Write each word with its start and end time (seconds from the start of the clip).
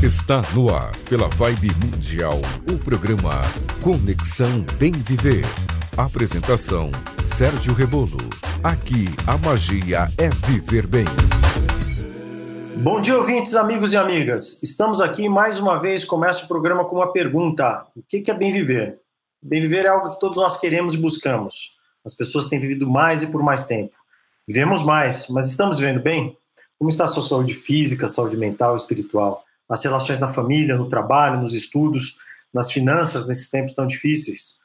Está 0.00 0.40
no 0.54 0.72
ar, 0.72 0.96
pela 1.08 1.26
Vibe 1.26 1.74
Mundial, 1.84 2.38
o 2.72 2.78
programa 2.78 3.42
Conexão 3.82 4.64
Bem 4.78 4.92
Viver. 4.92 5.44
Apresentação: 5.96 6.92
Sérgio 7.24 7.74
Rebolo. 7.74 8.16
Aqui 8.62 9.06
a 9.26 9.36
magia 9.36 10.04
é 10.16 10.30
viver 10.46 10.86
bem. 10.86 11.04
Bom 12.76 13.00
dia, 13.00 13.18
ouvintes, 13.18 13.56
amigos 13.56 13.92
e 13.92 13.96
amigas. 13.96 14.62
Estamos 14.62 15.00
aqui 15.00 15.28
mais 15.28 15.58
uma 15.58 15.80
vez. 15.80 16.04
Começa 16.04 16.44
o 16.44 16.48
programa 16.48 16.84
com 16.84 16.94
uma 16.94 17.12
pergunta: 17.12 17.84
O 17.96 18.00
que 18.00 18.30
é 18.30 18.34
bem 18.34 18.52
viver? 18.52 19.00
Bem 19.42 19.60
viver 19.60 19.84
é 19.84 19.88
algo 19.88 20.10
que 20.10 20.20
todos 20.20 20.38
nós 20.38 20.60
queremos 20.60 20.94
e 20.94 20.98
buscamos. 20.98 21.76
As 22.06 22.14
pessoas 22.14 22.46
têm 22.46 22.60
vivido 22.60 22.88
mais 22.88 23.24
e 23.24 23.32
por 23.32 23.42
mais 23.42 23.66
tempo. 23.66 23.96
Vivemos 24.46 24.84
mais, 24.84 25.26
mas 25.28 25.50
estamos 25.50 25.80
vivendo 25.80 26.00
bem? 26.00 26.38
Como 26.78 26.88
está 26.88 27.02
a 27.02 27.08
sua 27.08 27.24
saúde 27.24 27.52
física, 27.52 28.06
saúde 28.06 28.36
mental 28.36 28.76
espiritual? 28.76 29.44
As 29.68 29.82
relações 29.84 30.18
na 30.18 30.28
família, 30.28 30.76
no 30.76 30.88
trabalho, 30.88 31.40
nos 31.40 31.54
estudos, 31.54 32.16
nas 32.52 32.72
finanças 32.72 33.28
nesses 33.28 33.50
tempos 33.50 33.74
tão 33.74 33.86
difíceis? 33.86 34.58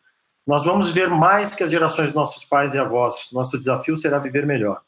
Nós 0.46 0.66
vamos 0.66 0.90
viver 0.90 1.10
mais 1.10 1.54
que 1.56 1.64
as 1.64 1.72
gerações 1.72 2.10
dos 2.10 2.16
nossos 2.16 2.44
pais 2.44 2.76
e 2.76 2.80
avós. 2.80 3.30
Nosso 3.32 3.58
desafio 3.58 3.96
será 3.96 4.20
viver 4.20 4.46
melhor. 4.46 4.82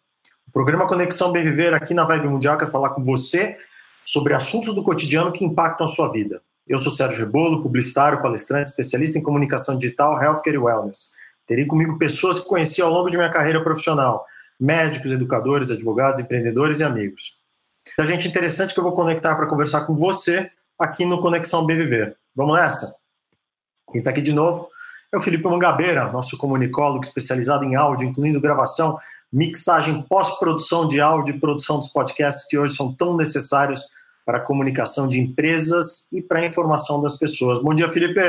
O 0.47 0.51
programa 0.51 0.87
Conexão 0.87 1.31
Bem 1.31 1.43
Viver 1.43 1.73
aqui 1.73 1.93
na 1.93 2.05
Vibe 2.05 2.27
Mundial 2.27 2.57
quer 2.57 2.67
falar 2.67 2.89
com 2.89 3.03
você 3.03 3.57
sobre 4.05 4.33
assuntos 4.33 4.75
do 4.75 4.83
cotidiano 4.83 5.31
que 5.31 5.43
impactam 5.43 5.85
a 5.85 5.89
sua 5.89 6.11
vida. 6.11 6.41
Eu 6.67 6.77
sou 6.77 6.91
Sérgio 6.91 7.25
Rebolo, 7.25 7.61
publicitário, 7.61 8.21
palestrante, 8.21 8.69
especialista 8.69 9.19
em 9.19 9.23
comunicação 9.23 9.77
digital, 9.77 10.21
healthcare 10.21 10.55
e 10.55 10.59
wellness. 10.59 11.11
Terei 11.45 11.65
comigo 11.65 11.97
pessoas 11.97 12.39
que 12.39 12.47
conheci 12.47 12.81
ao 12.81 12.91
longo 12.91 13.09
de 13.09 13.17
minha 13.17 13.29
carreira 13.29 13.63
profissional, 13.63 14.25
médicos, 14.59 15.11
educadores, 15.11 15.69
advogados, 15.69 16.19
empreendedores 16.19 16.79
e 16.79 16.83
amigos. 16.83 17.39
A 17.97 18.03
gente 18.03 18.27
interessante 18.27 18.73
que 18.73 18.79
eu 18.79 18.83
vou 18.83 18.93
conectar 18.93 19.35
para 19.35 19.47
conversar 19.47 19.85
com 19.85 19.95
você 19.95 20.51
aqui 20.77 21.05
no 21.05 21.19
Conexão 21.19 21.65
Viver. 21.65 22.17
Vamos 22.35 22.57
nessa? 22.57 22.95
Quem 23.91 23.99
está 23.99 24.09
aqui 24.09 24.21
de 24.21 24.33
novo 24.33 24.67
é 25.13 25.17
o 25.17 25.21
Felipe 25.21 25.45
Mangabeira, 25.45 26.11
nosso 26.11 26.37
comunicólogo 26.37 27.05
especializado 27.05 27.63
em 27.63 27.75
áudio, 27.75 28.07
incluindo 28.07 28.41
gravação, 28.41 28.97
mixagem, 29.31 30.01
pós-produção 30.09 30.87
de 30.87 30.99
áudio 30.99 31.35
e 31.35 31.39
produção 31.39 31.77
dos 31.77 31.87
podcasts 31.87 32.47
que 32.47 32.57
hoje 32.57 32.75
são 32.75 32.93
tão 32.93 33.15
necessários 33.15 33.81
para 34.25 34.39
a 34.39 34.41
comunicação 34.41 35.07
de 35.07 35.19
empresas 35.19 36.11
e 36.11 36.21
para 36.21 36.39
a 36.39 36.45
informação 36.45 37.01
das 37.01 37.17
pessoas. 37.17 37.59
Bom 37.61 37.73
dia, 37.73 37.87
Felipe. 37.87 38.19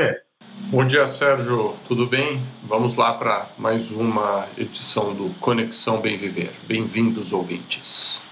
Bom 0.69 0.85
dia, 0.85 1.07
Sérgio. 1.07 1.75
Tudo 1.87 2.05
bem? 2.05 2.41
Vamos 2.63 2.95
lá 2.95 3.13
para 3.13 3.49
mais 3.57 3.91
uma 3.91 4.47
edição 4.57 5.13
do 5.13 5.29
Conexão 5.39 5.99
Bem 5.99 6.17
Viver. 6.17 6.51
Bem-vindos, 6.67 7.33
ouvintes. 7.33 8.26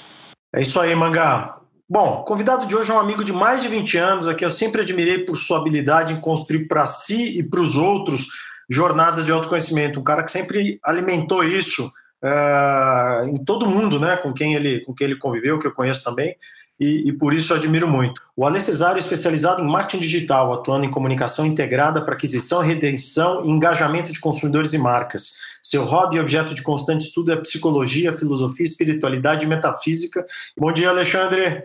É 0.56 0.62
isso 0.62 0.80
aí, 0.80 0.96
Mangá. 0.96 1.58
Bom, 1.88 2.24
convidado 2.24 2.66
de 2.66 2.74
hoje 2.74 2.90
é 2.90 2.94
um 2.94 3.00
amigo 3.00 3.26
de 3.26 3.34
mais 3.34 3.62
de 3.62 3.68
20 3.68 3.98
anos, 3.98 4.26
a 4.26 4.34
quem 4.34 4.46
eu 4.46 4.50
sempre 4.50 4.82
admirei 4.82 5.26
por 5.26 5.36
sua 5.36 5.60
habilidade 5.60 6.14
em 6.14 6.22
construir 6.22 6.66
para 6.66 6.86
si 6.86 7.38
e 7.38 7.44
para 7.44 7.60
os 7.60 7.76
outros 7.76 8.28
jornadas 8.70 9.26
de 9.26 9.34
autoconhecimento. 9.34 10.00
Um 10.00 10.04
cara 10.04 10.24
que 10.24 10.32
sempre 10.32 10.80
alimentou 10.82 11.44
isso 11.44 11.92
uh, 12.24 13.28
em 13.28 13.44
todo 13.44 13.68
mundo, 13.68 14.00
né? 14.00 14.16
Com 14.16 14.34
quem 14.34 14.56
ele, 14.56 14.80
com 14.86 14.94
quem 14.94 15.08
ele 15.08 15.18
conviveu, 15.18 15.60
que 15.60 15.68
eu 15.68 15.74
conheço 15.74 16.06
também. 16.06 16.38
E, 16.80 17.08
e, 17.08 17.14
por 17.14 17.34
isso 17.34 17.54
eu 17.54 17.58
admiro 17.58 17.88
muito. 17.88 18.22
O 18.36 18.46
Alê 18.46 18.60
Cesário 18.60 18.98
é 18.98 19.00
especializado 19.00 19.62
em 19.62 19.66
marketing 19.66 20.02
digital, 20.02 20.54
atuando 20.54 20.86
em 20.86 20.92
comunicação 20.92 21.46
integrada 21.46 22.04
para 22.04 22.16
aquisição, 22.16 22.62
retenção 22.62 23.46
e 23.46 23.50
engajamento 23.50 24.12
de 24.12 24.20
consumidores 24.20 24.74
e 24.74 24.78
marcas. 24.78 25.34
Seu 25.64 25.86
hobby 25.86 26.18
e 26.18 26.20
objeto 26.20 26.54
de 26.54 26.62
constante 26.62 27.06
estudo 27.06 27.32
é 27.32 27.38
psicologia, 27.38 28.12
filosofia, 28.12 28.66
espiritualidade 28.66 29.46
e 29.46 29.48
metafísica. 29.48 30.26
Bom 30.58 30.72
dia, 30.72 30.90
Alexandre. 30.90 31.64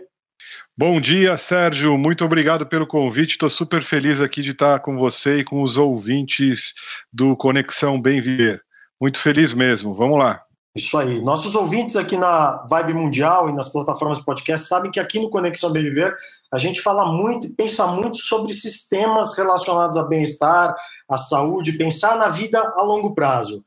Bom 0.77 0.99
dia, 1.01 1.37
Sérgio. 1.37 1.97
Muito 1.97 2.23
obrigado 2.23 2.65
pelo 2.65 2.87
convite. 2.87 3.31
Estou 3.31 3.49
super 3.49 3.83
feliz 3.83 4.21
aqui 4.21 4.41
de 4.41 4.51
estar 4.51 4.79
com 4.79 4.97
você 4.97 5.39
e 5.39 5.43
com 5.43 5.61
os 5.61 5.77
ouvintes 5.77 6.73
do 7.11 7.35
Conexão 7.35 8.01
Bem 8.01 8.21
Viver. 8.21 8.63
Muito 8.99 9.19
feliz 9.19 9.53
mesmo. 9.53 9.93
Vamos 9.93 10.17
lá. 10.17 10.41
Isso 10.73 10.97
aí. 10.97 11.21
Nossos 11.21 11.53
ouvintes 11.53 11.97
aqui 11.97 12.15
na 12.15 12.65
Vibe 12.69 12.93
Mundial 12.93 13.49
e 13.49 13.53
nas 13.53 13.67
plataformas 13.67 14.19
de 14.19 14.25
podcast 14.25 14.67
sabem 14.67 14.89
que 14.89 15.01
aqui 15.01 15.19
no 15.19 15.29
Conexão 15.29 15.71
Bem 15.71 15.83
Viver 15.83 16.15
a 16.49 16.57
gente 16.57 16.81
fala 16.81 17.11
muito 17.11 17.47
e 17.47 17.49
pensa 17.53 17.87
muito 17.87 18.17
sobre 18.17 18.53
sistemas 18.53 19.35
relacionados 19.35 19.97
a 19.97 20.03
bem-estar, 20.03 20.73
à 21.09 21.17
saúde, 21.17 21.77
pensar 21.77 22.17
na 22.17 22.29
vida 22.29 22.57
a 22.59 22.83
longo 22.83 23.13
prazo. 23.13 23.65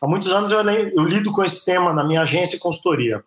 Há 0.00 0.06
muitos 0.06 0.32
anos 0.32 0.50
eu, 0.50 0.60
eu 0.60 1.04
lido 1.04 1.30
com 1.30 1.44
esse 1.44 1.62
tema 1.62 1.92
na 1.92 2.02
minha 2.02 2.22
agência 2.22 2.56
e 2.56 2.60
consultoria. 2.60 3.22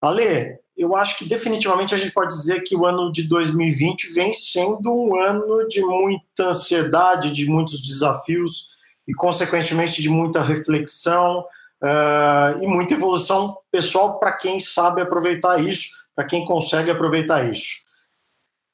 Ale, 0.00 0.58
eu 0.76 0.94
acho 0.94 1.18
que 1.18 1.24
definitivamente 1.24 1.94
a 1.94 1.98
gente 1.98 2.12
pode 2.12 2.34
dizer 2.34 2.60
que 2.60 2.76
o 2.76 2.84
ano 2.84 3.10
de 3.10 3.22
2020 3.24 4.12
vem 4.12 4.32
sendo 4.32 4.92
um 4.92 5.20
ano 5.20 5.66
de 5.68 5.80
muita 5.80 6.48
ansiedade, 6.48 7.32
de 7.32 7.46
muitos 7.46 7.82
desafios 7.82 8.76
e, 9.06 9.14
consequentemente, 9.14 10.02
de 10.02 10.08
muita 10.08 10.42
reflexão 10.42 11.44
uh, 11.82 12.62
e 12.62 12.66
muita 12.66 12.94
evolução 12.94 13.58
pessoal 13.70 14.18
para 14.18 14.32
quem 14.32 14.60
sabe 14.60 15.00
aproveitar 15.00 15.60
isso, 15.60 15.90
para 16.14 16.24
quem 16.24 16.44
consegue 16.44 16.90
aproveitar 16.90 17.48
isso. 17.48 17.86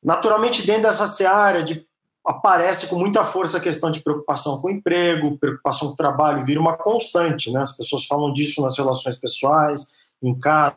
Naturalmente, 0.03 0.67
dentro 0.67 0.83
dessa 0.83 1.07
seara 1.07 1.63
de 1.63 1.87
aparece 2.27 2.87
com 2.89 2.97
muita 2.97 3.23
força 3.23 3.59
a 3.59 3.61
questão 3.61 3.91
de 3.91 4.03
preocupação 4.03 4.59
com 4.61 4.69
o 4.69 4.71
emprego, 4.71 5.39
preocupação 5.39 5.89
com 5.89 5.95
o 5.95 5.97
trabalho, 5.97 6.45
vira 6.45 6.59
uma 6.59 6.77
constante, 6.77 7.53
né? 7.53 7.61
As 7.61 7.77
pessoas 7.77 8.07
falam 8.07 8.33
disso 8.33 8.63
nas 8.63 8.79
relações 8.79 9.19
pessoais, 9.19 9.93
em 10.23 10.39
casa, 10.39 10.77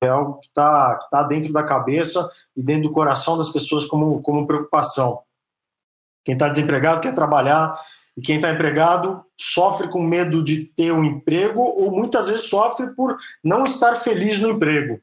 é 0.00 0.08
algo 0.08 0.38
que 0.38 0.46
está 0.46 0.94
tá 1.10 1.22
dentro 1.24 1.52
da 1.52 1.64
cabeça 1.64 2.28
e 2.56 2.62
dentro 2.62 2.84
do 2.84 2.92
coração 2.92 3.36
das 3.36 3.48
pessoas 3.48 3.84
como, 3.86 4.22
como 4.22 4.46
preocupação. 4.46 5.22
Quem 6.24 6.34
está 6.34 6.48
desempregado 6.48 7.00
quer 7.00 7.14
trabalhar 7.14 7.80
e 8.16 8.22
quem 8.22 8.36
está 8.36 8.50
empregado 8.50 9.22
sofre 9.38 9.88
com 9.88 10.02
medo 10.02 10.42
de 10.42 10.64
ter 10.64 10.92
um 10.92 11.04
emprego 11.04 11.60
ou 11.60 11.90
muitas 11.90 12.28
vezes 12.28 12.48
sofre 12.48 12.88
por 12.94 13.16
não 13.44 13.64
estar 13.64 13.94
feliz 13.96 14.40
no 14.40 14.50
emprego. 14.50 15.00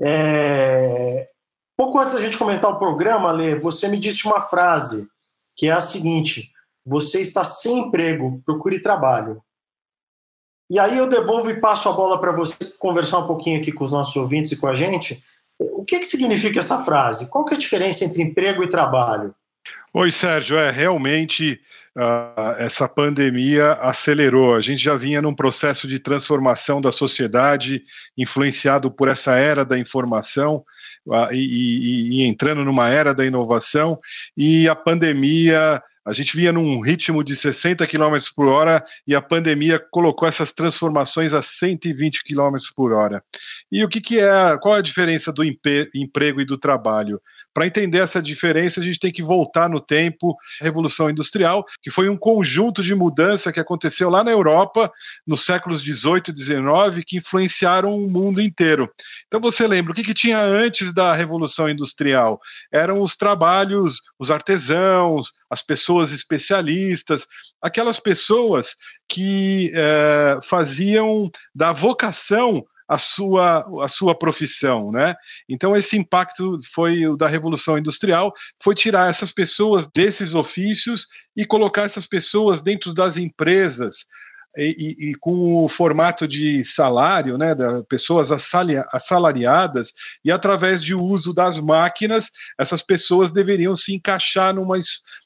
É... 0.00 1.28
Pouco 1.76 1.98
antes 1.98 2.12
da 2.12 2.20
gente 2.20 2.36
comentar 2.36 2.70
o 2.70 2.78
programa, 2.78 3.30
Lê, 3.30 3.54
você 3.54 3.88
me 3.88 3.98
disse 3.98 4.26
uma 4.26 4.40
frase 4.40 5.08
que 5.56 5.68
é 5.68 5.72
a 5.72 5.80
seguinte: 5.80 6.52
você 6.84 7.20
está 7.20 7.44
sem 7.44 7.78
emprego, 7.78 8.42
procure 8.44 8.80
trabalho. 8.80 9.42
E 10.68 10.78
aí 10.78 10.98
eu 10.98 11.08
devolvo 11.08 11.50
e 11.50 11.60
passo 11.60 11.88
a 11.88 11.92
bola 11.92 12.20
para 12.20 12.32
você 12.32 12.56
conversar 12.78 13.18
um 13.18 13.26
pouquinho 13.26 13.60
aqui 13.60 13.70
com 13.70 13.84
os 13.84 13.92
nossos 13.92 14.16
ouvintes 14.16 14.52
e 14.52 14.56
com 14.56 14.66
a 14.66 14.74
gente. 14.74 15.22
O 15.58 15.84
que, 15.84 16.00
que 16.00 16.06
significa 16.06 16.58
essa 16.58 16.78
frase? 16.78 17.30
Qual 17.30 17.44
que 17.44 17.54
é 17.54 17.56
a 17.56 17.60
diferença 17.60 18.04
entre 18.04 18.22
emprego 18.22 18.64
e 18.64 18.68
trabalho? 18.68 19.34
Oi, 19.96 20.10
Sérgio. 20.10 20.58
É 20.58 20.72
realmente 20.72 21.60
uh, 21.96 22.56
essa 22.58 22.88
pandemia 22.88 23.74
acelerou. 23.74 24.56
A 24.56 24.60
gente 24.60 24.82
já 24.82 24.96
vinha 24.96 25.22
num 25.22 25.32
processo 25.32 25.86
de 25.86 26.00
transformação 26.00 26.80
da 26.80 26.90
sociedade, 26.90 27.80
influenciado 28.18 28.90
por 28.90 29.06
essa 29.06 29.36
era 29.36 29.64
da 29.64 29.78
informação 29.78 30.64
uh, 31.06 31.32
e, 31.32 31.36
e, 31.36 32.08
e 32.10 32.22
entrando 32.24 32.64
numa 32.64 32.88
era 32.88 33.14
da 33.14 33.24
inovação, 33.24 34.00
e 34.36 34.68
a 34.68 34.74
pandemia 34.74 35.80
a 36.04 36.12
gente 36.12 36.36
vinha 36.36 36.52
num 36.52 36.80
ritmo 36.80 37.22
de 37.22 37.36
60 37.36 37.86
km 37.86 38.18
por 38.34 38.46
hora 38.48 38.84
e 39.06 39.14
a 39.14 39.22
pandemia 39.22 39.78
colocou 39.90 40.28
essas 40.28 40.52
transformações 40.52 41.32
a 41.32 41.40
120 41.40 42.24
km 42.24 42.58
por 42.76 42.92
hora. 42.92 43.22
E 43.72 43.82
o 43.82 43.88
que, 43.88 44.00
que 44.00 44.20
é, 44.20 44.58
qual 44.60 44.74
é 44.74 44.80
a 44.80 44.82
diferença 44.82 45.32
do 45.32 45.42
emprego 45.42 46.40
e 46.40 46.44
do 46.44 46.58
trabalho? 46.58 47.22
Para 47.54 47.68
entender 47.68 47.98
essa 47.98 48.20
diferença, 48.20 48.80
a 48.80 48.82
gente 48.82 48.98
tem 48.98 49.12
que 49.12 49.22
voltar 49.22 49.68
no 49.68 49.80
tempo, 49.80 50.36
Revolução 50.60 51.08
Industrial, 51.08 51.64
que 51.80 51.88
foi 51.88 52.08
um 52.08 52.16
conjunto 52.16 52.82
de 52.82 52.94
mudança 52.96 53.52
que 53.52 53.60
aconteceu 53.60 54.10
lá 54.10 54.24
na 54.24 54.32
Europa 54.32 54.92
nos 55.24 55.44
séculos 55.44 55.80
18 55.80 56.32
e 56.32 56.34
19 56.34 57.04
que 57.04 57.18
influenciaram 57.18 57.96
o 57.96 58.10
mundo 58.10 58.40
inteiro. 58.40 58.92
Então 59.28 59.40
você 59.40 59.68
lembra 59.68 59.92
o 59.92 59.94
que, 59.94 60.02
que 60.02 60.12
tinha 60.12 60.40
antes 60.40 60.92
da 60.92 61.14
Revolução 61.14 61.70
Industrial? 61.70 62.40
Eram 62.72 63.00
os 63.00 63.14
trabalhos, 63.14 64.02
os 64.18 64.32
artesãos, 64.32 65.32
as 65.48 65.62
pessoas 65.62 66.10
especialistas, 66.10 67.24
aquelas 67.62 68.00
pessoas 68.00 68.74
que 69.08 69.70
é, 69.74 70.40
faziam 70.42 71.30
da 71.54 71.72
vocação 71.72 72.64
a 72.88 72.98
sua, 72.98 73.84
a 73.84 73.88
sua 73.88 74.14
profissão, 74.14 74.90
né? 74.90 75.14
Então 75.48 75.76
esse 75.76 75.96
impacto 75.96 76.58
foi 76.72 77.06
o 77.06 77.16
da 77.16 77.28
revolução 77.28 77.78
industrial, 77.78 78.32
foi 78.62 78.74
tirar 78.74 79.08
essas 79.08 79.32
pessoas 79.32 79.88
desses 79.88 80.34
ofícios 80.34 81.06
e 81.36 81.46
colocar 81.46 81.82
essas 81.82 82.06
pessoas 82.06 82.62
dentro 82.62 82.92
das 82.92 83.16
empresas 83.16 84.06
e, 84.56 84.76
e, 84.78 85.10
e 85.10 85.14
com 85.14 85.64
o 85.64 85.68
formato 85.68 86.28
de 86.28 86.62
salário, 86.64 87.36
né, 87.36 87.54
da 87.54 87.82
pessoas 87.84 88.30
assalariadas 88.30 89.92
e 90.24 90.30
através 90.30 90.82
de 90.82 90.94
uso 90.94 91.34
das 91.34 91.58
máquinas, 91.58 92.30
essas 92.58 92.82
pessoas 92.82 93.32
deveriam 93.32 93.76
se 93.76 93.94
encaixar 93.94 94.54
numa 94.54 94.78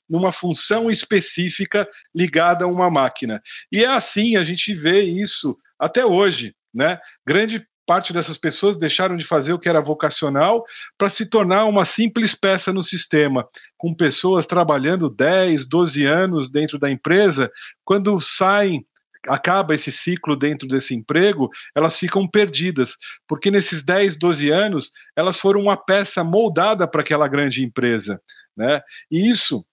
numa 0.08 0.32
função 0.32 0.90
específica 0.90 1.86
ligada 2.14 2.64
a 2.64 2.68
uma 2.68 2.90
máquina. 2.90 3.42
E 3.70 3.84
é 3.84 3.88
assim, 3.88 4.36
a 4.36 4.42
gente 4.42 4.74
vê 4.74 5.02
isso 5.02 5.54
até 5.78 6.04
hoje. 6.04 6.54
Né? 6.78 6.96
Grande 7.26 7.66
parte 7.84 8.12
dessas 8.12 8.38
pessoas 8.38 8.76
deixaram 8.76 9.16
de 9.16 9.24
fazer 9.24 9.52
o 9.52 9.58
que 9.58 9.68
era 9.68 9.80
vocacional 9.80 10.64
para 10.96 11.08
se 11.08 11.26
tornar 11.26 11.64
uma 11.64 11.84
simples 11.84 12.36
peça 12.36 12.72
no 12.72 12.84
sistema, 12.84 13.48
com 13.76 13.92
pessoas 13.92 14.46
trabalhando 14.46 15.10
10, 15.10 15.64
12 15.64 16.04
anos 16.04 16.48
dentro 16.48 16.78
da 16.78 16.88
empresa, 16.88 17.50
quando 17.84 18.20
saem 18.20 18.86
acaba 19.26 19.74
esse 19.74 19.90
ciclo 19.90 20.36
dentro 20.36 20.68
desse 20.68 20.94
emprego, 20.94 21.50
elas 21.74 21.98
ficam 21.98 22.26
perdidas, 22.26 22.96
porque 23.26 23.50
nesses 23.50 23.82
10, 23.82 24.16
12 24.16 24.48
anos, 24.48 24.92
elas 25.16 25.40
foram 25.40 25.62
uma 25.62 25.76
peça 25.76 26.22
moldada 26.22 26.86
para 26.86 27.00
aquela 27.00 27.26
grande 27.26 27.64
empresa. 27.64 28.22
Né? 28.56 28.80
E 29.10 29.28
isso 29.28 29.66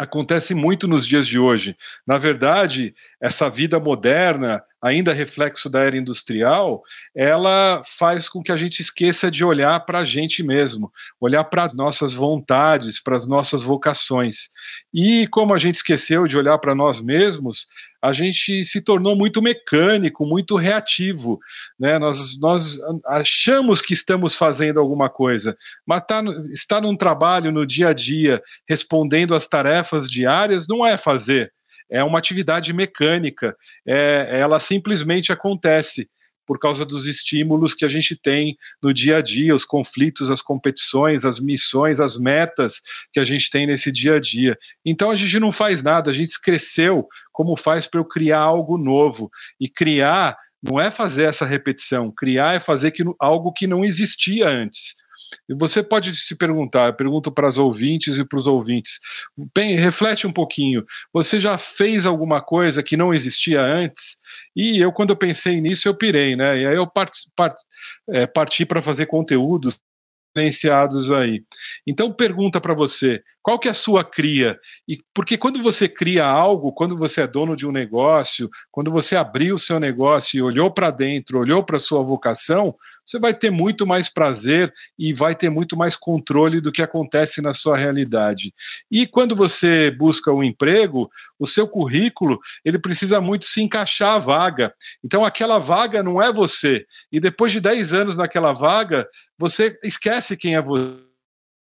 acontece 0.00 0.54
muito 0.54 0.88
nos 0.88 1.06
dias 1.06 1.26
de 1.26 1.38
hoje. 1.38 1.76
Na 2.06 2.16
verdade, 2.16 2.94
essa 3.20 3.50
vida 3.50 3.78
moderna, 3.78 4.64
ainda 4.82 5.12
reflexo 5.12 5.70
da 5.70 5.80
era 5.80 5.96
industrial, 5.96 6.82
ela 7.14 7.82
faz 7.86 8.28
com 8.28 8.42
que 8.42 8.50
a 8.50 8.56
gente 8.56 8.80
esqueça 8.80 9.30
de 9.30 9.44
olhar 9.44 9.78
para 9.86 10.00
a 10.00 10.04
gente 10.04 10.42
mesmo, 10.42 10.92
olhar 11.20 11.44
para 11.44 11.64
as 11.64 11.72
nossas 11.72 12.12
vontades, 12.12 13.00
para 13.00 13.14
as 13.14 13.24
nossas 13.24 13.62
vocações. 13.62 14.48
E 14.92 15.28
como 15.28 15.54
a 15.54 15.58
gente 15.58 15.76
esqueceu 15.76 16.26
de 16.26 16.36
olhar 16.36 16.58
para 16.58 16.74
nós 16.74 17.00
mesmos, 17.00 17.68
a 18.02 18.12
gente 18.12 18.64
se 18.64 18.82
tornou 18.82 19.14
muito 19.14 19.40
mecânico, 19.40 20.26
muito 20.26 20.56
reativo. 20.56 21.38
Né? 21.78 22.00
Nós, 22.00 22.40
nós 22.40 22.76
achamos 23.06 23.80
que 23.80 23.92
estamos 23.92 24.34
fazendo 24.34 24.80
alguma 24.80 25.08
coisa, 25.08 25.56
mas 25.86 26.02
tá, 26.08 26.20
estar 26.52 26.80
num 26.80 26.96
trabalho 26.96 27.52
no 27.52 27.64
dia 27.64 27.90
a 27.90 27.92
dia, 27.92 28.42
respondendo 28.68 29.32
às 29.32 29.46
tarefas 29.46 30.10
diárias, 30.10 30.66
não 30.66 30.84
é 30.84 30.96
fazer 30.96 31.52
é 31.92 32.02
uma 32.02 32.18
atividade 32.18 32.72
mecânica, 32.72 33.54
é, 33.86 34.28
ela 34.32 34.58
simplesmente 34.58 35.30
acontece 35.30 36.08
por 36.46 36.58
causa 36.58 36.84
dos 36.84 37.06
estímulos 37.06 37.74
que 37.74 37.84
a 37.84 37.88
gente 37.88 38.16
tem 38.16 38.56
no 38.82 38.92
dia 38.92 39.18
a 39.18 39.22
dia, 39.22 39.54
os 39.54 39.64
conflitos, 39.64 40.30
as 40.30 40.42
competições, 40.42 41.24
as 41.24 41.38
missões, 41.38 42.00
as 42.00 42.18
metas 42.18 42.80
que 43.12 43.20
a 43.20 43.24
gente 43.24 43.48
tem 43.48 43.66
nesse 43.66 43.92
dia 43.92 44.16
a 44.16 44.20
dia. 44.20 44.58
Então 44.84 45.10
a 45.10 45.16
gente 45.16 45.38
não 45.38 45.52
faz 45.52 45.82
nada, 45.82 46.10
a 46.10 46.14
gente 46.14 46.40
cresceu 46.40 47.06
como 47.30 47.56
faz 47.56 47.86
para 47.86 48.00
eu 48.00 48.04
criar 48.04 48.40
algo 48.40 48.76
novo. 48.76 49.30
E 49.60 49.68
criar 49.68 50.36
não 50.62 50.80
é 50.80 50.90
fazer 50.90 51.24
essa 51.24 51.44
repetição, 51.44 52.10
criar 52.10 52.54
é 52.54 52.60
fazer 52.60 52.90
que, 52.90 53.04
algo 53.18 53.52
que 53.52 53.66
não 53.66 53.84
existia 53.84 54.48
antes. 54.48 54.94
E 55.48 55.54
você 55.54 55.82
pode 55.82 56.14
se 56.16 56.36
perguntar, 56.36 56.86
eu 56.86 56.94
pergunto 56.94 57.30
para 57.32 57.48
as 57.48 57.58
ouvintes 57.58 58.18
e 58.18 58.24
para 58.24 58.38
os 58.38 58.46
ouvintes, 58.46 58.98
bem, 59.54 59.76
reflete 59.76 60.26
um 60.26 60.32
pouquinho, 60.32 60.84
você 61.12 61.38
já 61.40 61.58
fez 61.58 62.06
alguma 62.06 62.40
coisa 62.40 62.82
que 62.82 62.96
não 62.96 63.12
existia 63.12 63.62
antes? 63.62 64.16
E 64.54 64.78
eu, 64.78 64.92
quando 64.92 65.10
eu 65.10 65.16
pensei 65.16 65.60
nisso, 65.60 65.88
eu 65.88 65.94
pirei, 65.94 66.36
né? 66.36 66.60
E 66.60 66.66
aí 66.66 66.74
eu 66.74 66.86
part, 66.86 67.12
part, 67.36 67.56
é, 68.10 68.26
parti 68.26 68.64
para 68.64 68.82
fazer 68.82 69.06
conteúdos 69.06 69.78
diferenciados 70.34 71.10
aí. 71.10 71.44
Então 71.86 72.12
pergunta 72.12 72.60
para 72.60 72.74
você, 72.74 73.22
qual 73.42 73.58
que 73.58 73.68
é 73.68 73.70
a 73.70 73.74
sua 73.74 74.02
cria? 74.02 74.58
E 74.88 74.98
porque 75.14 75.36
quando 75.36 75.62
você 75.62 75.88
cria 75.88 76.24
algo, 76.24 76.72
quando 76.72 76.96
você 76.96 77.22
é 77.22 77.26
dono 77.26 77.54
de 77.54 77.66
um 77.66 77.72
negócio, 77.72 78.48
quando 78.70 78.90
você 78.90 79.14
abriu 79.14 79.56
o 79.56 79.58
seu 79.58 79.78
negócio 79.78 80.38
e 80.38 80.42
olhou 80.42 80.72
para 80.72 80.90
dentro, 80.90 81.38
olhou 81.38 81.62
para 81.62 81.78
sua 81.78 82.02
vocação, 82.02 82.74
você 83.04 83.18
vai 83.18 83.34
ter 83.34 83.50
muito 83.50 83.86
mais 83.86 84.08
prazer 84.08 84.72
e 84.98 85.12
vai 85.12 85.34
ter 85.34 85.50
muito 85.50 85.76
mais 85.76 85.96
controle 85.96 86.60
do 86.60 86.72
que 86.72 86.82
acontece 86.82 87.40
na 87.40 87.54
sua 87.54 87.76
realidade. 87.76 88.54
E 88.90 89.06
quando 89.06 89.34
você 89.34 89.90
busca 89.90 90.32
um 90.32 90.42
emprego, 90.42 91.10
o 91.38 91.46
seu 91.46 91.66
currículo, 91.66 92.38
ele 92.64 92.78
precisa 92.78 93.20
muito 93.20 93.44
se 93.44 93.62
encaixar 93.62 94.16
à 94.16 94.18
vaga. 94.18 94.74
Então 95.04 95.24
aquela 95.24 95.58
vaga 95.58 96.02
não 96.02 96.22
é 96.22 96.32
você. 96.32 96.86
E 97.10 97.20
depois 97.20 97.52
de 97.52 97.60
10 97.60 97.92
anos 97.92 98.16
naquela 98.16 98.52
vaga, 98.52 99.08
você 99.38 99.78
esquece 99.82 100.36
quem 100.36 100.54
é 100.54 100.62
você. 100.62 100.96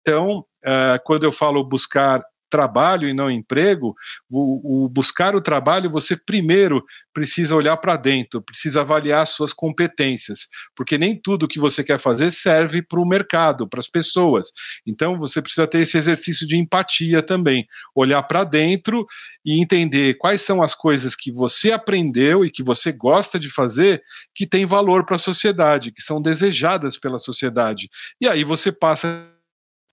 Então, 0.02 0.40
uh, 0.64 0.98
quando 1.04 1.22
eu 1.22 1.32
falo 1.32 1.62
buscar 1.62 2.22
trabalho 2.52 3.08
e 3.08 3.14
não 3.14 3.30
emprego, 3.30 3.96
o, 4.30 4.84
o, 4.84 4.88
buscar 4.90 5.34
o 5.34 5.40
trabalho, 5.40 5.90
você 5.90 6.14
primeiro 6.14 6.84
precisa 7.14 7.56
olhar 7.56 7.78
para 7.78 7.96
dentro, 7.96 8.42
precisa 8.42 8.82
avaliar 8.82 9.26
suas 9.26 9.54
competências, 9.54 10.48
porque 10.76 10.98
nem 10.98 11.18
tudo 11.18 11.48
que 11.48 11.58
você 11.58 11.82
quer 11.82 11.98
fazer 11.98 12.30
serve 12.30 12.82
para 12.82 13.00
o 13.00 13.08
mercado, 13.08 13.66
para 13.66 13.80
as 13.80 13.88
pessoas. 13.88 14.52
Então 14.86 15.18
você 15.18 15.40
precisa 15.40 15.66
ter 15.66 15.80
esse 15.80 15.96
exercício 15.96 16.46
de 16.46 16.56
empatia 16.56 17.22
também, 17.22 17.66
olhar 17.94 18.22
para 18.24 18.44
dentro 18.44 19.06
e 19.42 19.58
entender 19.58 20.14
quais 20.18 20.42
são 20.42 20.62
as 20.62 20.74
coisas 20.74 21.16
que 21.16 21.32
você 21.32 21.72
aprendeu 21.72 22.44
e 22.44 22.50
que 22.50 22.62
você 22.62 22.92
gosta 22.92 23.40
de 23.40 23.48
fazer 23.48 24.02
que 24.34 24.46
tem 24.46 24.66
valor 24.66 25.06
para 25.06 25.16
a 25.16 25.18
sociedade, 25.18 25.90
que 25.90 26.02
são 26.02 26.20
desejadas 26.20 26.98
pela 26.98 27.16
sociedade. 27.16 27.88
E 28.20 28.28
aí 28.28 28.44
você 28.44 28.70
passa 28.70 29.26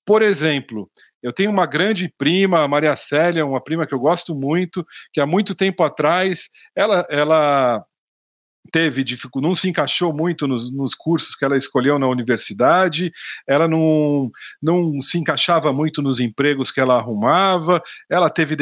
por 0.09 0.23
exemplo, 0.23 0.89
eu 1.21 1.33
tenho 1.33 1.51
uma 1.51 1.65
grande 1.65 2.13
prima, 2.17 2.67
Maria 2.67 2.95
Célia, 2.95 3.45
uma 3.45 3.61
prima 3.61 3.85
que 3.85 3.93
eu 3.93 3.99
gosto 3.99 4.35
muito, 4.35 4.85
que 5.13 5.19
há 5.19 5.25
muito 5.25 5.53
tempo 5.55 5.83
atrás 5.83 6.49
ela, 6.75 7.05
ela 7.09 7.83
teve 8.71 9.03
dificuldade, 9.03 9.49
não 9.49 9.55
se 9.55 9.67
encaixou 9.67 10.13
muito 10.13 10.47
nos, 10.47 10.71
nos, 10.71 10.93
cursos 10.93 11.35
que 11.35 11.43
ela 11.43 11.57
escolheu 11.57 11.97
na 11.97 12.07
universidade, 12.07 13.11
ela 13.47 13.67
não, 13.67 14.29
não 14.61 15.01
se 15.01 15.17
encaixava 15.17 15.73
muito 15.73 16.01
nos 16.01 16.19
empregos 16.19 16.71
que 16.71 16.79
ela 16.79 16.95
arrumava, 16.97 17.81
ela 18.09 18.29
teve 18.29 18.55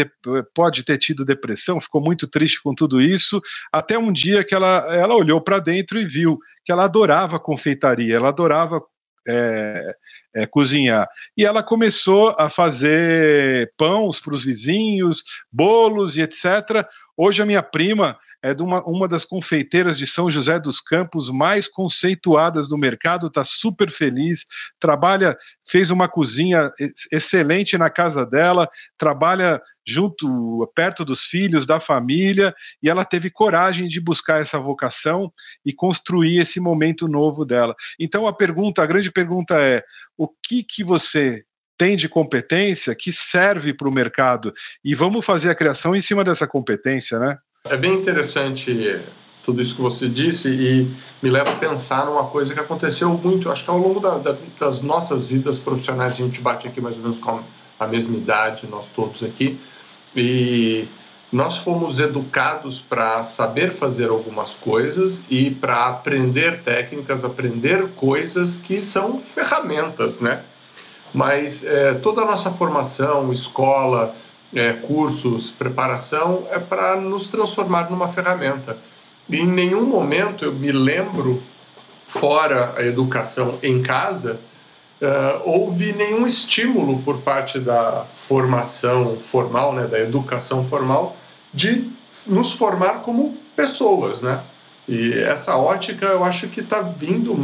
pode 0.54 0.84
ter 0.84 0.98
tido 0.98 1.26
depressão, 1.26 1.82
ficou 1.82 2.02
muito 2.02 2.28
triste 2.28 2.62
com 2.62 2.74
tudo 2.74 3.02
isso, 3.02 3.42
até 3.72 3.98
um 3.98 4.12
dia 4.12 4.44
que 4.44 4.56
ela, 4.56 4.96
ela 4.96 5.16
olhou 5.16 5.42
para 5.42 5.60
dentro 5.60 6.00
e 6.00 6.06
viu 6.06 6.40
que 6.66 6.72
ela 6.72 6.86
adorava 6.86 7.40
confeitaria, 7.40 8.16
ela 8.16 8.30
adorava 8.30 8.82
é, 9.28 9.96
é, 10.36 10.46
cozinhar. 10.46 11.08
E 11.36 11.46
ela 11.46 11.64
começou 11.64 12.36
a 12.38 12.50
fazer 12.50 13.72
pães 13.78 14.20
para 14.20 14.34
os 14.34 14.44
vizinhos, 14.44 15.24
bolos 15.52 16.18
e 16.18 16.22
etc. 16.22 16.86
Hoje 17.16 17.42
a 17.42 17.46
minha 17.46 17.64
prima 17.64 18.18
é 18.44 18.54
de 18.54 18.62
uma, 18.62 18.84
uma 18.84 19.08
das 19.08 19.26
confeiteiras 19.26 19.98
de 19.98 20.06
São 20.06 20.30
José 20.30 20.60
dos 20.60 20.80
Campos 20.80 21.30
mais 21.30 21.68
conceituadas 21.68 22.68
do 22.68 22.78
mercado, 22.78 23.28
está 23.28 23.44
super 23.44 23.90
feliz, 23.90 24.46
trabalha, 24.80 25.36
fez 25.68 25.90
uma 25.90 26.08
cozinha 26.08 26.72
excelente 27.12 27.78
na 27.78 27.90
casa 27.90 28.26
dela, 28.26 28.70
trabalha 28.98 29.62
junto, 29.88 30.70
perto 30.76 31.06
dos 31.06 31.22
filhos, 31.22 31.66
da 31.66 31.80
família, 31.80 32.54
e 32.84 32.90
ela 32.90 33.06
teve 33.06 33.30
coragem 33.30 33.88
de 33.88 34.02
buscar 34.02 34.42
essa 34.42 34.60
vocação 34.60 35.32
e 35.66 35.72
construir 35.74 36.40
esse 36.40 36.60
momento 36.60 37.08
novo 37.08 37.46
dela. 37.46 37.74
Então 37.98 38.28
a 38.28 38.34
pergunta, 38.34 38.84
a 38.84 38.86
grande 38.86 39.12
pergunta 39.12 39.56
é: 39.62 39.82
o 40.18 40.28
que 40.28 40.64
que 40.64 40.84
você 40.84 41.42
tem 41.78 41.96
de 41.96 42.10
competência 42.10 42.94
que 42.96 43.14
serve 43.14 43.74
para 43.74 43.88
o 43.88 43.94
mercado? 43.94 44.54
E 44.84 44.94
vamos 44.94 45.26
fazer 45.26 45.50
a 45.50 45.56
criação 45.56 45.96
em 45.96 46.02
cima 46.02 46.24
dessa 46.24 46.48
competência, 46.48 47.18
né? 47.18 47.38
É 47.70 47.78
bem 47.78 47.94
interessante 47.96 49.02
tudo 49.46 49.62
isso 49.62 49.76
que 49.76 49.82
você 49.82 50.10
disse 50.10 50.50
e 50.50 50.92
me 51.22 51.30
leva 51.30 51.52
a 51.52 51.56
pensar 51.56 52.06
numa 52.06 52.26
coisa 52.26 52.54
que 52.54 52.60
aconteceu 52.60 53.10
muito, 53.10 53.50
acho 53.50 53.64
que 53.64 53.70
ao 53.70 53.78
longo 53.78 54.00
da, 54.00 54.18
da, 54.18 54.36
das 54.60 54.82
nossas 54.82 55.26
vidas 55.26 55.58
profissionais, 55.60 56.14
a 56.14 56.16
gente 56.18 56.42
bate 56.42 56.68
aqui 56.68 56.82
mais 56.82 56.98
ou 56.98 57.02
menos 57.02 57.20
com 57.20 57.40
a 57.80 57.88
mesma 57.88 58.18
idade, 58.18 58.68
nós 58.68 58.90
todos 58.90 59.24
aqui, 59.24 59.58
e 60.16 60.88
nós 61.32 61.58
fomos 61.58 62.00
educados 62.00 62.80
para 62.80 63.24
saber 63.24 63.72
fazer 63.72 64.10
algumas 64.10 64.56
coisas 64.56 65.24
e 65.30 65.50
para 65.50 65.82
aprender 65.86 66.62
técnicas, 66.62 67.24
aprender 67.24 67.88
coisas 67.96 68.58
que 68.58 68.82
são 68.82 69.20
ferramentas, 69.20 70.20
né? 70.20 70.44
Mas 71.14 71.66
é, 71.66 71.94
toda 71.96 72.22
a 72.22 72.26
nossa 72.26 72.52
formação, 72.52 73.32
escola, 73.32 74.16
é, 74.54 74.74
cursos, 74.74 75.52
preparação 75.52 76.48
é 76.52 76.60
para 76.60 76.96
nos 76.96 77.28
transformar 77.28 77.90
numa 77.90 78.08
ferramenta. 78.08 78.78
E 79.30 79.38
em 79.38 79.48
nenhum 79.48 79.86
momento 79.86 80.46
eu 80.46 80.54
me 80.54 80.72
lembro, 80.72 81.42
fora 82.08 82.74
a 82.78 82.84
educação 82.84 83.60
em 83.62 83.82
casa, 83.82 84.40
uh, 85.02 85.42
houve 85.44 85.92
nenhum 85.92 86.26
estímulo 86.26 87.02
por 87.02 87.18
parte 87.20 87.60
da 87.60 88.06
formação 88.14 89.18
formal, 89.20 89.74
né, 89.74 89.86
da 89.86 90.00
educação 90.00 90.66
formal, 90.66 91.18
de 91.54 91.90
nos 92.26 92.54
formar 92.54 93.02
como 93.02 93.38
pessoas, 93.56 94.22
né? 94.22 94.42
E 94.88 95.14
essa 95.14 95.58
ótica 95.58 96.06
eu 96.06 96.24
acho 96.24 96.48
que 96.48 96.62
está 96.62 96.80
vindo, 96.80 97.36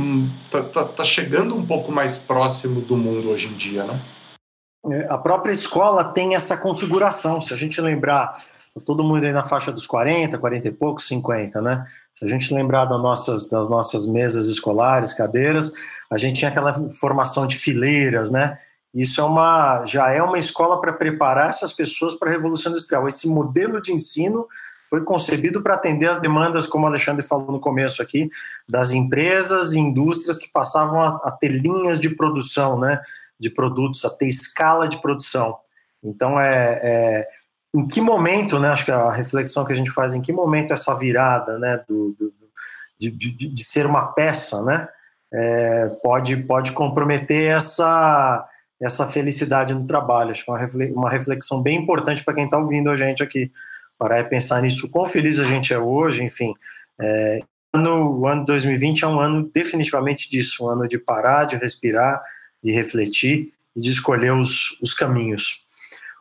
está 0.46 0.62
tá, 0.62 0.86
tá 0.86 1.04
chegando 1.04 1.54
um 1.54 1.66
pouco 1.66 1.92
mais 1.92 2.18
próximo 2.18 2.80
do 2.80 2.96
mundo 2.96 3.30
hoje 3.30 3.48
em 3.48 3.54
dia, 3.54 3.84
né? 3.84 4.00
É, 4.92 5.08
a 5.10 5.18
própria 5.18 5.52
escola 5.52 6.04
tem 6.04 6.36
essa 6.36 6.58
configuração. 6.58 7.40
Se 7.40 7.54
a 7.54 7.58
gente 7.58 7.80
lembrar, 7.80 8.38
todo 8.86 9.04
mundo 9.04 9.24
aí 9.24 9.32
na 9.32 9.44
faixa 9.44 9.72
dos 9.72 9.86
40, 9.86 10.38
40 10.38 10.68
e 10.68 10.72
poucos, 10.72 11.08
50, 11.08 11.62
né? 11.62 11.86
Se 12.18 12.26
a 12.26 12.28
gente 12.28 12.54
lembrar 12.54 12.86
das 12.86 13.02
nossas, 13.02 13.48
das 13.48 13.70
nossas 13.70 14.06
mesas 14.06 14.48
escolares, 14.48 15.14
cadeiras, 15.14 15.72
a 16.10 16.18
gente 16.18 16.40
tinha 16.40 16.50
aquela 16.50 16.74
formação 16.90 17.48
de 17.48 17.56
fileiras, 17.56 18.32
né? 18.32 18.58
Isso 18.94 19.20
é 19.20 19.24
uma, 19.24 19.86
já 19.86 20.12
é 20.12 20.22
uma 20.22 20.38
escola 20.38 20.80
para 20.80 20.94
preparar 20.94 21.50
essas 21.50 21.74
pessoas 21.74 22.14
para 22.14 22.30
a 22.30 22.32
Revolução 22.32 22.72
Industrial. 22.72 23.08
Esse 23.08 23.28
modelo 23.28 23.82
de 23.82 23.92
ensino 23.92 24.48
foi 24.90 25.02
concebido 25.02 25.64
para 25.64 25.74
atender 25.74 26.08
as 26.08 26.22
demandas, 26.22 26.68
como 26.68 26.86
o 26.86 26.88
Alexandre 26.88 27.26
falou 27.26 27.52
no 27.52 27.60
começo 27.60 28.00
aqui, 28.00 28.30
das 28.70 28.92
empresas 28.92 29.74
e 29.74 29.80
indústrias 29.80 30.38
que 30.38 30.52
passavam 30.52 31.02
a, 31.02 31.08
a 31.24 31.32
ter 31.32 31.48
linhas 31.48 32.00
de 32.00 32.12
produção, 32.12 32.80
né, 32.80 33.02
de 33.40 33.50
produtos, 33.50 34.06
a 34.06 34.10
ter 34.10 34.28
escala 34.28 34.88
de 34.88 35.02
produção. 35.02 35.58
Então, 36.04 36.40
é, 36.40 36.80
é 36.84 37.28
em 37.76 37.88
que 37.88 38.00
momento, 38.00 38.60
né, 38.60 38.70
acho 38.70 38.86
que 38.86 38.92
a 38.92 39.12
reflexão 39.12 39.66
que 39.66 39.74
a 39.74 39.76
gente 39.76 39.90
faz, 39.90 40.14
em 40.14 40.22
que 40.22 40.32
momento 40.32 40.74
essa 40.74 40.94
virada, 40.94 41.58
né, 41.58 41.84
do, 41.88 42.16
do 42.20 42.32
de, 43.00 43.10
de, 43.10 43.48
de, 43.50 43.64
ser 43.66 43.86
uma 43.86 44.14
peça, 44.14 44.62
né, 44.64 44.88
é, 45.34 45.88
pode, 46.02 46.38
pode 46.38 46.72
comprometer 46.72 47.52
essa, 47.52 48.48
essa 48.80 49.08
felicidade 49.08 49.74
no 49.74 49.86
trabalho. 49.86 50.30
Acho 50.30 50.46
que 50.46 50.52
é 50.52 50.92
uma 50.94 51.10
reflexão 51.10 51.62
bem 51.62 51.80
importante 51.80 52.24
para 52.24 52.34
quem 52.34 52.46
está 52.46 52.58
ouvindo 52.58 52.90
a 52.90 52.96
gente 52.96 53.24
aqui, 53.24 53.52
para 53.98 54.24
pensar 54.24 54.62
nisso, 54.62 54.90
quão 54.90 55.06
feliz 55.06 55.40
a 55.40 55.44
gente 55.44 55.74
é 55.74 55.80
hoje, 55.80 56.24
enfim. 56.24 56.54
É, 57.02 57.40
ano, 57.74 58.20
o 58.20 58.28
ano 58.28 58.46
2020 58.46 59.04
é 59.04 59.08
um 59.08 59.20
ano 59.20 59.50
definitivamente 59.52 60.30
disso, 60.30 60.66
um 60.66 60.70
ano 60.70 60.88
de 60.88 60.98
parar, 60.98 61.46
de 61.46 61.56
respirar, 61.58 62.22
de 62.64 62.72
refletir 62.72 63.52
e 63.76 63.82
de 63.82 63.90
escolher 63.90 64.32
os, 64.32 64.80
os 64.82 64.94
caminhos. 64.94 65.66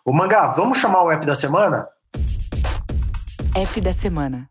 O 0.04 0.12
Mangá, 0.12 0.48
vamos 0.48 0.78
chamar 0.78 1.04
o 1.04 1.10
app 1.10 1.24
da 1.24 1.34
semana? 1.34 1.86
App 3.54 3.80
da 3.80 3.92
semana. 3.92 4.50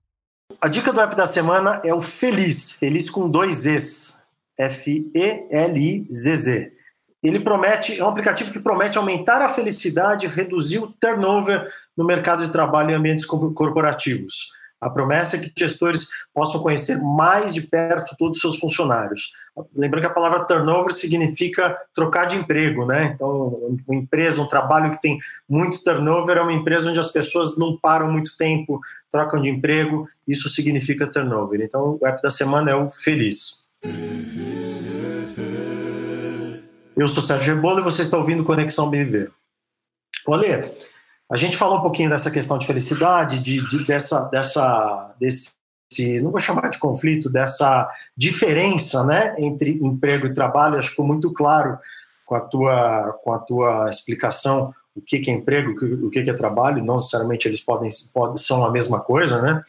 A 0.62 0.68
dica 0.68 0.94
do 0.94 1.02
app 1.02 1.16
da 1.16 1.26
semana 1.26 1.82
é 1.84 1.94
o 1.94 2.02
Feliz, 2.02 2.72
Feliz 2.72 3.10
com 3.10 3.28
dois 3.30 3.66
Es, 3.66 4.22
F-E-L-I-Z-Z. 4.58 5.52
Ele 7.24 7.40
promete, 7.40 8.00
é 8.00 8.04
um 8.04 8.10
aplicativo 8.10 8.52
que 8.52 8.60
promete 8.60 8.98
aumentar 8.98 9.42
a 9.42 9.50
felicidade 9.50 10.26
e 10.26 10.30
reduzir 10.30 10.80
o 10.80 10.92
turnover 10.92 11.66
no 11.96 12.06
mercado 12.06 12.46
de 12.46 12.52
trabalho 12.52 12.92
em 12.92 12.96
ambientes 12.96 13.26
corporativos. 13.26 14.50
A 14.82 14.90
promessa 14.90 15.38
é 15.38 15.40
que 15.40 15.52
gestores 15.56 16.08
possam 16.34 16.60
conhecer 16.60 16.98
mais 16.98 17.54
de 17.54 17.62
perto 17.62 18.16
todos 18.18 18.38
os 18.38 18.42
seus 18.42 18.60
funcionários. 18.60 19.32
Lembrando 19.76 20.02
que 20.02 20.08
a 20.08 20.14
palavra 20.14 20.44
turnover 20.44 20.92
significa 20.92 21.78
trocar 21.94 22.26
de 22.26 22.36
emprego, 22.36 22.84
né? 22.84 23.12
Então, 23.14 23.78
uma 23.88 23.96
empresa, 23.96 24.42
um 24.42 24.48
trabalho 24.48 24.90
que 24.90 25.00
tem 25.00 25.20
muito 25.48 25.84
turnover 25.84 26.38
é 26.38 26.42
uma 26.42 26.54
empresa 26.54 26.90
onde 26.90 27.00
as 27.00 27.12
pessoas 27.12 27.58
não 27.60 27.78
param 27.78 28.12
muito 28.12 28.36
tempo, 28.36 28.80
trocam 29.12 29.40
de 29.40 29.50
emprego, 29.50 30.08
isso 30.28 30.50
significa 30.50 31.06
turnover. 31.06 31.62
Então, 31.62 32.00
o 32.02 32.08
app 32.08 32.20
da 32.20 32.32
semana 32.32 32.72
é 32.72 32.76
o 32.76 32.90
Feliz. 32.90 33.68
Eu 36.98 37.08
sou 37.08 37.22
Sérgio 37.22 37.56
Rebolo 37.56 37.80
e 37.80 37.84
você 37.84 38.02
está 38.02 38.18
ouvindo 38.18 38.44
Conexão 38.44 38.90
BV. 38.90 39.30
Olê, 40.26 40.72
a 41.32 41.38
gente 41.38 41.56
falou 41.56 41.78
um 41.78 41.82
pouquinho 41.82 42.10
dessa 42.10 42.30
questão 42.30 42.58
de 42.58 42.68
felicidade, 42.68 43.40
de, 43.40 43.66
de, 43.66 43.86
dessa, 43.86 44.26
dessa, 44.26 45.16
desse, 45.18 45.56
não 46.22 46.30
vou 46.30 46.42
chamar 46.42 46.70
de 46.70 46.78
conflito, 46.78 47.32
dessa 47.32 47.90
diferença 48.18 49.06
né, 49.06 49.34
entre 49.40 49.80
emprego 49.82 50.28
e 50.28 50.34
trabalho. 50.34 50.78
Acho 50.78 50.90
que 50.90 50.96
ficou 50.96 51.08
muito 51.08 51.32
claro 51.32 51.80
com 52.26 52.36
a 52.36 52.42
tua, 52.42 53.20
com 53.24 53.32
a 53.32 53.40
tua 53.40 53.90
explicação 53.90 54.74
o 54.94 55.02
que, 55.02 55.20
que 55.20 55.32
é 55.32 55.34
emprego, 55.34 55.72
o 56.06 56.10
que, 56.10 56.22
que 56.22 56.30
é 56.30 56.34
trabalho. 56.34 56.84
Não 56.84 56.96
necessariamente 56.96 57.48
eles 57.48 57.62
podem, 57.62 57.90
podem 58.14 58.36
são 58.36 58.66
a 58.66 58.70
mesma 58.70 59.00
coisa, 59.00 59.42
né? 59.42 59.64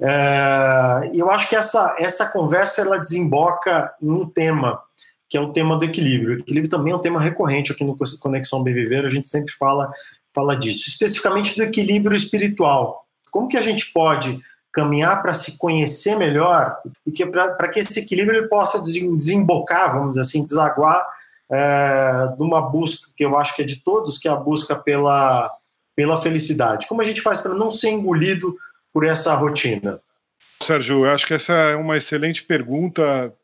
É, 0.00 1.10
eu 1.12 1.28
acho 1.32 1.48
que 1.48 1.56
essa, 1.56 1.96
essa 1.98 2.26
conversa 2.26 2.80
ela 2.80 2.98
desemboca 2.98 3.92
em 4.00 4.10
um 4.10 4.28
tema 4.28 4.80
que 5.28 5.36
é 5.38 5.40
o 5.40 5.52
tema 5.52 5.78
do 5.78 5.84
equilíbrio. 5.84 6.36
O 6.36 6.40
equilíbrio 6.40 6.70
também 6.70 6.92
é 6.92 6.96
um 6.96 7.00
tema 7.00 7.18
recorrente 7.18 7.72
aqui 7.72 7.82
no 7.82 7.96
Conexão 8.20 8.62
Bem 8.62 8.74
Viver, 8.74 9.04
a 9.04 9.08
gente 9.08 9.26
sempre 9.26 9.50
fala 9.54 9.90
fala 10.34 10.56
disso, 10.56 10.88
especificamente 10.88 11.56
do 11.56 11.62
equilíbrio 11.62 12.16
espiritual. 12.16 13.04
Como 13.30 13.48
que 13.48 13.56
a 13.56 13.60
gente 13.60 13.92
pode 13.92 14.40
caminhar 14.72 15.20
para 15.20 15.34
se 15.34 15.58
conhecer 15.58 16.16
melhor 16.16 16.78
e 17.06 17.12
que 17.12 17.26
para 17.26 17.68
que 17.68 17.78
esse 17.78 18.00
equilíbrio 18.00 18.40
ele 18.40 18.48
possa 18.48 18.82
desembocar, 18.82 19.92
vamos 19.92 20.10
dizer 20.10 20.22
assim, 20.22 20.44
desaguar 20.44 21.06
é, 21.50 22.28
de 22.34 22.42
uma 22.42 22.62
busca 22.62 23.12
que 23.14 23.24
eu 23.24 23.36
acho 23.36 23.54
que 23.54 23.62
é 23.62 23.64
de 23.64 23.82
todos, 23.82 24.16
que 24.16 24.26
é 24.26 24.30
a 24.30 24.36
busca 24.36 24.74
pela, 24.74 25.54
pela 25.94 26.16
felicidade. 26.16 26.86
Como 26.88 27.02
a 27.02 27.04
gente 27.04 27.20
faz 27.20 27.40
para 27.40 27.54
não 27.54 27.70
ser 27.70 27.90
engolido 27.90 28.56
por 28.92 29.04
essa 29.04 29.34
rotina? 29.34 30.00
Sérgio, 30.62 31.04
eu 31.04 31.10
acho 31.10 31.26
que 31.26 31.34
essa 31.34 31.52
é 31.52 31.76
uma 31.76 31.96
excelente 31.96 32.42
pergunta. 32.42 33.34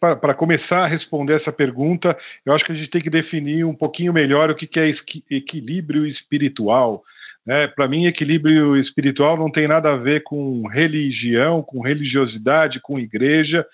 Para 0.00 0.32
começar 0.32 0.84
a 0.84 0.86
responder 0.86 1.34
essa 1.34 1.52
pergunta, 1.52 2.16
eu 2.46 2.54
acho 2.54 2.64
que 2.64 2.72
a 2.72 2.74
gente 2.74 2.88
tem 2.88 3.02
que 3.02 3.10
definir 3.10 3.64
um 3.64 3.74
pouquinho 3.74 4.12
melhor 4.12 4.50
o 4.50 4.54
que 4.54 4.80
é 4.80 4.90
equilíbrio 5.30 6.06
espiritual. 6.06 7.02
Né? 7.44 7.66
Para 7.66 7.88
mim, 7.88 8.06
equilíbrio 8.06 8.76
espiritual 8.76 9.36
não 9.36 9.50
tem 9.50 9.68
nada 9.68 9.92
a 9.92 9.96
ver 9.96 10.22
com 10.22 10.66
religião, 10.68 11.62
com 11.62 11.82
religiosidade, 11.82 12.80
com 12.80 12.98
igreja. 12.98 13.66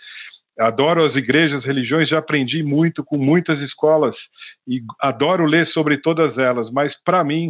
Adoro 0.59 1.05
as 1.05 1.17
igrejas, 1.17 1.65
religiões, 1.65 2.09
já 2.09 2.19
aprendi 2.19 2.63
muito 2.63 3.05
com 3.05 3.19
muitas 3.19 3.61
escolas 3.61 4.31
e 4.67 4.83
adoro 5.01 5.45
ler 5.47 5.67
sobre 5.67 5.99
todas 5.99 6.39
elas, 6.39 6.71
mas 6.71 6.97
para 6.97 7.25
mim, 7.25 7.49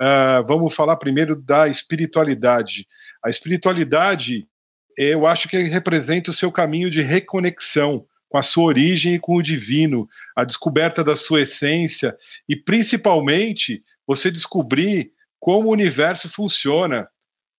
uh, 0.00 0.46
vamos 0.46 0.74
falar 0.74 0.96
primeiro 0.96 1.34
da 1.34 1.66
espiritualidade. 1.66 2.86
A 3.24 3.30
espiritualidade 3.30 4.46
eu 4.96 5.26
acho 5.26 5.48
que 5.48 5.56
representa 5.64 6.30
o 6.30 6.34
seu 6.34 6.50
caminho 6.50 6.90
de 6.90 7.00
reconexão 7.00 8.06
com 8.28 8.38
a 8.38 8.42
sua 8.42 8.64
origem 8.64 9.14
e 9.14 9.18
com 9.18 9.36
o 9.36 9.42
divino, 9.42 10.08
a 10.34 10.42
descoberta 10.42 11.04
da 11.04 11.14
sua 11.14 11.42
essência 11.42 12.16
e 12.48 12.56
principalmente 12.56 13.82
você 14.06 14.30
descobrir 14.30 15.12
como 15.38 15.68
o 15.68 15.72
universo 15.72 16.30
funciona, 16.30 17.08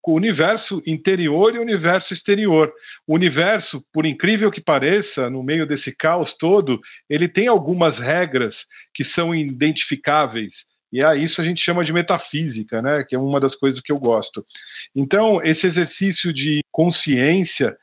o 0.06 0.14
universo 0.14 0.82
interior 0.86 1.56
e 1.56 1.60
o 1.60 1.62
universo 1.62 2.14
exterior. 2.14 2.74
O 3.08 3.14
universo, 3.14 3.86
por 3.94 4.06
incrível 4.06 4.52
que 4.52 4.60
pareça, 4.60 5.30
no 5.30 5.44
meio 5.44 5.66
desse 5.66 5.96
caos 5.96 6.36
todo, 6.36 6.82
ele 7.10 7.28
tem 7.28 7.48
algumas 7.48 8.00
regras 8.00 8.66
que 8.94 9.04
são 9.04 9.34
identificáveis 9.34 10.66
e 10.94 11.04
a 11.04 11.16
isso 11.16 11.42
a 11.42 11.44
gente 11.44 11.60
chama 11.60 11.84
de 11.84 11.92
metafísica, 11.92 12.80
né? 12.80 13.04
Que 13.04 13.16
é 13.16 13.20
uma 13.20 13.40
das 13.40 13.56
coisas 13.56 13.82
que 13.82 13.92
eu 13.92 14.00
gosto. 14.00 14.46
Então, 14.96 15.44
esse 15.44 15.66
exercício 15.66 16.32
de 16.32 16.62
consciência 16.72 17.76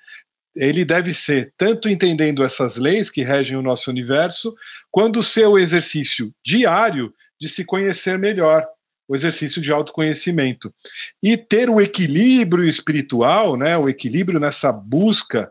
ele 0.54 0.84
deve 0.84 1.12
ser 1.12 1.52
tanto 1.56 1.88
entendendo 1.88 2.44
essas 2.44 2.76
leis 2.76 3.10
que 3.10 3.22
regem 3.22 3.56
o 3.56 3.62
nosso 3.62 3.90
universo, 3.90 4.54
quanto 4.90 5.20
o 5.20 5.24
seu 5.24 5.58
exercício 5.58 6.32
diário 6.44 7.12
de 7.40 7.48
se 7.48 7.64
conhecer 7.64 8.18
melhor, 8.18 8.64
o 9.08 9.16
exercício 9.16 9.60
de 9.60 9.72
autoconhecimento. 9.72 10.72
E 11.20 11.36
ter 11.36 11.68
o 11.68 11.80
equilíbrio 11.80 12.64
espiritual, 12.64 13.56
né, 13.56 13.76
o 13.76 13.88
equilíbrio 13.88 14.38
nessa 14.38 14.72
busca 14.72 15.50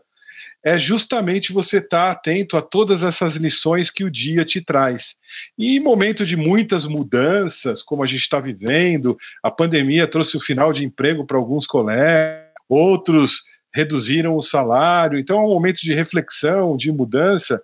é 0.64 0.78
justamente 0.78 1.52
você 1.52 1.78
estar 1.78 2.06
tá 2.06 2.10
atento 2.10 2.56
a 2.56 2.62
todas 2.62 3.02
essas 3.02 3.36
lições 3.36 3.90
que 3.90 4.04
o 4.04 4.10
dia 4.10 4.44
te 4.44 4.60
traz. 4.60 5.16
E 5.58 5.76
em 5.76 5.80
momento 5.80 6.24
de 6.26 6.36
muitas 6.36 6.84
mudanças, 6.86 7.82
como 7.82 8.04
a 8.04 8.06
gente 8.06 8.20
está 8.20 8.40
vivendo, 8.40 9.16
a 9.42 9.50
pandemia 9.50 10.06
trouxe 10.06 10.36
o 10.36 10.40
final 10.40 10.72
de 10.72 10.84
emprego 10.84 11.26
para 11.26 11.36
alguns 11.36 11.66
colegas, 11.66 12.44
outros 12.68 13.42
reduziram 13.72 14.36
o 14.36 14.42
salário, 14.42 15.18
então 15.18 15.38
é 15.38 15.42
um 15.42 15.50
momento 15.50 15.80
de 15.80 15.94
reflexão, 15.94 16.76
de 16.76 16.90
mudança. 16.90 17.62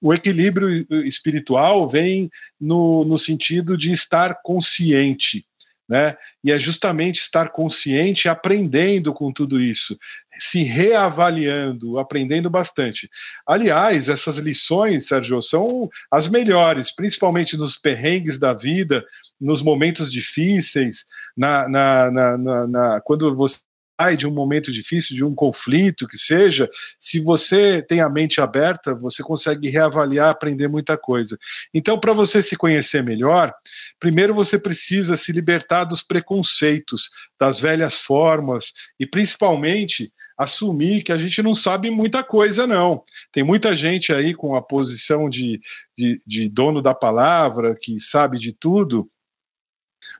O 0.00 0.12
equilíbrio 0.12 0.68
espiritual 1.04 1.88
vem 1.88 2.30
no, 2.60 3.04
no 3.04 3.18
sentido 3.18 3.76
de 3.76 3.90
estar 3.90 4.40
consciente 4.42 5.44
né? 5.88 6.16
E 6.42 6.50
é 6.50 6.58
justamente 6.58 7.20
estar 7.20 7.50
consciente, 7.50 8.28
aprendendo 8.28 9.12
com 9.12 9.32
tudo 9.32 9.60
isso, 9.60 9.98
se 10.38 10.62
reavaliando, 10.62 11.98
aprendendo 11.98 12.50
bastante. 12.50 13.08
Aliás, 13.46 14.08
essas 14.08 14.38
lições, 14.38 15.08
Sérgio, 15.08 15.40
são 15.42 15.88
as 16.10 16.28
melhores, 16.28 16.94
principalmente 16.94 17.56
nos 17.56 17.78
perrengues 17.78 18.38
da 18.38 18.52
vida, 18.52 19.04
nos 19.40 19.62
momentos 19.62 20.10
difíceis, 20.10 21.04
na, 21.36 21.68
na, 21.68 22.10
na, 22.10 22.66
na 22.66 23.00
quando 23.00 23.34
você 23.34 23.58
sai 23.98 24.16
de 24.16 24.26
um 24.26 24.30
momento 24.30 24.70
difícil, 24.70 25.16
de 25.16 25.24
um 25.24 25.34
conflito 25.34 26.06
que 26.06 26.18
seja, 26.18 26.68
se 26.98 27.18
você 27.18 27.82
tem 27.82 28.00
a 28.00 28.10
mente 28.10 28.40
aberta, 28.40 28.94
você 28.94 29.22
consegue 29.22 29.70
reavaliar, 29.70 30.28
aprender 30.28 30.68
muita 30.68 30.98
coisa. 30.98 31.38
Então, 31.72 31.98
para 31.98 32.12
você 32.12 32.42
se 32.42 32.56
conhecer 32.56 33.02
melhor, 33.02 33.52
primeiro 33.98 34.34
você 34.34 34.58
precisa 34.58 35.16
se 35.16 35.32
libertar 35.32 35.84
dos 35.84 36.02
preconceitos, 36.02 37.10
das 37.40 37.60
velhas 37.60 38.00
formas 38.00 38.72
e 39.00 39.06
principalmente 39.06 40.12
assumir 40.36 41.02
que 41.02 41.12
a 41.12 41.18
gente 41.18 41.42
não 41.42 41.54
sabe 41.54 41.90
muita 41.90 42.22
coisa, 42.22 42.66
não. 42.66 43.02
Tem 43.32 43.42
muita 43.42 43.74
gente 43.74 44.12
aí 44.12 44.34
com 44.34 44.54
a 44.54 44.62
posição 44.62 45.30
de, 45.30 45.60
de, 45.96 46.20
de 46.26 46.48
dono 46.48 46.82
da 46.82 46.94
palavra, 46.94 47.74
que 47.74 47.98
sabe 47.98 48.38
de 48.38 48.52
tudo, 48.52 49.10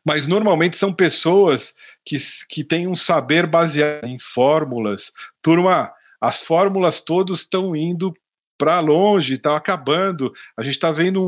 mas 0.04 0.26
normalmente 0.26 0.76
são 0.76 0.92
pessoas 0.92 1.74
que, 2.04 2.16
que 2.48 2.64
têm 2.64 2.86
um 2.86 2.94
saber 2.94 3.46
baseado 3.46 4.06
em 4.06 4.18
fórmulas. 4.18 5.12
Turma, 5.42 5.92
as 6.20 6.42
fórmulas 6.42 7.00
todas 7.00 7.40
estão 7.40 7.74
indo 7.74 8.14
para 8.58 8.80
longe, 8.80 9.34
está 9.34 9.56
acabando. 9.56 10.32
A 10.56 10.62
gente 10.62 10.74
está 10.74 10.90
vivendo 10.90 11.22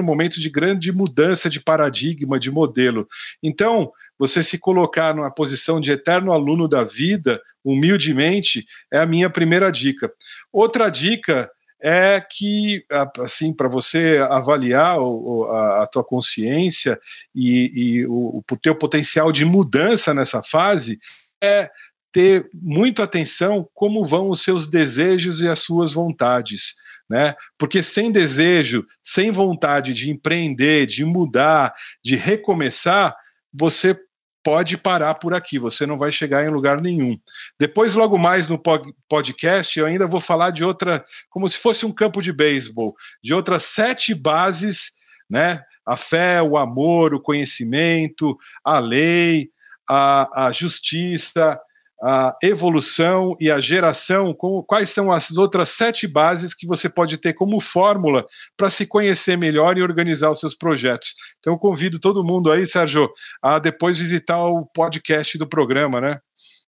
um 0.00 0.02
momento 0.02 0.40
de 0.40 0.50
grande 0.50 0.90
mudança 0.92 1.48
de 1.48 1.60
paradigma, 1.60 2.38
de 2.38 2.50
modelo. 2.50 3.06
Então, 3.42 3.92
você 4.18 4.42
se 4.42 4.58
colocar 4.58 5.14
numa 5.14 5.30
posição 5.30 5.80
de 5.80 5.92
eterno 5.92 6.32
aluno 6.32 6.66
da 6.66 6.82
vida, 6.82 7.40
humildemente, 7.64 8.64
é 8.92 8.98
a 8.98 9.06
minha 9.06 9.30
primeira 9.30 9.70
dica. 9.70 10.12
Outra 10.52 10.90
dica 10.90 11.50
é 11.80 12.20
que, 12.20 12.84
assim, 13.18 13.52
para 13.52 13.68
você 13.68 14.18
avaliar 14.30 14.98
o, 15.00 15.44
a, 15.50 15.82
a, 15.82 15.86
tua 15.86 16.02
consciência 16.02 16.98
e, 17.34 17.70
e 17.74 18.06
o, 18.06 18.42
o 18.50 18.56
teu 18.56 18.74
potencial 18.74 19.30
de 19.30 19.44
mudança 19.44 20.14
nessa 20.14 20.42
fase, 20.42 20.98
é 21.42 21.70
ter 22.10 22.48
muito 22.54 23.02
atenção 23.02 23.68
como 23.74 24.04
vão 24.04 24.30
os 24.30 24.42
seus 24.42 24.70
desejos 24.70 25.42
e 25.42 25.48
as 25.48 25.58
suas 25.58 25.92
vontades. 25.92 26.74
Né? 27.10 27.34
Porque 27.58 27.82
sem 27.82 28.10
desejo, 28.10 28.86
sem 29.02 29.30
vontade 29.30 29.92
de 29.92 30.10
empreender, 30.10 30.86
de 30.86 31.04
mudar, 31.04 31.74
de 32.02 32.16
recomeçar, 32.16 33.14
você 33.52 33.98
pode 34.44 34.76
parar 34.76 35.14
por 35.14 35.32
aqui, 35.32 35.58
você 35.58 35.86
não 35.86 35.96
vai 35.96 36.12
chegar 36.12 36.44
em 36.44 36.50
lugar 36.50 36.80
nenhum. 36.80 37.18
Depois, 37.58 37.94
logo 37.94 38.18
mais 38.18 38.46
no 38.46 38.60
podcast, 39.08 39.78
eu 39.78 39.86
ainda 39.86 40.06
vou 40.06 40.20
falar 40.20 40.50
de 40.50 40.62
outra, 40.62 41.02
como 41.30 41.48
se 41.48 41.58
fosse 41.58 41.86
um 41.86 41.92
campo 41.92 42.20
de 42.20 42.32
beisebol, 42.32 42.94
de 43.22 43.32
outras 43.32 43.64
sete 43.64 44.14
bases, 44.14 44.92
né? 45.28 45.62
A 45.86 45.96
fé, 45.96 46.42
o 46.42 46.56
amor, 46.56 47.14
o 47.14 47.20
conhecimento, 47.20 48.38
a 48.62 48.78
lei, 48.78 49.50
a, 49.88 50.46
a 50.46 50.52
justiça, 50.52 51.58
a 52.02 52.36
evolução 52.42 53.36
e 53.40 53.50
a 53.50 53.60
geração, 53.60 54.34
quais 54.66 54.90
são 54.90 55.10
as 55.10 55.36
outras 55.36 55.70
sete 55.70 56.06
bases 56.06 56.54
que 56.54 56.66
você 56.66 56.88
pode 56.88 57.16
ter 57.18 57.32
como 57.32 57.60
fórmula 57.60 58.24
para 58.56 58.68
se 58.68 58.86
conhecer 58.86 59.38
melhor 59.38 59.78
e 59.78 59.82
organizar 59.82 60.30
os 60.30 60.40
seus 60.40 60.54
projetos. 60.54 61.14
Então, 61.38 61.56
convido 61.56 62.00
todo 62.00 62.24
mundo 62.24 62.50
aí, 62.50 62.66
Sérgio, 62.66 63.10
a 63.42 63.58
depois 63.58 63.98
visitar 63.98 64.44
o 64.44 64.66
podcast 64.66 65.38
do 65.38 65.46
programa, 65.46 66.00
né? 66.00 66.18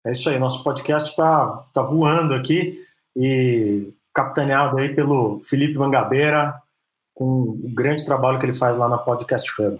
É 0.04 0.10
isso 0.10 0.28
aí, 0.28 0.38
nosso 0.38 0.64
podcast 0.64 1.08
está 1.10 1.64
tá 1.72 1.82
voando 1.82 2.34
aqui 2.34 2.84
e 3.16 3.92
capitaneado 4.12 4.78
aí 4.78 4.94
pelo 4.94 5.40
Felipe 5.40 5.78
Mangabeira, 5.78 6.54
com 7.14 7.24
o 7.24 7.74
grande 7.74 8.04
trabalho 8.04 8.38
que 8.38 8.44
ele 8.44 8.54
faz 8.54 8.76
lá 8.76 8.88
na 8.88 8.98
Podcast 8.98 9.48
Hub. 9.60 9.78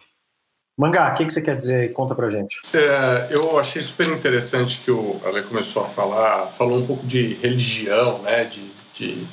Mangá, 0.77 1.11
o 1.11 1.15
que, 1.15 1.27
que 1.27 1.33
você 1.33 1.43
quer 1.43 1.57
dizer? 1.57 1.93
Conta 1.93 2.15
pra 2.15 2.31
gente. 2.31 2.61
É, 2.75 3.29
eu 3.31 3.59
achei 3.59 3.83
super 3.83 4.09
interessante 4.09 4.81
que 4.83 4.91
o 4.91 5.21
Ale 5.25 5.43
começou 5.43 5.83
a 5.83 5.85
falar, 5.87 6.47
falou 6.47 6.79
um 6.79 6.87
pouco 6.87 7.07
de 7.07 7.35
religião, 7.35 8.23
né? 8.23 8.45
De, 8.45 8.71
de... 8.95 9.27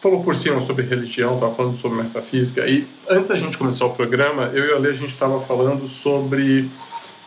Falou 0.00 0.22
por 0.22 0.34
cima 0.34 0.60
sobre 0.60 0.84
religião, 0.84 1.34
estava 1.34 1.54
falando 1.54 1.76
sobre 1.76 2.02
metafísica. 2.02 2.66
E 2.66 2.86
antes 3.08 3.28
da 3.28 3.36
gente 3.36 3.56
começar 3.56 3.86
o 3.86 3.90
programa, 3.90 4.50
eu 4.52 4.64
e 4.64 4.72
o 4.72 4.76
Ale, 4.76 4.88
a 4.88 4.94
gente 4.94 5.10
estava 5.10 5.40
falando 5.40 5.86
sobre 5.86 6.68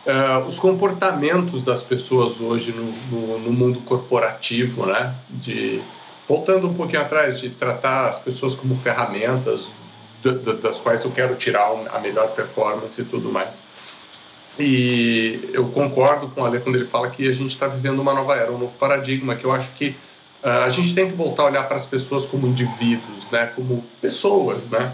uh, 0.06 0.46
os 0.46 0.58
comportamentos 0.58 1.62
das 1.62 1.82
pessoas 1.82 2.38
hoje 2.38 2.72
no, 2.72 2.84
no, 3.10 3.38
no 3.38 3.52
mundo 3.52 3.80
corporativo, 3.80 4.84
né? 4.84 5.14
De, 5.30 5.80
voltando 6.28 6.68
um 6.68 6.74
pouquinho 6.74 7.00
atrás, 7.00 7.40
de 7.40 7.48
tratar 7.48 8.10
as 8.10 8.18
pessoas 8.18 8.54
como 8.54 8.76
ferramentas 8.76 9.72
das 10.60 10.80
quais 10.80 11.04
eu 11.04 11.10
quero 11.10 11.34
tirar 11.36 11.70
a 11.92 11.98
melhor 11.98 12.28
performance 12.30 13.00
e 13.00 13.04
tudo 13.04 13.30
mais. 13.30 13.62
E 14.58 15.50
eu 15.52 15.68
concordo 15.68 16.28
com 16.28 16.40
o 16.40 16.44
Ale 16.44 16.58
quando 16.58 16.76
ele 16.76 16.84
fala 16.84 17.08
que 17.10 17.28
a 17.28 17.32
gente 17.32 17.52
está 17.52 17.68
vivendo 17.68 18.00
uma 18.00 18.12
nova 18.12 18.34
era, 18.34 18.50
um 18.50 18.58
novo 18.58 18.74
paradigma, 18.76 19.36
que 19.36 19.44
eu 19.44 19.52
acho 19.52 19.70
que 19.72 19.94
uh, 20.42 20.64
a 20.64 20.70
gente 20.70 20.94
tem 20.94 21.08
que 21.08 21.16
voltar 21.16 21.44
a 21.44 21.46
olhar 21.46 21.62
para 21.64 21.76
as 21.76 21.86
pessoas 21.86 22.26
como 22.26 22.46
indivíduos, 22.48 23.24
né, 23.30 23.52
como 23.54 23.84
pessoas, 24.00 24.68
né. 24.68 24.92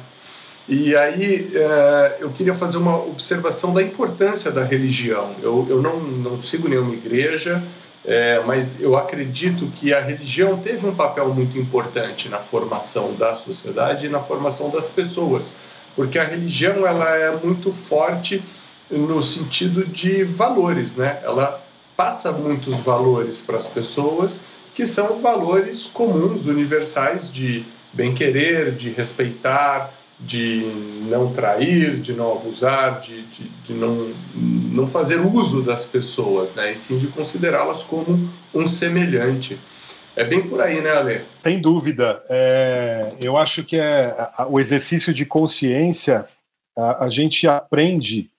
E 0.69 0.95
aí 0.97 1.50
uh, 1.54 2.14
eu 2.21 2.31
queria 2.31 2.54
fazer 2.54 2.76
uma 2.76 2.97
observação 2.97 3.73
da 3.73 3.83
importância 3.83 4.50
da 4.50 4.64
religião. 4.64 5.35
Eu, 5.43 5.66
eu 5.69 5.83
não, 5.83 6.00
não 6.00 6.38
sigo 6.38 6.69
nenhuma 6.69 6.95
igreja, 6.95 7.62
é, 8.04 8.42
mas 8.44 8.80
eu 8.80 8.96
acredito 8.96 9.66
que 9.76 9.94
a 9.94 10.00
religião 10.00 10.58
teve 10.58 10.87
um 10.87 10.94
papel 10.94 11.32
muito 11.32 11.58
importante 11.58 12.28
na 12.28 12.38
formação 12.38 13.14
da 13.14 13.34
sociedade 13.34 14.06
e 14.06 14.08
na 14.11 14.20
formação 14.20 14.68
das 14.68 14.90
pessoas, 14.90 15.52
porque 15.96 16.18
a 16.18 16.25
religião 16.25 16.87
ela 16.87 17.16
é 17.16 17.34
muito 17.37 17.73
forte 17.73 18.42
no 18.90 19.23
sentido 19.23 19.87
de 19.87 20.23
valores, 20.23 20.97
né? 20.97 21.21
Ela 21.23 21.62
passa 21.97 22.32
muitos 22.32 22.75
valores 22.80 23.40
para 23.40 23.56
as 23.56 23.67
pessoas 23.67 24.45
que 24.75 24.84
são 24.84 25.21
valores 25.21 25.86
comuns, 25.86 26.47
universais 26.47 27.32
de 27.32 27.64
bem-querer, 27.93 28.73
de 28.73 28.90
respeitar, 28.90 29.95
de 30.18 30.62
não 31.08 31.32
trair, 31.32 32.00
de 32.00 32.12
não 32.12 32.32
abusar, 32.32 33.00
de, 33.00 33.22
de, 33.22 33.44
de, 33.64 33.74
não, 33.74 34.12
não 34.34 34.86
fazer 34.86 35.20
uso 35.20 35.62
das 35.62 35.84
pessoas, 35.84 36.54
né? 36.54 36.72
e 36.72 36.76
sim 36.76 36.98
de 36.98 37.08
considerá-las 37.08 37.82
como 37.82 38.30
um 38.54 38.66
semelhante. 38.66 39.58
É 40.16 40.22
bem 40.22 40.48
por 40.48 40.60
aí, 40.60 40.80
né, 40.80 40.90
Ale? 40.90 41.22
Sem 41.42 41.60
dúvida. 41.60 42.22
É, 42.28 43.14
eu 43.18 43.36
acho 43.36 43.64
que 43.64 43.76
é 43.76 44.14
o 44.48 44.60
exercício 44.60 45.12
de 45.12 45.26
consciência 45.26 46.28
a, 46.76 47.06
a 47.06 47.08
gente 47.08 47.46
aprende 47.48 48.30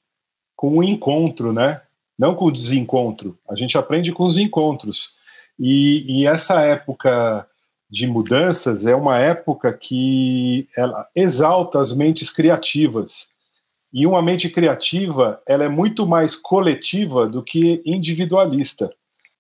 com 0.56 0.78
o 0.78 0.84
encontro, 0.84 1.52
né? 1.52 1.82
Não 2.18 2.34
com 2.34 2.46
o 2.46 2.52
desencontro. 2.52 3.38
A 3.50 3.56
gente 3.56 3.78
aprende 3.78 4.12
com 4.12 4.24
os 4.24 4.38
encontros. 4.38 5.12
E, 5.60 6.22
e 6.22 6.28
essa 6.28 6.62
época 6.62 7.46
de 7.90 8.08
mudanças 8.08 8.88
é 8.88 8.96
uma 8.96 9.20
época 9.20 9.72
que 9.72 10.68
ela 10.76 11.08
exalta 11.16 11.80
as 11.80 11.94
mentes 11.94 12.30
criativas. 12.30 13.30
E 13.94 14.06
uma 14.06 14.22
mente 14.22 14.50
criativa, 14.50 15.42
ela 15.48 15.64
é 15.64 15.70
muito 15.70 16.06
mais 16.06 16.36
coletiva 16.36 17.28
do 17.28 17.42
que 17.42 17.82
individualista. 17.86 18.92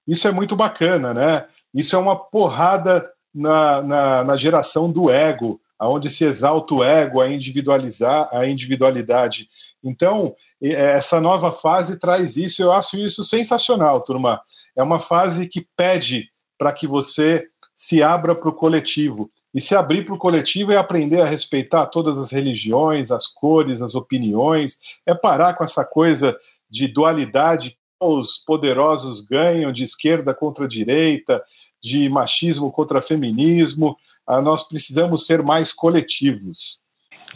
Isso 0.07 0.27
é 0.27 0.31
muito 0.31 0.55
bacana, 0.55 1.13
né? 1.13 1.45
Isso 1.73 1.95
é 1.95 1.99
uma 1.99 2.15
porrada 2.15 3.09
na, 3.33 3.81
na, 3.81 4.23
na 4.23 4.37
geração 4.37 4.89
do 4.89 5.11
ego, 5.11 5.59
aonde 5.77 6.07
se 6.07 6.23
exalta 6.23 6.73
o 6.73 6.83
ego, 6.83 7.19
a 7.19 7.29
individualizar 7.29 8.29
a 8.31 8.47
individualidade. 8.47 9.49
Então, 9.83 10.33
essa 10.61 11.19
nova 11.19 11.51
fase 11.51 11.99
traz 11.99 12.37
isso. 12.37 12.61
Eu 12.61 12.71
acho 12.71 12.97
isso 12.97 13.23
sensacional, 13.23 13.99
turma. 14.01 14.41
É 14.75 14.81
uma 14.81 14.99
fase 14.99 15.47
que 15.47 15.67
pede 15.75 16.29
para 16.57 16.71
que 16.71 16.87
você 16.87 17.47
se 17.75 18.01
abra 18.01 18.33
para 18.33 18.49
o 18.49 18.53
coletivo. 18.53 19.29
E 19.53 19.61
se 19.61 19.75
abrir 19.75 20.05
para 20.05 20.15
o 20.15 20.17
coletivo 20.17 20.71
é 20.71 20.77
aprender 20.77 21.21
a 21.21 21.25
respeitar 21.25 21.85
todas 21.87 22.17
as 22.17 22.31
religiões, 22.31 23.11
as 23.11 23.27
cores, 23.27 23.81
as 23.81 23.95
opiniões, 23.95 24.77
é 25.05 25.13
parar 25.13 25.53
com 25.53 25.63
essa 25.63 25.83
coisa 25.83 26.37
de 26.69 26.87
dualidade 26.87 27.77
os 27.99 28.37
poderosos 28.37 29.21
ganham 29.21 29.71
de 29.71 29.83
esquerda 29.83 30.33
contra 30.33 30.67
direita, 30.67 31.41
de 31.81 32.09
machismo 32.09 32.71
contra 32.71 33.01
feminismo. 33.01 33.97
Ah, 34.27 34.41
nós 34.41 34.63
precisamos 34.63 35.25
ser 35.25 35.43
mais 35.43 35.71
coletivos. 35.71 36.79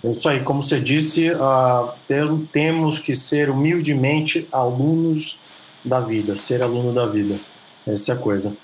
É 0.04 0.12
isso 0.12 0.30
aí, 0.30 0.42
como 0.44 0.64
você 0.64 0.80
disse, 0.80 1.30
uh, 1.32 2.48
temos 2.52 3.00
que 3.00 3.14
ser 3.14 3.50
humildemente 3.50 4.48
alunos 4.52 5.42
da 5.84 6.00
vida, 6.00 6.36
ser 6.36 6.62
aluno 6.62 6.94
da 6.94 7.06
vida. 7.06 7.40
Essa 7.86 8.14
é 8.14 8.16
a 8.16 8.18
coisa. 8.18 8.56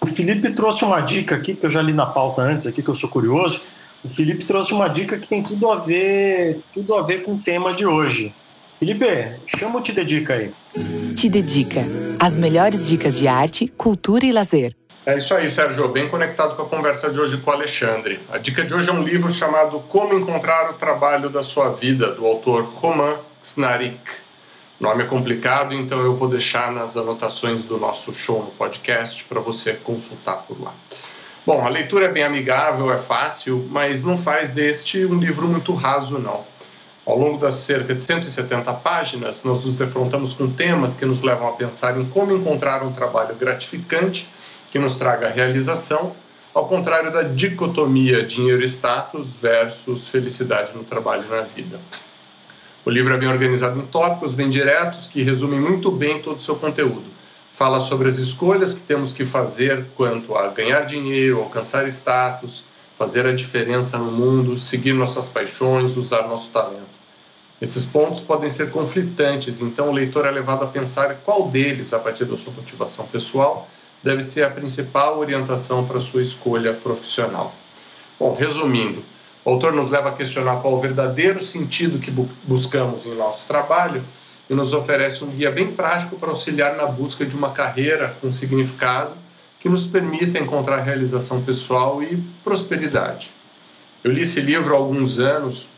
O 0.00 0.06
Felipe 0.06 0.50
trouxe 0.50 0.84
uma 0.84 1.00
dica 1.00 1.34
aqui, 1.34 1.54
que 1.54 1.64
eu 1.64 1.70
já 1.70 1.82
li 1.82 1.92
na 1.92 2.06
pauta 2.06 2.42
antes 2.42 2.66
aqui, 2.66 2.82
que 2.82 2.88
eu 2.88 2.94
sou 2.94 3.08
curioso. 3.08 3.60
O 4.04 4.08
Felipe 4.08 4.44
trouxe 4.44 4.72
uma 4.72 4.88
dica 4.88 5.18
que 5.18 5.26
tem 5.26 5.42
tudo 5.42 5.70
a 5.70 5.76
ver, 5.76 6.60
tudo 6.72 6.94
a 6.94 7.02
ver 7.02 7.22
com 7.22 7.34
o 7.34 7.38
tema 7.38 7.72
de 7.72 7.86
hoje. 7.86 8.32
Felipe, 8.78 9.06
chama 9.46 9.78
o 9.78 9.82
Te 9.82 9.92
Dedica 9.92 10.34
aí. 10.34 10.52
Te 11.14 11.28
Dedica. 11.28 11.80
As 12.20 12.36
melhores 12.36 12.86
dicas 12.86 13.16
de 13.18 13.26
arte, 13.26 13.68
cultura 13.68 14.26
e 14.26 14.32
lazer. 14.32 14.76
É 15.06 15.16
isso 15.16 15.34
aí, 15.34 15.48
Sérgio. 15.48 15.88
Bem 15.88 16.08
conectado 16.08 16.56
com 16.56 16.62
a 16.62 16.66
conversa 16.66 17.10
de 17.10 17.18
hoje 17.18 17.38
com 17.38 17.50
o 17.50 17.54
Alexandre. 17.54 18.20
A 18.28 18.38
dica 18.38 18.64
de 18.64 18.74
hoje 18.74 18.90
é 18.90 18.92
um 18.92 19.02
livro 19.02 19.32
chamado 19.32 19.80
Como 19.88 20.18
Encontrar 20.18 20.70
o 20.70 20.74
Trabalho 20.74 21.30
da 21.30 21.42
Sua 21.42 21.70
Vida, 21.70 22.12
do 22.12 22.26
autor 22.26 22.64
Roman 22.64 23.16
Snarik. 23.40 24.00
O 24.78 24.84
nome 24.84 25.04
é 25.04 25.06
complicado, 25.06 25.72
então 25.72 26.00
eu 26.00 26.12
vou 26.12 26.28
deixar 26.28 26.70
nas 26.70 26.98
anotações 26.98 27.64
do 27.64 27.78
nosso 27.78 28.14
show 28.14 28.42
no 28.42 28.50
podcast 28.50 29.24
para 29.24 29.40
você 29.40 29.72
consultar 29.72 30.44
por 30.46 30.62
lá. 30.62 30.74
Bom, 31.46 31.64
a 31.64 31.68
leitura 31.70 32.04
é 32.04 32.08
bem 32.08 32.22
amigável, 32.22 32.92
é 32.92 32.98
fácil, 32.98 33.66
mas 33.70 34.04
não 34.04 34.18
faz 34.18 34.50
deste 34.50 35.06
um 35.06 35.18
livro 35.18 35.48
muito 35.48 35.72
raso, 35.72 36.18
não. 36.18 36.44
Ao 37.06 37.16
longo 37.16 37.38
das 37.38 37.54
cerca 37.54 37.94
de 37.94 38.02
170 38.02 38.70
páginas, 38.74 39.42
nós 39.42 39.64
nos 39.64 39.76
defrontamos 39.76 40.34
com 40.34 40.50
temas 40.50 40.94
que 40.94 41.06
nos 41.06 41.22
levam 41.22 41.48
a 41.48 41.52
pensar 41.52 41.96
em 41.98 42.04
como 42.04 42.36
encontrar 42.36 42.82
um 42.82 42.92
trabalho 42.92 43.34
gratificante 43.34 44.28
que 44.70 44.78
nos 44.78 44.96
traga 44.96 45.30
realização, 45.30 46.12
ao 46.52 46.68
contrário 46.68 47.10
da 47.10 47.22
dicotomia 47.22 48.26
dinheiro 48.26 48.62
e 48.62 48.68
status 48.68 49.28
versus 49.40 50.08
felicidade 50.08 50.76
no 50.76 50.84
trabalho 50.84 51.24
e 51.26 51.30
na 51.30 51.42
vida. 51.42 51.80
O 52.86 52.90
livro 52.90 53.12
é 53.12 53.18
bem 53.18 53.28
organizado 53.28 53.80
em 53.80 53.82
tópicos 53.84 54.32
bem 54.32 54.48
diretos 54.48 55.08
que 55.08 55.20
resumem 55.20 55.58
muito 55.58 55.90
bem 55.90 56.22
todo 56.22 56.36
o 56.36 56.40
seu 56.40 56.54
conteúdo. 56.54 57.02
Fala 57.50 57.80
sobre 57.80 58.06
as 58.06 58.16
escolhas 58.16 58.74
que 58.74 58.80
temos 58.82 59.12
que 59.12 59.24
fazer 59.24 59.86
quanto 59.96 60.36
a 60.36 60.46
ganhar 60.46 60.82
dinheiro, 60.82 61.40
alcançar 61.40 61.88
status, 61.88 62.62
fazer 62.96 63.26
a 63.26 63.34
diferença 63.34 63.98
no 63.98 64.12
mundo, 64.12 64.60
seguir 64.60 64.92
nossas 64.92 65.28
paixões, 65.28 65.96
usar 65.96 66.28
nosso 66.28 66.52
talento. 66.52 66.86
Esses 67.60 67.84
pontos 67.84 68.20
podem 68.20 68.48
ser 68.48 68.70
conflitantes, 68.70 69.60
então 69.60 69.88
o 69.88 69.92
leitor 69.92 70.24
é 70.24 70.30
levado 70.30 70.62
a 70.62 70.68
pensar 70.68 71.22
qual 71.24 71.48
deles, 71.48 71.92
a 71.92 71.98
partir 71.98 72.24
da 72.24 72.36
sua 72.36 72.52
motivação 72.52 73.04
pessoal, 73.08 73.68
deve 74.00 74.22
ser 74.22 74.44
a 74.44 74.50
principal 74.50 75.18
orientação 75.18 75.84
para 75.84 76.00
sua 76.00 76.22
escolha 76.22 76.72
profissional. 76.72 77.52
Bom, 78.16 78.32
resumindo, 78.32 79.02
o 79.46 79.50
autor 79.50 79.72
nos 79.72 79.90
leva 79.90 80.08
a 80.08 80.12
questionar 80.12 80.56
qual 80.56 80.74
o 80.74 80.80
verdadeiro 80.80 81.38
sentido 81.38 82.00
que 82.00 82.10
bu 82.10 82.28
buscamos 82.42 83.06
em 83.06 83.14
nosso 83.14 83.46
trabalho 83.46 84.02
e 84.50 84.54
nos 84.54 84.72
oferece 84.72 85.22
um 85.22 85.28
guia 85.28 85.52
bem 85.52 85.70
prático 85.70 86.16
para 86.16 86.30
auxiliar 86.30 86.76
na 86.76 86.84
busca 86.84 87.24
de 87.24 87.36
uma 87.36 87.50
carreira 87.50 88.16
com 88.20 88.32
significado 88.32 89.12
que 89.60 89.68
nos 89.68 89.86
permita 89.86 90.36
encontrar 90.36 90.82
realização 90.82 91.40
pessoal 91.42 92.02
e 92.02 92.20
prosperidade. 92.42 93.30
Eu 94.02 94.10
li 94.10 94.22
esse 94.22 94.40
livro 94.40 94.74
há 94.74 94.78
alguns 94.78 95.20
anos 95.20 95.68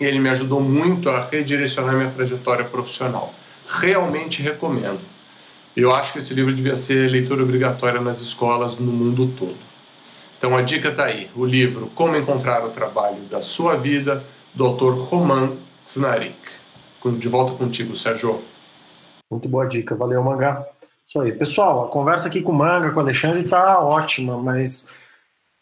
e 0.00 0.04
ele 0.04 0.18
me 0.18 0.28
ajudou 0.30 0.60
muito 0.60 1.08
a 1.08 1.24
redirecionar 1.24 1.94
minha 1.94 2.10
trajetória 2.10 2.64
profissional. 2.64 3.32
Realmente 3.68 4.42
recomendo. 4.42 5.00
Eu 5.76 5.94
acho 5.94 6.12
que 6.12 6.18
esse 6.18 6.34
livro 6.34 6.52
devia 6.52 6.74
ser 6.74 7.08
leitura 7.08 7.44
obrigatória 7.44 8.00
nas 8.00 8.20
escolas 8.20 8.76
no 8.76 8.90
mundo 8.90 9.32
todo. 9.38 9.73
Então 10.44 10.58
a 10.58 10.60
dica 10.60 10.90
está 10.90 11.06
aí, 11.06 11.30
o 11.34 11.42
livro 11.42 11.90
Como 11.94 12.14
Encontrar 12.14 12.62
o 12.66 12.70
Trabalho 12.70 13.22
da 13.30 13.40
Sua 13.40 13.76
Vida, 13.76 14.22
do 14.54 14.68
Roman 14.90 15.56
Znarik. 15.86 16.36
De 17.18 17.28
volta 17.28 17.54
contigo, 17.54 17.96
Sérgio. 17.96 18.42
Muito 19.30 19.48
boa 19.48 19.66
dica, 19.66 19.96
valeu, 19.96 20.22
Mangá. 20.22 20.62
Isso 21.08 21.18
aí. 21.18 21.32
Pessoal, 21.32 21.86
a 21.86 21.88
conversa 21.88 22.28
aqui 22.28 22.42
com 22.42 22.52
o 22.52 22.54
Manga, 22.54 22.90
com 22.90 22.98
o 22.98 23.02
Alexandre, 23.02 23.40
está 23.40 23.80
ótima, 23.80 24.36
mas 24.36 25.06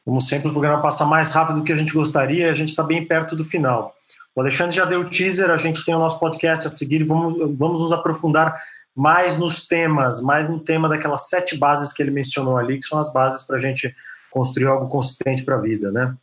como 0.04 0.20
sempre 0.20 0.48
o 0.48 0.52
programa 0.52 0.82
passa 0.82 1.06
mais 1.06 1.30
rápido 1.30 1.60
do 1.60 1.64
que 1.64 1.70
a 1.70 1.76
gente 1.76 1.94
gostaria 1.94 2.50
a 2.50 2.52
gente 2.52 2.70
está 2.70 2.82
bem 2.82 3.06
perto 3.06 3.36
do 3.36 3.44
final. 3.44 3.94
O 4.34 4.40
Alexandre 4.40 4.74
já 4.74 4.84
deu 4.84 5.02
o 5.02 5.08
teaser, 5.08 5.52
a 5.52 5.56
gente 5.56 5.84
tem 5.84 5.94
o 5.94 6.00
nosso 6.00 6.18
podcast 6.18 6.66
a 6.66 6.70
seguir 6.70 7.04
vamos, 7.04 7.38
vamos 7.56 7.80
nos 7.80 7.92
aprofundar 7.92 8.60
mais 8.96 9.38
nos 9.38 9.64
temas, 9.64 10.20
mais 10.24 10.48
no 10.48 10.58
tema 10.58 10.88
daquelas 10.88 11.28
sete 11.28 11.56
bases 11.56 11.92
que 11.92 12.02
ele 12.02 12.10
mencionou 12.10 12.56
ali, 12.56 12.80
que 12.80 12.84
são 12.84 12.98
as 12.98 13.12
bases 13.12 13.46
para 13.46 13.54
a 13.54 13.60
gente 13.60 13.94
construir 14.32 14.66
algo 14.66 14.88
consistente 14.88 15.44
para 15.44 15.56
a 15.56 15.60
vida, 15.60 15.92
né? 15.92 16.14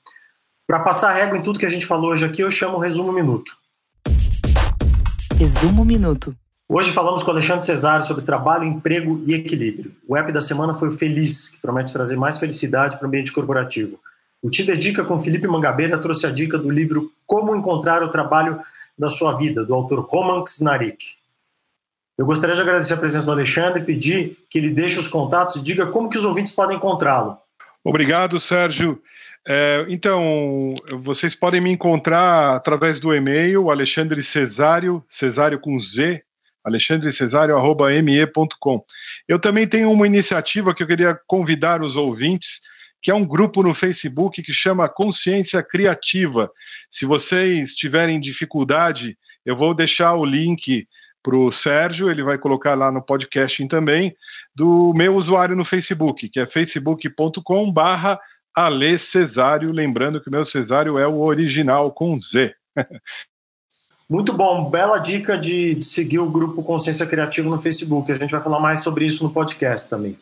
Para 0.68 0.80
passar 0.80 1.14
régua 1.14 1.38
em 1.38 1.42
tudo 1.42 1.60
que 1.60 1.66
a 1.66 1.70
gente 1.70 1.86
falou 1.86 2.12
hoje 2.12 2.26
aqui, 2.26 2.42
eu 2.42 2.50
chamo 2.50 2.78
o 2.78 2.80
Resumo 2.80 3.14
Minuto. 3.14 3.56
Resumo 5.38 5.86
Minuto. 5.86 6.36
Hoje 6.68 6.92
falamos 6.92 7.24
com 7.24 7.32
Alexandre 7.32 7.66
Cesário 7.66 8.06
sobre 8.06 8.26
trabalho, 8.26 8.66
emprego 8.66 9.24
e 9.26 9.34
equilíbrio. 9.34 9.96
O 10.08 10.18
app 10.18 10.32
da 10.32 10.42
semana 10.42 10.74
foi 10.74 10.90
o 10.90 10.92
Feliz, 10.92 11.50
que 11.50 11.62
promete 11.62 11.94
trazer 11.94 12.16
mais 12.16 12.38
felicidade 12.38 12.98
para 12.98 13.06
o 13.06 13.08
ambiente 13.08 13.32
corporativo. 13.32 14.00
O 14.42 14.50
Te 14.50 14.64
Dedica 14.64 15.04
com 15.04 15.18
Felipe 15.18 15.48
Mangabeira 15.48 15.98
trouxe 15.98 16.26
a 16.26 16.32
dica 16.32 16.58
do 16.58 16.70
livro 16.70 17.12
Como 17.26 17.56
Encontrar 17.56 18.04
o 18.04 18.10
Trabalho 18.10 18.60
da 18.98 19.10
Sua 19.10 19.36
Vida, 19.38 19.66
do 19.66 19.74
autor 19.74 20.02
Roman 20.02 20.44
Snarik. 20.48 21.04
Eu 22.18 22.26
gostaria 22.26 22.56
de 22.56 22.62
agradecer 22.62 22.94
a 22.94 22.98
presença 22.98 23.26
do 23.26 23.32
Alexandre 23.32 23.82
e 23.82 23.86
pedir 23.86 24.46
que 24.50 24.58
ele 24.58 24.70
deixe 24.70 25.00
os 25.00 25.08
contatos 25.08 25.56
e 25.56 25.62
diga 25.62 25.88
como 25.88 26.10
que 26.10 26.18
os 26.18 26.26
ouvintes 26.26 26.54
podem 26.54 26.78
encontrá-lo. 26.78 27.38
Obrigado, 27.84 28.40
Sérgio. 28.40 29.02
É, 29.48 29.86
então, 29.90 30.76
vocês 31.00 31.34
podem 31.34 31.62
me 31.62 31.72
encontrar 31.72 32.56
através 32.56 33.00
do 33.00 33.12
e-mail 33.14 33.72
Alexandre 33.72 34.22
Cesário, 34.22 35.04
Cesário 35.08 35.58
com 35.60 35.80
Z, 35.80 36.22
alexandrecesario.me.com. 36.64 38.86
Eu 39.28 39.40
também 39.40 39.68
tenho 39.68 39.92
uma 39.92 40.06
iniciativa 40.06 40.76
que 40.76 40.84
eu 40.84 40.88
queria 40.88 41.20
convidar 41.26 41.82
os 41.82 41.96
ouvintes, 41.96 42.62
que 43.02 43.10
é 43.10 43.16
um 43.16 43.26
grupo 43.26 43.64
no 43.64 43.74
Facebook 43.74 44.44
que 44.44 44.52
chama 44.52 44.90
Consciência 44.90 45.64
Criativa. 45.64 46.52
Se 46.90 47.06
vocês 47.06 47.74
tiverem 47.74 48.20
dificuldade, 48.20 49.18
eu 49.46 49.56
vou 49.56 49.74
deixar 49.74 50.16
o 50.16 50.26
link 50.26 50.86
para 51.22 51.36
o 51.36 51.52
Sérgio, 51.52 52.10
ele 52.10 52.24
vai 52.24 52.38
colocar 52.38 52.76
lá 52.76 52.92
no 52.92 53.02
podcasting 53.02 53.68
também, 53.68 54.16
do 54.56 54.94
meu 54.96 55.16
usuário 55.16 55.56
no 55.56 55.66
Facebook, 55.66 56.30
que 56.30 56.40
é 56.40 56.46
facebook.com 56.46 57.72
barra 57.72 58.20
Ale 58.56 58.98
Cesário, 58.98 59.72
lembrando 59.72 60.22
que 60.22 60.30
o 60.30 60.32
meu 60.32 60.46
Cesário 60.46 60.98
é 60.98 61.08
o 61.08 61.20
original 61.20 61.92
com 61.92 62.20
Z. 62.20 62.56
Muito 64.10 64.34
bom, 64.34 64.70
bela 64.72 64.98
dica 64.98 65.38
de 65.38 65.84
seguir 65.84 66.18
o 66.18 66.30
grupo 66.30 66.64
Consciência 66.64 67.06
Criativa 67.06 67.48
no 67.48 67.62
Facebook. 67.62 68.12
A 68.12 68.16
gente 68.16 68.32
vai 68.32 68.42
falar 68.42 68.60
mais 68.60 68.80
sobre 68.80 69.06
isso 69.06 69.24
no 69.24 69.32
podcast 69.32 69.88
também. 69.88 70.18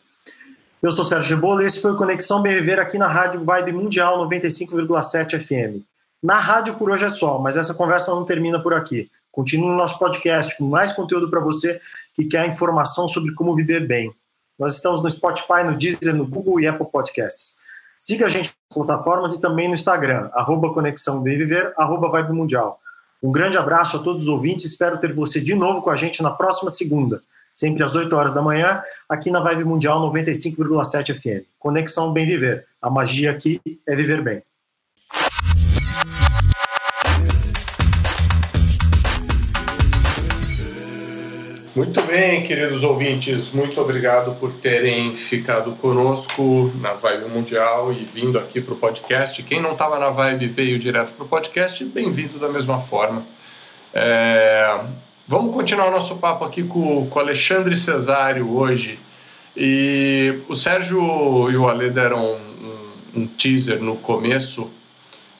Eu 0.82 0.90
sou 0.90 1.04
Sérgio 1.04 1.36
Rebolo 1.36 1.62
e 1.62 1.64
esse 1.64 1.80
foi 1.80 1.92
o 1.92 1.96
Conexão 1.96 2.42
Bem 2.42 2.54
Viver 2.54 2.78
aqui 2.78 2.98
na 2.98 3.08
Rádio 3.08 3.42
Vibe 3.44 3.72
Mundial 3.72 4.18
95,7 4.28 5.40
FM. 5.40 5.82
Na 6.22 6.38
rádio 6.38 6.74
por 6.74 6.90
hoje 6.90 7.04
é 7.04 7.08
só, 7.08 7.38
mas 7.38 7.56
essa 7.56 7.74
conversa 7.74 8.10
não 8.10 8.24
termina 8.24 8.60
por 8.60 8.74
aqui. 8.74 9.10
Continue 9.32 9.68
no 9.68 9.76
nosso 9.76 9.98
podcast 9.98 10.56
com 10.58 10.64
mais 10.64 10.92
conteúdo 10.92 11.30
para 11.30 11.40
você 11.40 11.80
que 12.14 12.24
quer 12.24 12.46
informação 12.46 13.06
sobre 13.06 13.34
como 13.34 13.54
viver 13.54 13.86
bem. 13.86 14.10
Nós 14.58 14.74
estamos 14.74 15.02
no 15.02 15.08
Spotify, 15.08 15.62
no 15.64 15.76
Deezer, 15.76 16.14
no 16.16 16.26
Google 16.26 16.60
e 16.60 16.66
Apple 16.66 16.86
Podcasts. 16.90 17.58
Siga 17.96 18.26
a 18.26 18.28
gente 18.28 18.50
nas 18.70 18.86
plataformas 18.86 19.34
e 19.34 19.40
também 19.40 19.68
no 19.68 19.74
Instagram, 19.74 20.30
arroba 20.32 20.72
Conexão 20.72 21.22
Bem 21.22 21.36
Viver, 21.38 21.72
arroba 21.76 22.08
Vibe 22.08 22.32
Mundial. 22.32 22.80
Um 23.22 23.32
grande 23.32 23.58
abraço 23.58 23.96
a 23.96 24.00
todos 24.00 24.22
os 24.22 24.28
ouvintes. 24.28 24.66
Espero 24.66 24.98
ter 24.98 25.12
você 25.12 25.40
de 25.40 25.54
novo 25.54 25.82
com 25.82 25.90
a 25.90 25.96
gente 25.96 26.22
na 26.22 26.30
próxima 26.30 26.70
segunda, 26.70 27.22
sempre 27.52 27.82
às 27.82 27.96
8 27.96 28.14
horas 28.14 28.34
da 28.34 28.42
manhã, 28.42 28.82
aqui 29.08 29.30
na 29.30 29.40
Vibe 29.40 29.64
Mundial 29.64 30.00
95,7 30.12 31.14
FM. 31.14 31.46
Conexão 31.58 32.12
Bem 32.12 32.26
Viver. 32.26 32.66
A 32.80 32.88
magia 32.88 33.32
aqui 33.32 33.60
é 33.86 33.96
viver 33.96 34.22
bem. 34.22 34.42
Muito 41.78 42.02
bem, 42.02 42.42
queridos 42.42 42.82
ouvintes, 42.82 43.52
muito 43.52 43.80
obrigado 43.80 44.34
por 44.40 44.52
terem 44.52 45.14
ficado 45.14 45.70
conosco 45.76 46.72
na 46.80 46.94
Vibe 46.94 47.28
Mundial 47.28 47.92
e 47.92 48.04
vindo 48.04 48.36
aqui 48.36 48.60
para 48.60 48.74
o 48.74 48.76
podcast. 48.76 49.40
Quem 49.44 49.62
não 49.62 49.74
estava 49.74 49.96
na 49.96 50.10
Vibe 50.10 50.48
veio 50.48 50.76
direto 50.76 51.12
para 51.12 51.24
o 51.24 51.28
podcast, 51.28 51.84
bem-vindo 51.84 52.36
da 52.36 52.48
mesma 52.48 52.80
forma. 52.80 53.24
É... 53.94 54.80
Vamos 55.28 55.54
continuar 55.54 55.86
o 55.86 55.92
nosso 55.92 56.18
papo 56.18 56.44
aqui 56.44 56.64
com 56.64 57.08
o 57.08 57.16
Alexandre 57.16 57.76
Cesário 57.76 58.50
hoje. 58.56 58.98
E 59.56 60.40
o 60.48 60.56
Sérgio 60.56 61.48
e 61.48 61.56
o 61.56 61.68
Ale 61.68 61.90
deram 61.90 62.38
um, 63.14 63.20
um 63.20 63.26
teaser 63.28 63.80
no 63.80 63.94
começo, 63.94 64.68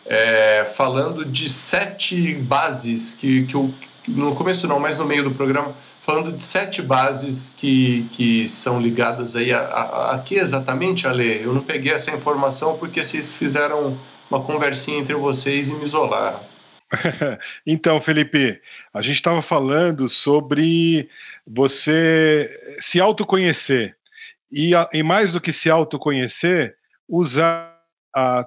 é, 0.07 0.65
falando 0.77 1.25
de 1.25 1.49
sete 1.49 2.33
bases 2.35 3.15
que, 3.15 3.45
que 3.45 3.57
eu, 3.57 3.75
no 4.07 4.37
começo 4.37 4.69
não, 4.69 4.79
mas 4.79 4.97
no 4.97 5.05
meio 5.05 5.25
do 5.25 5.33
programa 5.33 5.75
falando 6.09 6.33
de 6.33 6.43
sete 6.43 6.81
bases 6.81 7.55
que, 7.55 8.09
que 8.13 8.49
são 8.49 8.81
ligadas 8.81 9.37
aí 9.37 9.53
a, 9.53 9.61
a, 9.61 10.15
a 10.15 10.19
que 10.21 10.37
exatamente, 10.37 11.07
Ale? 11.07 11.43
Eu 11.43 11.53
não 11.53 11.63
peguei 11.63 11.93
essa 11.93 12.11
informação 12.11 12.79
porque 12.79 13.05
vocês 13.05 13.31
fizeram 13.31 13.95
uma 14.31 14.43
conversinha 14.43 15.01
entre 15.01 15.13
vocês 15.13 15.69
e 15.69 15.75
me 15.75 15.85
isolaram. 15.85 16.41
então, 17.67 18.01
Felipe, 18.01 18.59
a 18.95 19.03
gente 19.03 19.17
estava 19.17 19.43
falando 19.43 20.09
sobre 20.09 21.11
você 21.47 22.59
se 22.81 22.99
autoconhecer 22.99 23.95
e, 24.51 24.71
e 24.95 25.03
mais 25.03 25.31
do 25.33 25.43
que 25.43 25.53
se 25.53 25.69
autoconhecer, 25.69 26.75
usar 27.07 27.77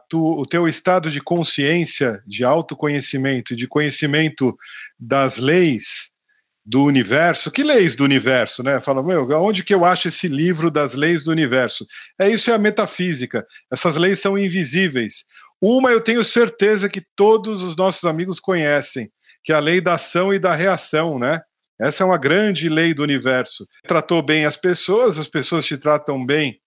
tu, 0.09 0.19
o 0.19 0.47
teu 0.47 0.67
estado 0.67 1.11
de 1.11 1.21
consciência, 1.21 2.23
de 2.25 2.43
autoconhecimento, 2.43 3.55
de 3.55 3.67
conhecimento 3.67 4.57
das 4.99 5.37
leis 5.37 6.10
do 6.65 6.83
universo. 6.83 7.51
Que 7.51 7.63
leis 7.63 7.95
do 7.95 8.03
universo, 8.03 8.63
né? 8.63 8.79
Fala, 8.79 9.03
meu, 9.03 9.27
onde 9.41 9.63
que 9.63 9.73
eu 9.73 9.83
acho 9.83 10.07
esse 10.07 10.27
livro 10.27 10.69
das 10.69 10.93
leis 10.95 11.23
do 11.23 11.31
universo? 11.31 11.85
É 12.19 12.29
isso 12.29 12.51
é 12.51 12.53
a 12.53 12.59
metafísica. 12.59 13.45
Essas 13.71 13.97
leis 13.97 14.19
são 14.19 14.37
invisíveis. 14.37 15.25
Uma 15.61 15.91
eu 15.91 16.01
tenho 16.01 16.23
certeza 16.23 16.89
que 16.89 17.03
todos 17.15 17.61
os 17.61 17.75
nossos 17.75 18.03
amigos 18.03 18.39
conhecem, 18.39 19.11
que 19.43 19.51
é 19.51 19.55
a 19.55 19.59
lei 19.59 19.81
da 19.81 19.93
ação 19.93 20.33
e 20.33 20.39
da 20.39 20.55
reação, 20.55 21.19
né? 21.19 21.41
Essa 21.79 22.03
é 22.03 22.05
uma 22.05 22.17
grande 22.17 22.69
lei 22.69 22.93
do 22.93 23.01
universo. 23.01 23.67
Tratou 23.87 24.21
bem 24.21 24.45
as 24.45 24.55
pessoas, 24.55 25.17
as 25.17 25.27
pessoas 25.27 25.65
te 25.65 25.75
tratam 25.77 26.23
bem, 26.23 26.60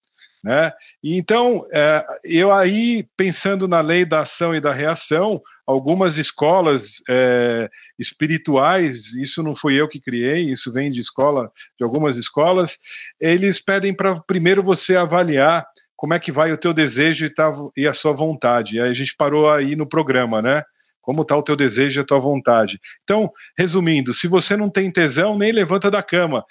né? 0.45 0.71
Então, 1.03 1.67
é, 1.73 2.05
eu 2.23 2.53
aí, 2.53 3.09
pensando 3.17 3.67
na 3.67 3.81
lei 3.81 4.05
da 4.05 4.21
ação 4.21 4.55
e 4.55 4.61
da 4.61 4.75
reação, 4.75 5.41
algumas 5.67 6.19
escolas 6.19 7.03
é, 7.09 7.71
espirituais, 7.99 9.15
isso 9.15 9.43
não 9.43 9.57
fui 9.57 9.81
eu 9.81 9.89
que 9.89 9.99
criei, 9.99 10.43
isso 10.43 10.71
vem 10.71 10.91
de 10.91 11.01
escola, 11.01 11.51
de 11.79 11.83
algumas 11.83 12.19
escolas, 12.19 12.77
eles 13.19 13.59
pedem 13.59 13.95
para 13.95 14.21
primeiro 14.21 14.63
você 14.63 14.97
avaliar 14.97 15.67
como 15.97 16.13
é 16.13 16.19
que 16.19 16.31
vai 16.31 16.53
o 16.53 16.59
teu 16.59 16.75
desejo 16.75 17.25
e, 17.25 17.33
e 17.81 17.87
a 17.87 17.95
sua 17.95 18.13
vontade. 18.13 18.79
Aí 18.79 18.91
a 18.91 18.95
gente 18.95 19.17
parou 19.17 19.51
aí 19.51 19.75
no 19.75 19.89
programa, 19.89 20.43
né? 20.43 20.63
Como 21.01 21.23
está 21.23 21.35
o 21.35 21.43
teu 21.43 21.57
desejo 21.57 22.01
e 22.01 22.03
a 22.03 22.05
tua 22.05 22.19
vontade. 22.19 22.79
Então, 23.03 23.33
resumindo, 23.57 24.13
se 24.13 24.29
você 24.29 24.59
não 24.59 24.69
tem 24.69 24.91
tesão, 24.91 25.39
nem 25.39 25.53
levanta 25.53 25.91
da 25.91 26.03
cama. 26.03 26.45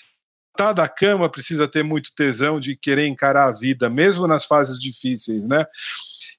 Tá 0.55 0.71
da 0.71 0.87
cama 0.87 1.29
precisa 1.31 1.67
ter 1.67 1.83
muito 1.83 2.11
tesão 2.15 2.59
de 2.59 2.75
querer 2.75 3.07
encarar 3.07 3.47
a 3.47 3.53
vida, 3.53 3.89
mesmo 3.89 4.27
nas 4.27 4.45
fases 4.45 4.79
difíceis, 4.79 5.47
né? 5.47 5.65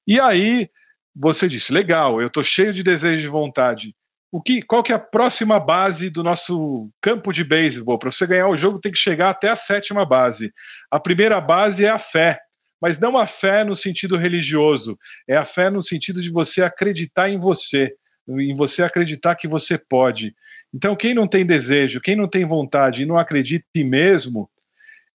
E 0.07 0.21
aí 0.21 0.69
você 1.15 1.49
disse, 1.49 1.73
legal, 1.73 2.21
eu 2.21 2.27
estou 2.29 2.43
cheio 2.43 2.73
de 2.73 2.83
desejo 2.83 3.27
e 3.27 3.31
vontade. 3.31 3.95
o 4.33 4.43
que, 4.43 4.63
qual 4.63 4.83
que 4.83 4.91
é 4.91 4.97
a 4.97 4.99
próxima 4.99 5.61
base 5.61 6.11
do 6.11 6.23
nosso 6.25 6.91
campo 7.01 7.33
de 7.33 7.45
beisebol? 7.45 7.99
Para 7.99 8.11
você 8.11 8.27
ganhar 8.27 8.49
o 8.49 8.57
jogo, 8.57 8.81
tem 8.81 8.91
que 8.91 8.99
chegar 8.99 9.31
até 9.31 9.49
a 9.49 9.57
sétima 9.57 10.05
base. 10.05 10.53
A 10.91 10.99
primeira 10.99 11.41
base 11.41 11.85
é 11.85 11.91
a 11.91 12.01
fé, 12.01 12.41
mas 12.81 12.99
não 12.99 13.17
a 13.17 13.29
fé 13.29 13.63
no 13.63 13.77
sentido 13.77 14.17
religioso, 14.17 14.99
é 15.29 15.37
a 15.37 15.45
fé 15.45 15.71
no 15.71 15.81
sentido 15.81 16.21
de 16.21 16.31
você 16.33 16.63
acreditar 16.63 17.31
em 17.31 17.39
você, 17.39 17.95
em 18.29 18.57
você 18.57 18.83
acreditar 18.83 19.37
que 19.37 19.47
você 19.47 19.79
pode. 19.79 20.35
Então, 20.75 20.97
quem 20.97 21.15
não 21.15 21.29
tem 21.29 21.47
desejo, 21.47 22.01
quem 22.01 22.17
não 22.17 22.27
tem 22.27 22.45
vontade 22.45 23.03
e 23.03 23.07
não 23.07 23.17
acredita 23.17 23.65
em 23.77 23.81
si 23.83 23.85
mesmo, 23.85 24.51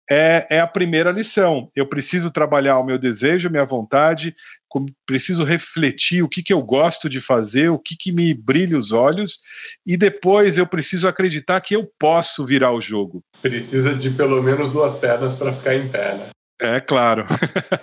é, 0.09 0.47
é 0.49 0.59
a 0.61 0.67
primeira 0.67 1.11
lição. 1.11 1.69
Eu 1.75 1.85
preciso 1.85 2.31
trabalhar 2.31 2.79
o 2.79 2.85
meu 2.85 2.97
desejo, 2.97 3.49
minha 3.49 3.65
vontade, 3.65 4.33
preciso 5.05 5.43
refletir 5.43 6.23
o 6.23 6.29
que, 6.29 6.41
que 6.41 6.53
eu 6.53 6.61
gosto 6.61 7.09
de 7.09 7.19
fazer, 7.19 7.69
o 7.69 7.77
que, 7.77 7.97
que 7.97 8.11
me 8.11 8.33
brilha 8.33 8.77
os 8.77 8.93
olhos, 8.93 9.41
e 9.85 9.97
depois 9.97 10.57
eu 10.57 10.65
preciso 10.65 11.07
acreditar 11.07 11.59
que 11.59 11.75
eu 11.75 11.91
posso 11.99 12.45
virar 12.45 12.71
o 12.71 12.81
jogo. 12.81 13.21
Precisa 13.41 13.93
de 13.93 14.09
pelo 14.09 14.41
menos 14.41 14.71
duas 14.71 14.97
pernas 14.97 15.35
para 15.35 15.51
ficar 15.51 15.75
em 15.75 15.89
pé, 15.89 16.15
né? 16.15 16.29
É 16.61 16.79
claro. 16.79 17.25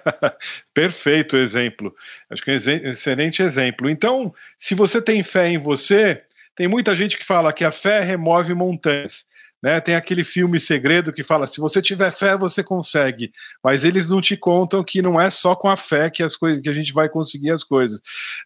Perfeito 0.74 1.36
exemplo. 1.36 1.94
Acho 2.30 2.42
que 2.42 2.50
é 2.50 2.54
um 2.54 2.90
excelente 2.90 3.42
exemplo. 3.42 3.88
Então, 3.88 4.34
se 4.58 4.74
você 4.74 5.00
tem 5.00 5.22
fé 5.22 5.48
em 5.48 5.58
você, 5.58 6.22
tem 6.56 6.66
muita 6.66 6.96
gente 6.96 7.18
que 7.18 7.24
fala 7.24 7.52
que 7.52 7.64
a 7.64 7.70
fé 7.70 8.00
remove 8.00 8.54
montanhas. 8.54 9.26
Né? 9.62 9.80
Tem 9.80 9.94
aquele 9.94 10.24
filme 10.24 10.58
Segredo 10.58 11.12
que 11.12 11.22
fala: 11.22 11.46
se 11.46 11.60
você 11.60 11.80
tiver 11.80 12.10
fé, 12.10 12.36
você 12.36 12.62
consegue. 12.62 13.32
Mas 13.62 13.84
eles 13.84 14.08
não 14.08 14.20
te 14.20 14.36
contam 14.36 14.82
que 14.82 15.02
não 15.02 15.20
é 15.20 15.30
só 15.30 15.54
com 15.54 15.68
a 15.68 15.76
fé 15.76 16.10
que, 16.10 16.22
as 16.22 16.36
coisas, 16.36 16.62
que 16.62 16.68
a 16.68 16.74
gente 16.74 16.92
vai 16.92 17.08
conseguir 17.08 17.50
as 17.50 17.62
coisas. 17.62 18.00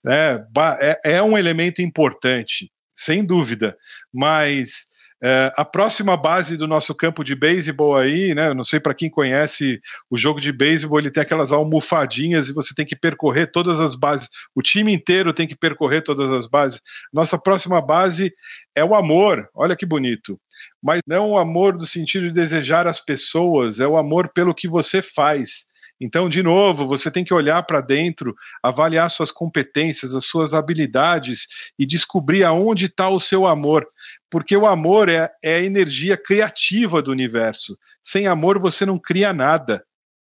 Né? 0.04 0.44
É, 0.80 1.00
é 1.16 1.22
um 1.22 1.38
elemento 1.38 1.80
importante, 1.80 2.70
sem 2.96 3.24
dúvida. 3.24 3.76
Mas 4.12 4.88
é, 5.22 5.52
a 5.54 5.64
próxima 5.66 6.16
base 6.16 6.56
do 6.56 6.66
nosso 6.66 6.94
campo 6.94 7.22
de 7.22 7.34
beisebol 7.34 7.94
aí, 7.96 8.34
né? 8.34 8.54
Não 8.54 8.64
sei 8.64 8.80
para 8.80 8.94
quem 8.94 9.10
conhece 9.10 9.80
o 10.08 10.16
jogo 10.16 10.40
de 10.40 10.50
beisebol, 10.50 10.98
ele 10.98 11.10
tem 11.10 11.22
aquelas 11.22 11.52
almofadinhas 11.52 12.48
e 12.48 12.54
você 12.54 12.74
tem 12.74 12.86
que 12.86 12.96
percorrer 12.96 13.50
todas 13.52 13.80
as 13.80 13.94
bases. 13.94 14.30
O 14.54 14.62
time 14.62 14.94
inteiro 14.94 15.32
tem 15.32 15.46
que 15.46 15.54
percorrer 15.54 16.02
todas 16.02 16.30
as 16.30 16.48
bases. 16.48 16.80
Nossa 17.12 17.38
próxima 17.38 17.82
base 17.82 18.32
é 18.74 18.82
o 18.82 18.94
amor. 18.94 19.46
Olha 19.54 19.76
que 19.76 19.84
bonito. 19.84 20.40
Mas 20.82 21.02
não 21.06 21.32
o 21.32 21.38
amor 21.38 21.76
do 21.76 21.84
sentido 21.84 22.26
de 22.26 22.32
desejar 22.32 22.86
as 22.86 23.00
pessoas, 23.00 23.78
é 23.78 23.86
o 23.86 23.98
amor 23.98 24.30
pelo 24.32 24.54
que 24.54 24.68
você 24.68 25.02
faz. 25.02 25.66
Então, 26.00 26.30
de 26.30 26.42
novo, 26.42 26.86
você 26.86 27.10
tem 27.10 27.22
que 27.22 27.34
olhar 27.34 27.62
para 27.64 27.82
dentro, 27.82 28.34
avaliar 28.62 29.10
suas 29.10 29.30
competências, 29.30 30.14
as 30.14 30.24
suas 30.24 30.54
habilidades 30.54 31.46
e 31.78 31.84
descobrir 31.84 32.42
aonde 32.42 32.86
está 32.86 33.10
o 33.10 33.20
seu 33.20 33.46
amor 33.46 33.86
porque 34.30 34.56
o 34.56 34.66
amor 34.66 35.08
é, 35.08 35.30
é 35.42 35.56
a 35.56 35.62
energia 35.62 36.16
criativa 36.16 37.02
do 37.02 37.10
universo. 37.10 37.76
Sem 38.02 38.26
amor 38.26 38.58
você 38.58 38.86
não 38.86 38.98
cria 38.98 39.32
nada. 39.32 39.84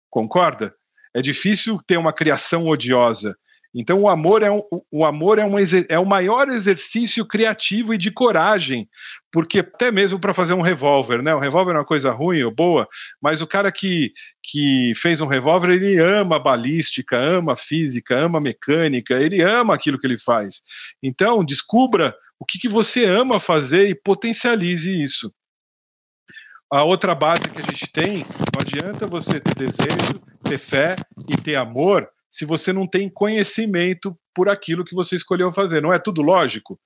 Concorda? 0.10 0.74
É 1.14 1.22
difícil 1.22 1.80
ter 1.86 1.98
uma 1.98 2.14
criação 2.14 2.68
odiosa. 2.68 3.36
Então 3.78 4.02
o 4.02 4.08
amor 4.08 4.42
é 4.42 4.50
um, 4.50 4.62
o 4.90 5.06
amor 5.06 5.38
é, 5.38 5.46
um, 5.46 5.56
é 5.90 6.00
o 6.00 6.06
maior 6.06 6.48
exercício 6.48 7.26
criativo 7.26 7.94
e 7.94 7.98
de 7.98 8.10
coragem, 8.10 8.88
porque 9.30 9.60
até 9.60 9.92
mesmo 9.92 10.18
para 10.18 10.34
fazer 10.34 10.54
um 10.54 10.62
revólver, 10.62 11.22
né? 11.22 11.36
O 11.36 11.40
revólver 11.40 11.74
é 11.74 11.80
uma 11.80 11.86
coisa 11.86 12.10
ruim 12.12 12.42
ou 12.44 12.56
boa, 12.56 12.88
mas 13.22 13.42
o 13.42 13.48
cara 13.48 13.70
que, 13.74 14.14
que 14.42 14.94
fez 14.96 15.20
um 15.20 15.28
revólver, 15.28 15.72
ele 15.72 15.98
ama 16.00 16.40
balística, 16.40 17.18
ama 17.18 17.58
física, 17.58 18.16
ama 18.16 18.40
mecânica, 18.40 19.16
ele 19.16 19.42
ama 19.42 19.76
aquilo 19.76 20.00
que 20.00 20.08
ele 20.08 20.18
faz. 20.18 20.62
Então 21.04 21.44
descubra 21.44 22.16
o 22.40 22.46
que, 22.46 22.60
que 22.60 22.70
você 22.70 23.06
ama 23.06 23.40
fazer 23.40 23.90
e 23.90 23.96
potencialize 23.96 25.02
isso. 25.02 25.34
A 26.72 26.84
outra 26.84 27.16
base 27.16 27.50
que 27.50 27.62
a 27.62 27.66
gente 27.66 27.88
tem, 27.92 28.18
não 28.54 28.60
adianta 28.60 29.08
você 29.08 29.40
ter 29.40 29.56
desejo, 29.56 30.20
ter 30.44 30.58
fé 30.58 30.96
e 31.30 31.38
ter 31.38 31.56
amor 31.56 32.10
se 32.30 32.44
você 32.44 32.74
não 32.74 32.86
tem 32.86 33.10
conhecimento 33.10 34.18
por 34.34 34.50
aquilo 34.50 34.84
que 34.84 34.94
você 34.94 35.16
escolheu 35.16 35.54
fazer. 35.54 35.82
Não 35.82 35.94
é 35.94 36.00
tudo 36.00 36.22
lógico? 36.22 36.80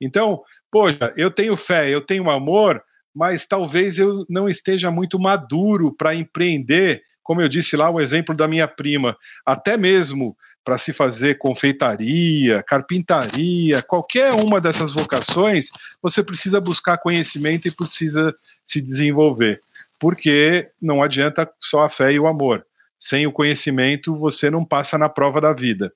Então, 0.00 0.42
poxa, 0.70 1.12
eu 1.16 1.30
tenho 1.30 1.56
fé, 1.56 1.88
eu 1.88 2.00
tenho 2.00 2.28
amor, 2.28 2.82
mas 3.14 3.46
talvez 3.46 3.98
eu 3.98 4.24
não 4.28 4.48
esteja 4.48 4.90
muito 4.90 5.18
maduro 5.18 5.94
para 5.94 6.14
empreender, 6.14 7.02
como 7.22 7.40
eu 7.40 7.48
disse 7.48 7.76
lá, 7.76 7.88
o 7.88 8.00
exemplo 8.00 8.34
da 8.34 8.48
minha 8.48 8.66
prima, 8.66 9.16
até 9.44 9.76
mesmo 9.76 10.36
para 10.66 10.78
se 10.78 10.92
fazer 10.92 11.38
confeitaria, 11.38 12.60
carpintaria, 12.64 13.80
qualquer 13.82 14.32
uma 14.32 14.60
dessas 14.60 14.92
vocações, 14.92 15.68
você 16.02 16.24
precisa 16.24 16.60
buscar 16.60 16.98
conhecimento 16.98 17.68
e 17.68 17.70
precisa 17.70 18.34
se 18.64 18.80
desenvolver. 18.82 19.60
Porque 20.00 20.68
não 20.82 21.04
adianta 21.04 21.48
só 21.60 21.82
a 21.82 21.88
fé 21.88 22.12
e 22.12 22.18
o 22.18 22.26
amor. 22.26 22.66
Sem 22.98 23.28
o 23.28 23.32
conhecimento, 23.32 24.16
você 24.16 24.50
não 24.50 24.64
passa 24.64 24.98
na 24.98 25.08
prova 25.08 25.40
da 25.40 25.52
vida. 25.52 25.92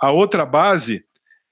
A 0.00 0.10
outra 0.10 0.46
base 0.46 1.04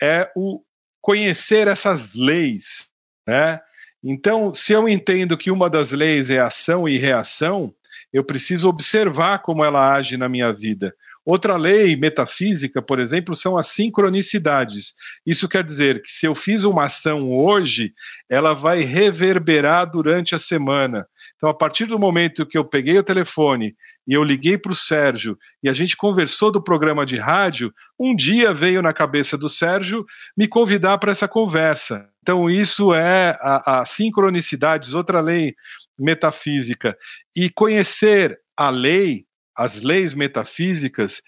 é 0.03 0.31
o 0.35 0.63
conhecer 1.03 1.69
essas 1.69 2.15
leis, 2.15 2.89
né? 3.29 3.61
Então, 4.03 4.55
se 4.55 4.73
eu 4.73 4.89
entendo 4.89 5.37
que 5.37 5.51
uma 5.51 5.69
das 5.69 5.93
leis 5.93 6.31
é 6.31 6.39
ação 6.39 6.89
e 6.89 6.97
reação, 6.97 7.75
eu 8.11 8.25
preciso 8.25 8.67
observar 8.67 9.41
como 9.41 9.63
ela 9.63 9.95
age 9.95 10.17
na 10.17 10.27
minha 10.27 10.51
vida. 10.55 10.95
Outra 11.27 11.57
lei 11.57 11.97
metafísica, 11.97 12.81
por 12.81 13.01
exemplo, 13.01 13.35
são 13.35 13.57
as 13.59 13.67
sincronicidades. 13.67 14.95
Isso 15.27 15.49
quer 15.49 15.65
dizer 15.65 16.01
que 16.01 16.09
se 16.09 16.25
eu 16.25 16.37
fiz 16.37 16.63
uma 16.63 16.85
ação 16.85 17.29
hoje, 17.29 17.93
ela 18.31 18.55
vai 18.55 18.83
reverberar 18.83 19.91
durante 19.91 20.37
a 20.37 20.39
semana. 20.39 21.05
Então, 21.37 21.51
a 21.51 21.55
partir 21.55 21.87
do 21.87 21.99
momento 21.99 22.47
que 22.47 22.57
eu 22.57 22.65
peguei 22.65 22.97
o 22.97 23.03
telefone 23.03 23.75
e 24.07 24.15
eu 24.15 24.23
liguei 24.23 24.57
para 24.57 24.71
o 24.71 24.75
Sérgio 24.75 25.37
e 25.61 25.69
a 25.69 25.73
gente 25.73 25.97
conversou 25.97 26.53
do 26.53 26.63
programa 26.63 27.05
de 27.05 27.17
rádio, 27.17 27.75
um 27.99 28.15
dia 28.15 28.55
veio 28.55 28.81
na 28.81 28.93
cabeça 28.93 29.37
do 29.37 29.49
Sérgio 29.49 30.07
me 30.37 30.47
convidar 30.47 30.97
para 30.99 31.11
essa 31.11 31.27
conversa. 31.27 32.09
Então, 32.23 32.49
isso 32.49 32.95
é 32.95 33.37
a, 33.41 33.81
a 33.81 33.85
sincronicidades, 33.85 34.95
outra 34.95 35.21
lei 35.21 35.57
metafísica. 35.99 36.97
E 37.35 37.51
conhecer 37.51 38.39
a 38.57 38.71
lei 38.71 39.26
as 39.57 39.81
leis 39.81 40.15
metafísicas 40.15 41.23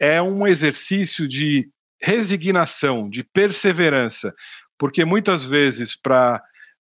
é 0.00 0.20
um 0.20 0.46
exercício 0.46 1.28
de 1.28 1.68
resignação, 2.00 3.08
de 3.08 3.22
perseverança, 3.22 4.34
porque 4.78 5.04
muitas 5.04 5.44
vezes 5.44 5.96
para 5.96 6.42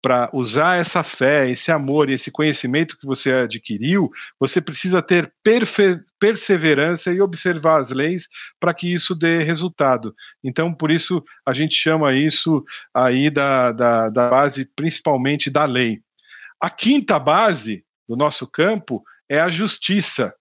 para 0.02 0.30
usar 0.32 0.78
essa 0.78 1.04
fé, 1.04 1.50
esse 1.50 1.70
amor 1.70 2.08
esse 2.08 2.30
conhecimento 2.30 2.98
que 2.98 3.06
você 3.06 3.32
adquiriu, 3.32 4.10
você 4.38 4.60
precisa 4.60 5.02
ter 5.02 5.30
perseverança 6.18 7.12
e 7.12 7.20
observar 7.20 7.82
as 7.82 7.90
leis 7.90 8.26
para 8.58 8.72
que 8.72 8.92
isso 8.92 9.14
dê 9.14 9.42
resultado. 9.42 10.14
Então, 10.42 10.72
por 10.72 10.90
isso, 10.90 11.22
a 11.44 11.52
gente 11.52 11.74
chama 11.74 12.14
isso 12.14 12.64
aí 12.94 13.28
da, 13.28 13.72
da, 13.72 14.08
da 14.08 14.30
base, 14.30 14.64
principalmente 14.74 15.50
da 15.50 15.66
lei. 15.66 16.00
A 16.58 16.70
quinta 16.70 17.18
base 17.18 17.84
do 18.08 18.16
nosso 18.16 18.46
campo 18.46 19.04
é 19.28 19.38
a 19.38 19.50
justiça. 19.50 20.34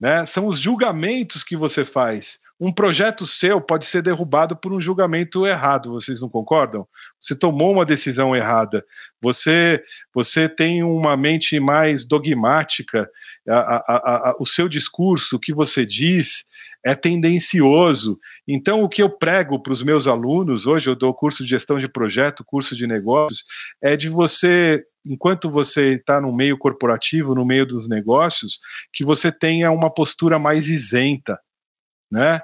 Né? 0.00 0.24
São 0.26 0.46
os 0.46 0.60
julgamentos 0.60 1.42
que 1.42 1.56
você 1.56 1.84
faz. 1.84 2.38
Um 2.60 2.72
projeto 2.72 3.24
seu 3.24 3.60
pode 3.60 3.86
ser 3.86 4.02
derrubado 4.02 4.56
por 4.56 4.72
um 4.72 4.80
julgamento 4.80 5.46
errado, 5.46 5.92
vocês 5.92 6.20
não 6.20 6.28
concordam? 6.28 6.86
Você 7.20 7.36
tomou 7.36 7.72
uma 7.72 7.86
decisão 7.86 8.34
errada, 8.34 8.84
você, 9.22 9.82
você 10.12 10.48
tem 10.48 10.82
uma 10.82 11.16
mente 11.16 11.60
mais 11.60 12.04
dogmática, 12.04 13.08
a, 13.48 13.54
a, 13.54 14.30
a, 14.30 14.36
o 14.40 14.46
seu 14.46 14.68
discurso, 14.68 15.36
o 15.36 15.38
que 15.38 15.54
você 15.54 15.86
diz, 15.86 16.46
é 16.84 16.96
tendencioso. 16.96 18.18
Então, 18.46 18.82
o 18.82 18.88
que 18.88 19.02
eu 19.02 19.10
prego 19.10 19.60
para 19.62 19.72
os 19.72 19.82
meus 19.82 20.08
alunos, 20.08 20.66
hoje 20.66 20.90
eu 20.90 20.96
dou 20.96 21.14
curso 21.14 21.44
de 21.44 21.50
gestão 21.50 21.78
de 21.78 21.88
projeto, 21.88 22.44
curso 22.44 22.74
de 22.74 22.86
negócios, 22.86 23.44
é 23.80 23.96
de 23.96 24.08
você 24.08 24.84
enquanto 25.08 25.50
você 25.50 25.94
está 25.94 26.20
no 26.20 26.32
meio 26.32 26.58
corporativo, 26.58 27.34
no 27.34 27.44
meio 27.44 27.66
dos 27.66 27.88
negócios, 27.88 28.60
que 28.92 29.04
você 29.04 29.32
tenha 29.32 29.70
uma 29.72 29.92
postura 29.92 30.38
mais 30.38 30.68
isenta, 30.68 31.40
né? 32.10 32.40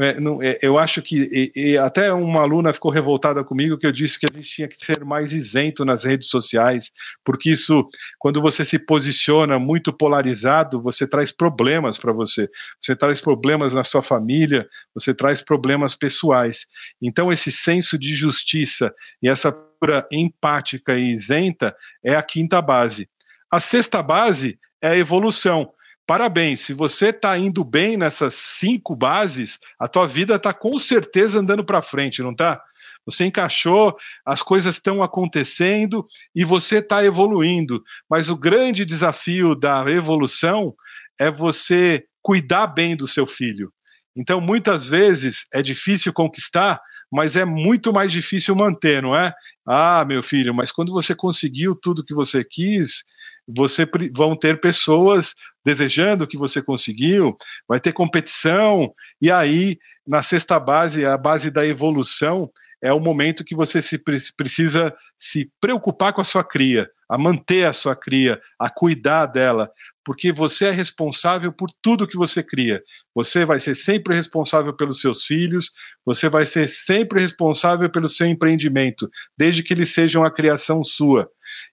É, 0.00 0.16
é, 0.42 0.58
eu 0.62 0.78
acho 0.78 1.02
que 1.02 1.52
até 1.78 2.10
uma 2.14 2.40
aluna 2.40 2.72
ficou 2.72 2.90
revoltada 2.90 3.44
comigo 3.44 3.76
que 3.76 3.86
eu 3.86 3.92
disse 3.92 4.18
que 4.18 4.24
a 4.24 4.34
gente 4.34 4.48
tinha 4.48 4.66
que 4.66 4.82
ser 4.82 5.04
mais 5.04 5.34
isento 5.34 5.84
nas 5.84 6.04
redes 6.04 6.30
sociais, 6.30 6.90
porque 7.22 7.50
isso, 7.50 7.86
quando 8.18 8.40
você 8.40 8.64
se 8.64 8.78
posiciona 8.78 9.58
muito 9.58 9.92
polarizado, 9.92 10.80
você 10.80 11.06
traz 11.06 11.30
problemas 11.30 11.98
para 11.98 12.10
você. 12.10 12.48
Você 12.80 12.96
traz 12.96 13.20
problemas 13.20 13.74
na 13.74 13.84
sua 13.84 14.02
família, 14.02 14.66
você 14.94 15.12
traz 15.12 15.42
problemas 15.42 15.94
pessoais. 15.94 16.66
Então, 17.00 17.30
esse 17.30 17.52
senso 17.52 17.98
de 17.98 18.14
justiça 18.14 18.94
e 19.22 19.28
essa 19.28 19.52
postura 19.82 20.06
empática 20.12 20.96
e 20.96 21.10
isenta 21.10 21.74
é 22.04 22.14
a 22.14 22.22
quinta 22.22 22.62
base. 22.62 23.08
A 23.50 23.58
sexta 23.58 24.00
base 24.00 24.58
é 24.80 24.90
a 24.90 24.96
evolução. 24.96 25.72
Parabéns, 26.06 26.60
se 26.60 26.72
você 26.72 27.08
está 27.08 27.36
indo 27.36 27.64
bem 27.64 27.96
nessas 27.96 28.34
cinco 28.34 28.94
bases, 28.94 29.58
a 29.78 29.88
tua 29.88 30.06
vida 30.06 30.36
está 30.36 30.52
com 30.54 30.78
certeza 30.78 31.40
andando 31.40 31.64
para 31.64 31.82
frente, 31.82 32.22
não 32.22 32.30
está? 32.30 32.62
você 33.04 33.24
encaixou, 33.24 33.96
as 34.24 34.42
coisas 34.42 34.76
estão 34.76 35.02
acontecendo 35.02 36.06
e 36.36 36.44
você 36.44 36.78
está 36.78 37.04
evoluindo. 37.04 37.82
Mas 38.08 38.28
o 38.28 38.36
grande 38.36 38.84
desafio 38.84 39.56
da 39.56 39.84
evolução 39.90 40.72
é 41.18 41.28
você 41.28 42.04
cuidar 42.22 42.68
bem 42.68 42.94
do 42.94 43.08
seu 43.08 43.26
filho. 43.26 43.72
Então, 44.14 44.40
muitas 44.40 44.86
vezes 44.86 45.46
é 45.52 45.60
difícil 45.60 46.12
conquistar, 46.12 46.80
mas 47.12 47.34
é 47.34 47.44
muito 47.44 47.92
mais 47.92 48.12
difícil 48.12 48.54
manter, 48.54 49.02
não 49.02 49.16
é? 49.16 49.34
Ah, 49.66 50.04
meu 50.04 50.22
filho, 50.22 50.52
mas 50.52 50.72
quando 50.72 50.92
você 50.92 51.14
conseguiu 51.14 51.74
tudo 51.76 52.04
que 52.04 52.14
você 52.14 52.42
quis, 52.44 53.04
você 53.46 53.88
vão 54.14 54.36
ter 54.36 54.60
pessoas 54.60 55.34
desejando 55.64 56.26
que 56.26 56.36
você 56.36 56.60
conseguiu, 56.60 57.36
vai 57.68 57.80
ter 57.80 57.92
competição, 57.92 58.92
e 59.20 59.30
aí, 59.30 59.78
na 60.06 60.22
sexta 60.22 60.58
base, 60.58 61.04
a 61.06 61.16
base 61.16 61.50
da 61.50 61.64
evolução, 61.64 62.50
é 62.82 62.92
o 62.92 62.98
momento 62.98 63.44
que 63.44 63.54
você 63.54 63.80
se 63.80 63.96
precisa 64.36 64.92
se 65.16 65.48
preocupar 65.60 66.12
com 66.12 66.20
a 66.20 66.24
sua 66.24 66.42
cria, 66.42 66.90
a 67.08 67.16
manter 67.16 67.64
a 67.64 67.72
sua 67.72 67.94
cria, 67.94 68.40
a 68.58 68.68
cuidar 68.68 69.26
dela, 69.26 69.70
porque 70.04 70.32
você 70.32 70.66
é 70.66 70.70
responsável 70.70 71.52
por 71.52 71.70
tudo 71.80 72.06
que 72.06 72.16
você 72.16 72.42
cria. 72.42 72.82
Você 73.14 73.44
vai 73.44 73.60
ser 73.60 73.74
sempre 73.74 74.14
responsável 74.14 74.74
pelos 74.74 75.00
seus 75.00 75.24
filhos, 75.24 75.70
você 76.04 76.28
vai 76.28 76.46
ser 76.46 76.68
sempre 76.68 77.20
responsável 77.20 77.88
pelo 77.90 78.08
seu 78.08 78.26
empreendimento, 78.26 79.10
desde 79.36 79.62
que 79.62 79.72
eles 79.72 79.92
sejam 79.92 80.24
a 80.24 80.30
criação 80.30 80.82
sua. 80.82 81.30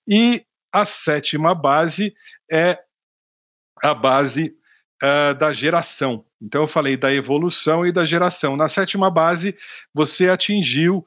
E 0.08 0.46
a 0.72 0.86
sétima 0.86 1.56
base 1.56 2.14
é 2.52 2.80
a 3.82 3.94
base 3.94 4.56
uh, 5.04 5.34
da 5.36 5.54
geração. 5.54 6.26
Então, 6.42 6.62
eu 6.62 6.68
falei 6.68 6.96
da 6.96 7.14
evolução 7.14 7.86
e 7.86 7.92
da 7.92 8.06
geração. 8.06 8.56
Na 8.56 8.70
sétima 8.70 9.10
base, 9.10 9.58
você 9.94 10.30
atingiu 10.30 11.04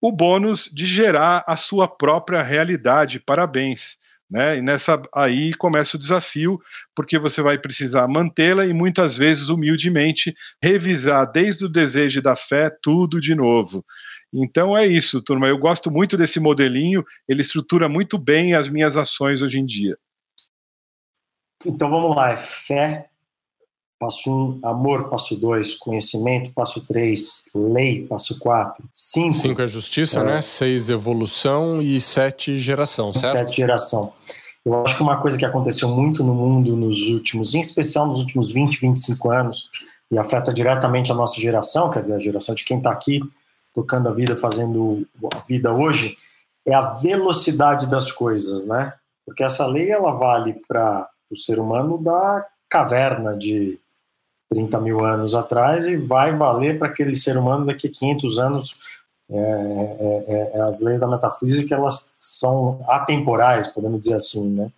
o 0.00 0.10
bônus 0.10 0.70
de 0.72 0.86
gerar 0.86 1.44
a 1.46 1.56
sua 1.56 1.86
própria 1.86 2.42
realidade. 2.42 3.20
Parabéns. 3.20 3.98
Né? 4.30 4.58
E 4.58 4.62
nessa 4.62 5.00
aí 5.12 5.52
começa 5.54 5.96
o 5.96 6.00
desafio, 6.00 6.60
porque 6.94 7.18
você 7.18 7.42
vai 7.42 7.58
precisar 7.58 8.06
mantê-la 8.06 8.64
e 8.64 8.72
muitas 8.72 9.16
vezes 9.16 9.48
humildemente 9.48 10.32
revisar 10.62 11.30
desde 11.30 11.64
o 11.64 11.68
desejo 11.68 12.22
da 12.22 12.36
fé 12.36 12.70
tudo 12.82 13.20
de 13.20 13.34
novo. 13.34 13.84
Então 14.32 14.78
é 14.78 14.86
isso, 14.86 15.20
turma. 15.20 15.48
Eu 15.48 15.58
gosto 15.58 15.90
muito 15.90 16.16
desse 16.16 16.38
modelinho, 16.38 17.04
ele 17.28 17.40
estrutura 17.40 17.88
muito 17.88 18.16
bem 18.16 18.54
as 18.54 18.68
minhas 18.68 18.96
ações 18.96 19.42
hoje 19.42 19.58
em 19.58 19.66
dia. 19.66 19.98
Então 21.66 21.90
vamos 21.90 22.14
lá, 22.14 22.30
é 22.30 22.36
fé, 22.36 23.09
passo 24.00 24.30
1, 24.30 24.34
um, 24.34 24.60
amor, 24.66 25.10
passo 25.10 25.36
2, 25.36 25.74
conhecimento, 25.74 26.50
passo 26.54 26.80
3, 26.86 27.50
lei, 27.54 28.06
passo 28.06 28.38
4, 28.38 28.82
5. 28.90 29.34
5 29.34 29.62
é 29.62 29.66
justiça, 29.66 30.20
é, 30.20 30.24
né? 30.24 30.40
6 30.40 30.88
evolução 30.88 31.82
e 31.82 32.00
7 32.00 32.58
geração, 32.58 33.12
certo? 33.12 33.34
7 33.34 33.56
geração. 33.58 34.14
Eu 34.64 34.82
acho 34.82 34.96
que 34.96 35.02
uma 35.02 35.20
coisa 35.20 35.36
que 35.36 35.44
aconteceu 35.44 35.88
muito 35.88 36.24
no 36.24 36.34
mundo 36.34 36.74
nos 36.74 37.08
últimos, 37.08 37.54
em 37.54 37.60
especial 37.60 38.06
nos 38.06 38.20
últimos 38.20 38.50
20, 38.50 38.80
25 38.80 39.30
anos, 39.30 39.70
e 40.10 40.18
afeta 40.18 40.52
diretamente 40.52 41.12
a 41.12 41.14
nossa 41.14 41.38
geração, 41.38 41.90
quer 41.90 42.02
dizer, 42.02 42.16
a 42.16 42.20
geração 42.20 42.54
de 42.54 42.64
quem 42.64 42.78
está 42.78 42.90
aqui 42.90 43.20
tocando 43.74 44.08
a 44.08 44.12
vida, 44.12 44.34
fazendo 44.34 45.06
a 45.32 45.38
vida 45.40 45.72
hoje, 45.72 46.16
é 46.66 46.74
a 46.74 46.94
velocidade 46.94 47.88
das 47.88 48.10
coisas, 48.10 48.64
né? 48.64 48.94
Porque 49.26 49.44
essa 49.44 49.66
lei 49.66 49.90
ela 49.90 50.12
vale 50.12 50.54
para 50.66 51.08
o 51.30 51.36
ser 51.36 51.58
humano 51.58 51.98
da 51.98 52.46
caverna 52.68 53.36
de 53.36 53.78
30 54.50 54.80
mil 54.80 55.04
anos 55.04 55.34
atrás 55.34 55.86
e 55.86 55.96
vai 55.96 56.36
valer 56.36 56.78
para 56.78 56.88
aquele 56.88 57.14
ser 57.14 57.36
humano 57.38 57.64
daqui 57.64 57.86
a 57.86 57.90
500 57.90 58.38
anos. 58.38 58.74
É, 59.30 59.36
é, 59.36 60.24
é, 60.28 60.50
é, 60.54 60.60
as 60.62 60.80
leis 60.80 60.98
da 60.98 61.06
metafísica 61.06 61.76
elas 61.76 62.14
são 62.16 62.84
atemporais, 62.88 63.68
podemos 63.68 64.00
dizer 64.00 64.14
assim, 64.14 64.50
né? 64.50 64.72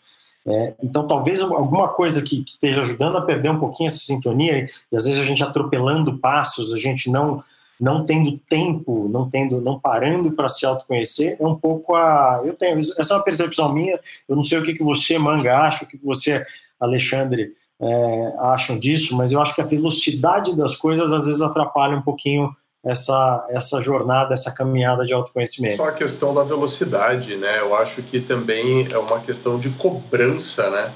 É, 0.44 0.74
então, 0.82 1.06
talvez 1.06 1.40
alguma 1.40 1.88
coisa 1.88 2.20
que, 2.20 2.42
que, 2.42 2.50
esteja 2.50 2.80
ajudando 2.80 3.16
a 3.16 3.22
perder 3.22 3.50
um 3.50 3.60
pouquinho 3.60 3.86
essa 3.86 3.98
sintonia, 3.98 4.68
e, 4.90 4.96
às 4.96 5.04
vezes 5.04 5.20
a 5.20 5.24
gente 5.24 5.42
atropelando 5.42 6.18
passos, 6.18 6.72
a 6.72 6.78
gente 6.78 7.10
não 7.10 7.42
não 7.80 8.04
tendo 8.04 8.38
tempo, 8.48 9.08
não 9.08 9.28
tendo, 9.28 9.60
não 9.60 9.76
parando 9.76 10.30
para 10.30 10.48
se 10.48 10.64
autoconhecer, 10.64 11.36
é 11.40 11.44
um 11.44 11.56
pouco 11.56 11.96
a. 11.96 12.40
Eu 12.44 12.54
tenho 12.54 12.78
essa 12.78 13.14
é 13.14 13.16
uma 13.16 13.24
percepção 13.24 13.72
minha. 13.72 13.98
Eu 14.28 14.36
não 14.36 14.42
sei 14.44 14.58
o 14.58 14.62
que, 14.62 14.74
que 14.74 14.84
você 14.84 15.18
manga 15.18 15.58
acha, 15.58 15.84
o 15.84 15.88
que, 15.88 15.98
que 15.98 16.06
você 16.06 16.44
Alexandre 16.78 17.54
é, 17.82 18.32
acham 18.38 18.78
disso, 18.78 19.16
mas 19.16 19.32
eu 19.32 19.42
acho 19.42 19.54
que 19.54 19.60
a 19.60 19.64
velocidade 19.64 20.54
das 20.54 20.76
coisas 20.76 21.12
às 21.12 21.26
vezes 21.26 21.42
atrapalha 21.42 21.96
um 21.96 22.02
pouquinho 22.02 22.54
essa, 22.84 23.46
essa 23.50 23.80
jornada, 23.80 24.32
essa 24.32 24.52
caminhada 24.52 25.04
de 25.04 25.12
autoconhecimento. 25.12 25.76
Só 25.76 25.88
a 25.88 25.92
questão 25.92 26.32
da 26.32 26.44
velocidade, 26.44 27.36
né? 27.36 27.58
Eu 27.60 27.74
acho 27.74 28.02
que 28.02 28.20
também 28.20 28.86
é 28.90 28.98
uma 28.98 29.20
questão 29.20 29.58
de 29.58 29.70
cobrança, 29.70 30.70
né? 30.70 30.92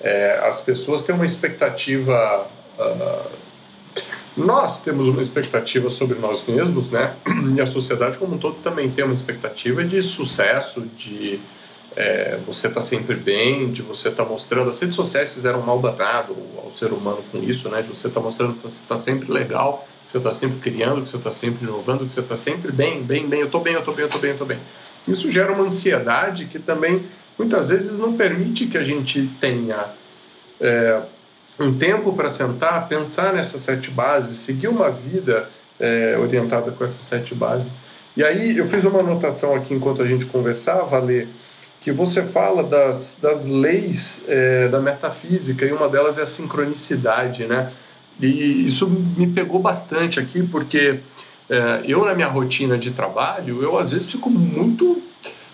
É, 0.00 0.40
as 0.44 0.60
pessoas 0.60 1.02
têm 1.02 1.14
uma 1.14 1.26
expectativa. 1.26 2.46
Uh, 2.78 3.30
nós 4.36 4.80
temos 4.80 5.08
uma 5.08 5.20
expectativa 5.20 5.90
sobre 5.90 6.18
nós 6.20 6.44
mesmos, 6.46 6.88
né? 6.88 7.16
E 7.56 7.60
a 7.60 7.66
sociedade 7.66 8.18
como 8.18 8.36
um 8.36 8.38
todo 8.38 8.56
também 8.62 8.88
tem 8.88 9.04
uma 9.04 9.14
expectativa 9.14 9.82
de 9.84 10.00
sucesso, 10.00 10.82
de 10.96 11.40
é, 11.98 12.38
você 12.46 12.68
está 12.68 12.80
sempre 12.80 13.16
bem, 13.16 13.72
de 13.72 13.82
você 13.82 14.08
tá 14.08 14.24
mostrando. 14.24 14.70
As 14.70 14.78
redes 14.78 14.94
sociais 14.94 15.34
fizeram 15.34 15.58
um 15.58 15.64
mal 15.64 15.80
danado 15.80 16.36
ao 16.64 16.72
ser 16.72 16.92
humano 16.92 17.24
com 17.32 17.42
isso, 17.42 17.68
né? 17.68 17.82
De 17.82 17.88
você 17.88 18.08
tá 18.08 18.20
mostrando 18.20 18.54
que 18.54 18.62
você 18.62 18.80
está 18.80 18.96
sempre 18.96 19.32
legal, 19.32 19.84
que 20.06 20.12
você 20.12 20.18
está 20.18 20.30
sempre 20.30 20.60
criando, 20.60 21.02
que 21.02 21.08
você 21.08 21.16
está 21.16 21.32
sempre 21.32 21.64
inovando, 21.66 22.06
que 22.06 22.12
você 22.12 22.20
está 22.20 22.36
sempre 22.36 22.70
bem, 22.70 23.02
bem, 23.02 23.26
bem. 23.26 23.40
Eu 23.40 23.46
estou 23.46 23.60
bem, 23.60 23.72
eu 23.72 23.80
estou 23.80 23.92
bem, 23.92 24.04
eu 24.04 24.06
estou 24.06 24.20
bem, 24.20 24.30
eu 24.30 24.34
estou 24.34 24.46
bem. 24.46 24.58
Isso 25.08 25.28
gera 25.32 25.50
uma 25.50 25.64
ansiedade 25.64 26.44
que 26.44 26.60
também 26.60 27.04
muitas 27.36 27.70
vezes 27.70 27.98
não 27.98 28.12
permite 28.12 28.66
que 28.66 28.78
a 28.78 28.84
gente 28.84 29.28
tenha 29.40 29.86
é, 30.60 31.00
um 31.58 31.76
tempo 31.76 32.12
para 32.12 32.28
sentar, 32.28 32.86
pensar 32.86 33.32
nessas 33.32 33.60
sete 33.62 33.90
bases, 33.90 34.36
seguir 34.36 34.68
uma 34.68 34.88
vida 34.88 35.50
é, 35.80 36.16
orientada 36.16 36.70
com 36.70 36.84
essas 36.84 37.02
sete 37.02 37.34
bases. 37.34 37.80
E 38.16 38.22
aí 38.22 38.56
eu 38.56 38.66
fiz 38.66 38.84
uma 38.84 39.00
anotação 39.00 39.52
aqui 39.56 39.74
enquanto 39.74 40.00
a 40.00 40.06
gente 40.06 40.26
conversava, 40.26 40.96
Lê, 41.00 41.26
que 41.80 41.92
você 41.92 42.24
fala 42.24 42.62
das, 42.62 43.18
das 43.20 43.46
leis 43.46 44.24
é, 44.26 44.68
da 44.68 44.80
metafísica 44.80 45.64
e 45.64 45.72
uma 45.72 45.88
delas 45.88 46.18
é 46.18 46.22
a 46.22 46.26
sincronicidade, 46.26 47.44
né? 47.44 47.72
E 48.20 48.66
isso 48.66 48.88
me 48.88 49.26
pegou 49.28 49.60
bastante 49.60 50.18
aqui 50.18 50.42
porque 50.42 51.00
é, 51.48 51.82
eu 51.84 52.04
na 52.04 52.14
minha 52.14 52.28
rotina 52.28 52.76
de 52.76 52.90
trabalho 52.90 53.62
eu 53.62 53.78
às 53.78 53.92
vezes 53.92 54.10
fico 54.10 54.28
muito 54.28 55.00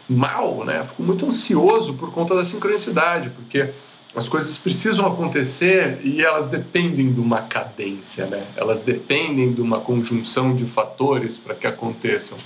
mal, 0.08 0.64
né? 0.64 0.82
Fico 0.82 1.02
muito 1.02 1.26
ansioso 1.26 1.94
por 1.94 2.10
conta 2.10 2.34
da 2.34 2.44
sincronicidade, 2.44 3.30
porque 3.30 3.70
as 4.14 4.28
coisas 4.28 4.56
precisam 4.56 5.06
acontecer 5.06 6.00
e 6.04 6.22
elas 6.22 6.46
dependem 6.46 7.12
de 7.12 7.20
uma 7.20 7.42
cadência, 7.42 8.26
né? 8.26 8.44
Elas 8.56 8.80
dependem 8.80 9.52
de 9.52 9.60
uma 9.60 9.80
conjunção 9.80 10.54
de 10.54 10.64
fatores 10.64 11.36
para 11.36 11.54
que 11.54 11.66
aconteçam. 11.66 12.38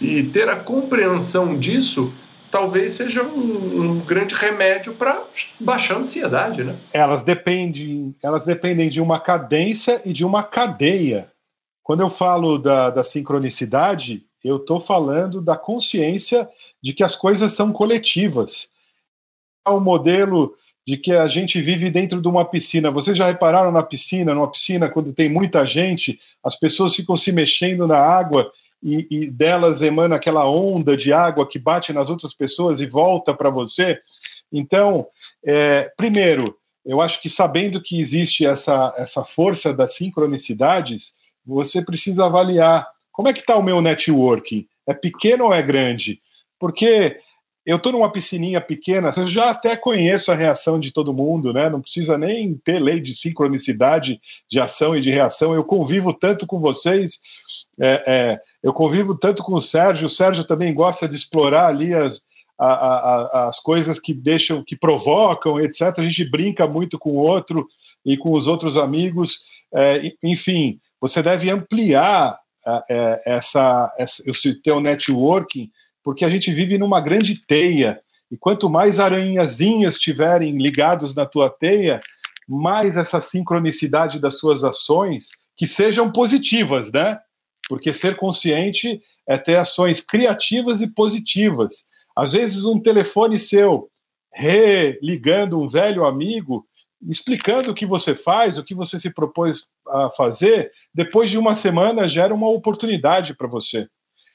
E 0.00 0.22
ter 0.22 0.48
a 0.48 0.56
compreensão 0.56 1.58
disso 1.58 2.12
talvez 2.50 2.92
seja 2.92 3.22
um, 3.22 3.80
um 3.80 4.00
grande 4.00 4.34
remédio 4.34 4.94
para 4.94 5.24
baixar 5.58 5.94
a 5.94 5.98
ansiedade, 5.98 6.64
né? 6.64 6.76
Elas 6.92 7.22
dependem, 7.22 8.14
elas 8.22 8.44
dependem 8.44 8.88
de 8.88 9.00
uma 9.00 9.20
cadência 9.20 10.00
e 10.04 10.12
de 10.12 10.24
uma 10.24 10.42
cadeia. 10.42 11.30
Quando 11.82 12.00
eu 12.00 12.10
falo 12.10 12.58
da, 12.58 12.90
da 12.90 13.02
sincronicidade, 13.02 14.24
eu 14.42 14.56
estou 14.56 14.80
falando 14.80 15.40
da 15.40 15.56
consciência 15.56 16.48
de 16.82 16.92
que 16.92 17.04
as 17.04 17.14
coisas 17.14 17.52
são 17.52 17.72
coletivas. 17.72 18.68
O 19.66 19.78
modelo 19.78 20.54
de 20.86 20.96
que 20.96 21.12
a 21.12 21.28
gente 21.28 21.60
vive 21.60 21.90
dentro 21.90 22.20
de 22.20 22.26
uma 22.26 22.44
piscina. 22.44 22.90
Vocês 22.90 23.16
já 23.16 23.26
repararam 23.26 23.70
na 23.70 23.82
piscina? 23.82 24.34
Numa 24.34 24.50
piscina, 24.50 24.88
quando 24.88 25.12
tem 25.12 25.28
muita 25.28 25.64
gente, 25.66 26.18
as 26.42 26.58
pessoas 26.58 26.96
ficam 26.96 27.16
se 27.16 27.30
mexendo 27.30 27.86
na 27.86 27.98
água 27.98 28.50
e, 28.82 29.06
e 29.10 29.30
delas 29.30 29.82
emana 29.82 30.16
aquela 30.16 30.48
onda 30.48 30.96
de 30.96 31.12
água 31.12 31.46
que 31.46 31.58
bate 31.58 31.92
nas 31.92 32.10
outras 32.10 32.34
pessoas 32.34 32.80
e 32.80 32.86
volta 32.86 33.34
para 33.34 33.50
você. 33.50 34.00
Então, 34.52 35.06
é, 35.44 35.92
primeiro, 35.96 36.56
eu 36.84 37.00
acho 37.00 37.20
que 37.20 37.28
sabendo 37.28 37.80
que 37.80 38.00
existe 38.00 38.44
essa, 38.44 38.94
essa 38.96 39.24
força 39.24 39.72
das 39.72 39.94
sincronicidades, 39.94 41.14
você 41.44 41.82
precisa 41.82 42.26
avaliar 42.26 42.86
como 43.12 43.28
é 43.28 43.32
que 43.32 43.40
está 43.40 43.56
o 43.56 43.62
meu 43.62 43.80
networking. 43.80 44.66
É 44.86 44.94
pequeno 44.94 45.46
ou 45.46 45.54
é 45.54 45.62
grande? 45.62 46.20
Porque 46.58 47.20
eu 47.64 47.76
estou 47.76 47.92
numa 47.92 48.10
piscininha 48.10 48.60
pequena, 48.60 49.10
eu 49.16 49.28
já 49.28 49.50
até 49.50 49.76
conheço 49.76 50.32
a 50.32 50.34
reação 50.34 50.80
de 50.80 50.90
todo 50.90 51.14
mundo, 51.14 51.52
né? 51.52 51.68
Não 51.68 51.80
precisa 51.80 52.16
nem 52.16 52.54
ter 52.54 52.80
lei 52.80 53.00
de 53.00 53.14
sincronicidade 53.14 54.20
de 54.50 54.58
ação 54.58 54.96
e 54.96 55.00
de 55.00 55.10
reação. 55.10 55.54
Eu 55.54 55.62
convivo 55.62 56.12
tanto 56.12 56.46
com 56.46 56.58
vocês, 56.58 57.20
é, 57.78 58.04
é, 58.06 58.40
eu 58.62 58.72
convivo 58.72 59.16
tanto 59.16 59.42
com 59.42 59.54
o 59.54 59.60
Sérgio. 59.60 60.06
O 60.06 60.10
Sérgio 60.10 60.44
também 60.44 60.74
gosta 60.74 61.08
de 61.08 61.16
explorar 61.16 61.66
ali 61.66 61.94
as, 61.94 62.22
a, 62.58 62.66
a, 62.66 63.48
as 63.48 63.58
coisas 63.60 63.98
que 63.98 64.12
deixam, 64.12 64.62
que 64.62 64.76
provocam, 64.76 65.58
etc. 65.60 65.98
A 65.98 66.02
gente 66.02 66.28
brinca 66.28 66.66
muito 66.66 66.98
com 66.98 67.10
o 67.10 67.16
outro 67.16 67.66
e 68.04 68.16
com 68.16 68.32
os 68.32 68.46
outros 68.46 68.76
amigos. 68.76 69.40
É, 69.72 70.12
enfim, 70.22 70.78
você 71.00 71.22
deve 71.22 71.48
ampliar 71.48 72.38
é, 72.88 73.22
essa, 73.24 73.92
essa, 73.98 74.22
citei 74.34 74.72
o 74.72 74.80
networking, 74.80 75.70
porque 76.02 76.24
a 76.24 76.28
gente 76.28 76.52
vive 76.52 76.78
numa 76.78 77.00
grande 77.00 77.40
teia, 77.46 78.00
e 78.30 78.36
quanto 78.36 78.70
mais 78.70 79.00
aranhazinhas 79.00 79.94
estiverem 79.94 80.56
ligados 80.58 81.14
na 81.14 81.26
tua 81.26 81.50
teia, 81.50 82.00
mais 82.46 82.96
essa 82.96 83.20
sincronicidade 83.20 84.18
das 84.18 84.38
suas 84.38 84.62
ações, 84.62 85.30
que 85.56 85.66
sejam 85.66 86.10
positivas, 86.10 86.92
né? 86.92 87.18
Porque 87.70 87.92
ser 87.92 88.16
consciente 88.16 89.00
é 89.24 89.38
ter 89.38 89.54
ações 89.54 90.00
criativas 90.00 90.80
e 90.80 90.88
positivas. 90.88 91.86
Às 92.16 92.32
vezes, 92.32 92.64
um 92.64 92.80
telefone 92.80 93.38
seu 93.38 93.88
religando 94.32 95.60
um 95.60 95.68
velho 95.68 96.04
amigo, 96.04 96.66
explicando 97.08 97.70
o 97.70 97.74
que 97.74 97.86
você 97.86 98.12
faz, 98.12 98.58
o 98.58 98.64
que 98.64 98.74
você 98.74 98.98
se 98.98 99.08
propôs 99.10 99.66
a 99.86 100.10
fazer, 100.10 100.72
depois 100.92 101.30
de 101.30 101.38
uma 101.38 101.54
semana 101.54 102.08
gera 102.08 102.34
uma 102.34 102.48
oportunidade 102.48 103.36
para 103.36 103.46
você. 103.46 103.88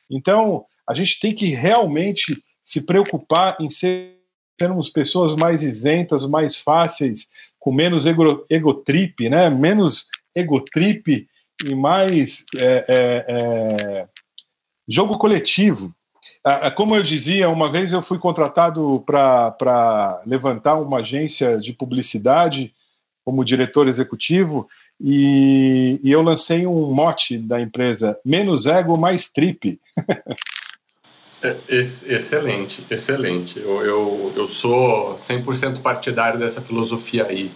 Então, 0.09 0.65
a 0.87 0.93
gente 0.93 1.19
tem 1.19 1.35
que 1.35 1.47
realmente 1.47 2.41
se 2.63 2.79
preocupar 2.79 3.57
em 3.59 3.67
sermos 3.69 4.89
pessoas 4.89 5.35
mais 5.35 5.61
isentas, 5.61 6.25
mais 6.25 6.55
fáceis, 6.55 7.27
com 7.59 7.73
menos 7.73 8.05
ego, 8.05 8.47
né? 9.29 9.49
menos 9.49 10.07
egotrip 10.33 11.27
e 11.63 11.75
mais 11.75 12.45
é, 12.55 12.85
é, 12.87 13.25
é, 13.27 14.07
jogo 14.87 15.17
coletivo. 15.17 15.93
Como 16.75 16.95
eu 16.95 17.01
dizia, 17.01 17.49
uma 17.49 17.71
vez 17.71 17.91
eu 17.91 18.03
fui 18.03 18.19
contratado 18.19 19.03
para 19.05 20.21
levantar 20.27 20.75
uma 20.75 20.99
agência 20.99 21.57
de 21.57 21.73
publicidade 21.73 22.71
como 23.23 23.43
diretor 23.43 23.87
executivo 23.87 24.69
e, 25.01 25.99
e 26.03 26.11
eu 26.11 26.21
lancei 26.21 26.65
um 26.65 26.91
mote 26.91 27.37
da 27.37 27.59
empresa: 27.59 28.17
menos 28.23 28.65
ego, 28.65 28.97
mais 28.97 29.29
trip. 29.29 29.79
É, 31.41 31.57
excelente, 31.67 32.85
excelente. 32.89 33.59
Eu, 33.59 33.81
eu, 33.83 34.33
eu 34.35 34.47
sou 34.47 35.15
100% 35.15 35.81
partidário 35.81 36.39
dessa 36.39 36.61
filosofia 36.61 37.25
aí. 37.25 37.51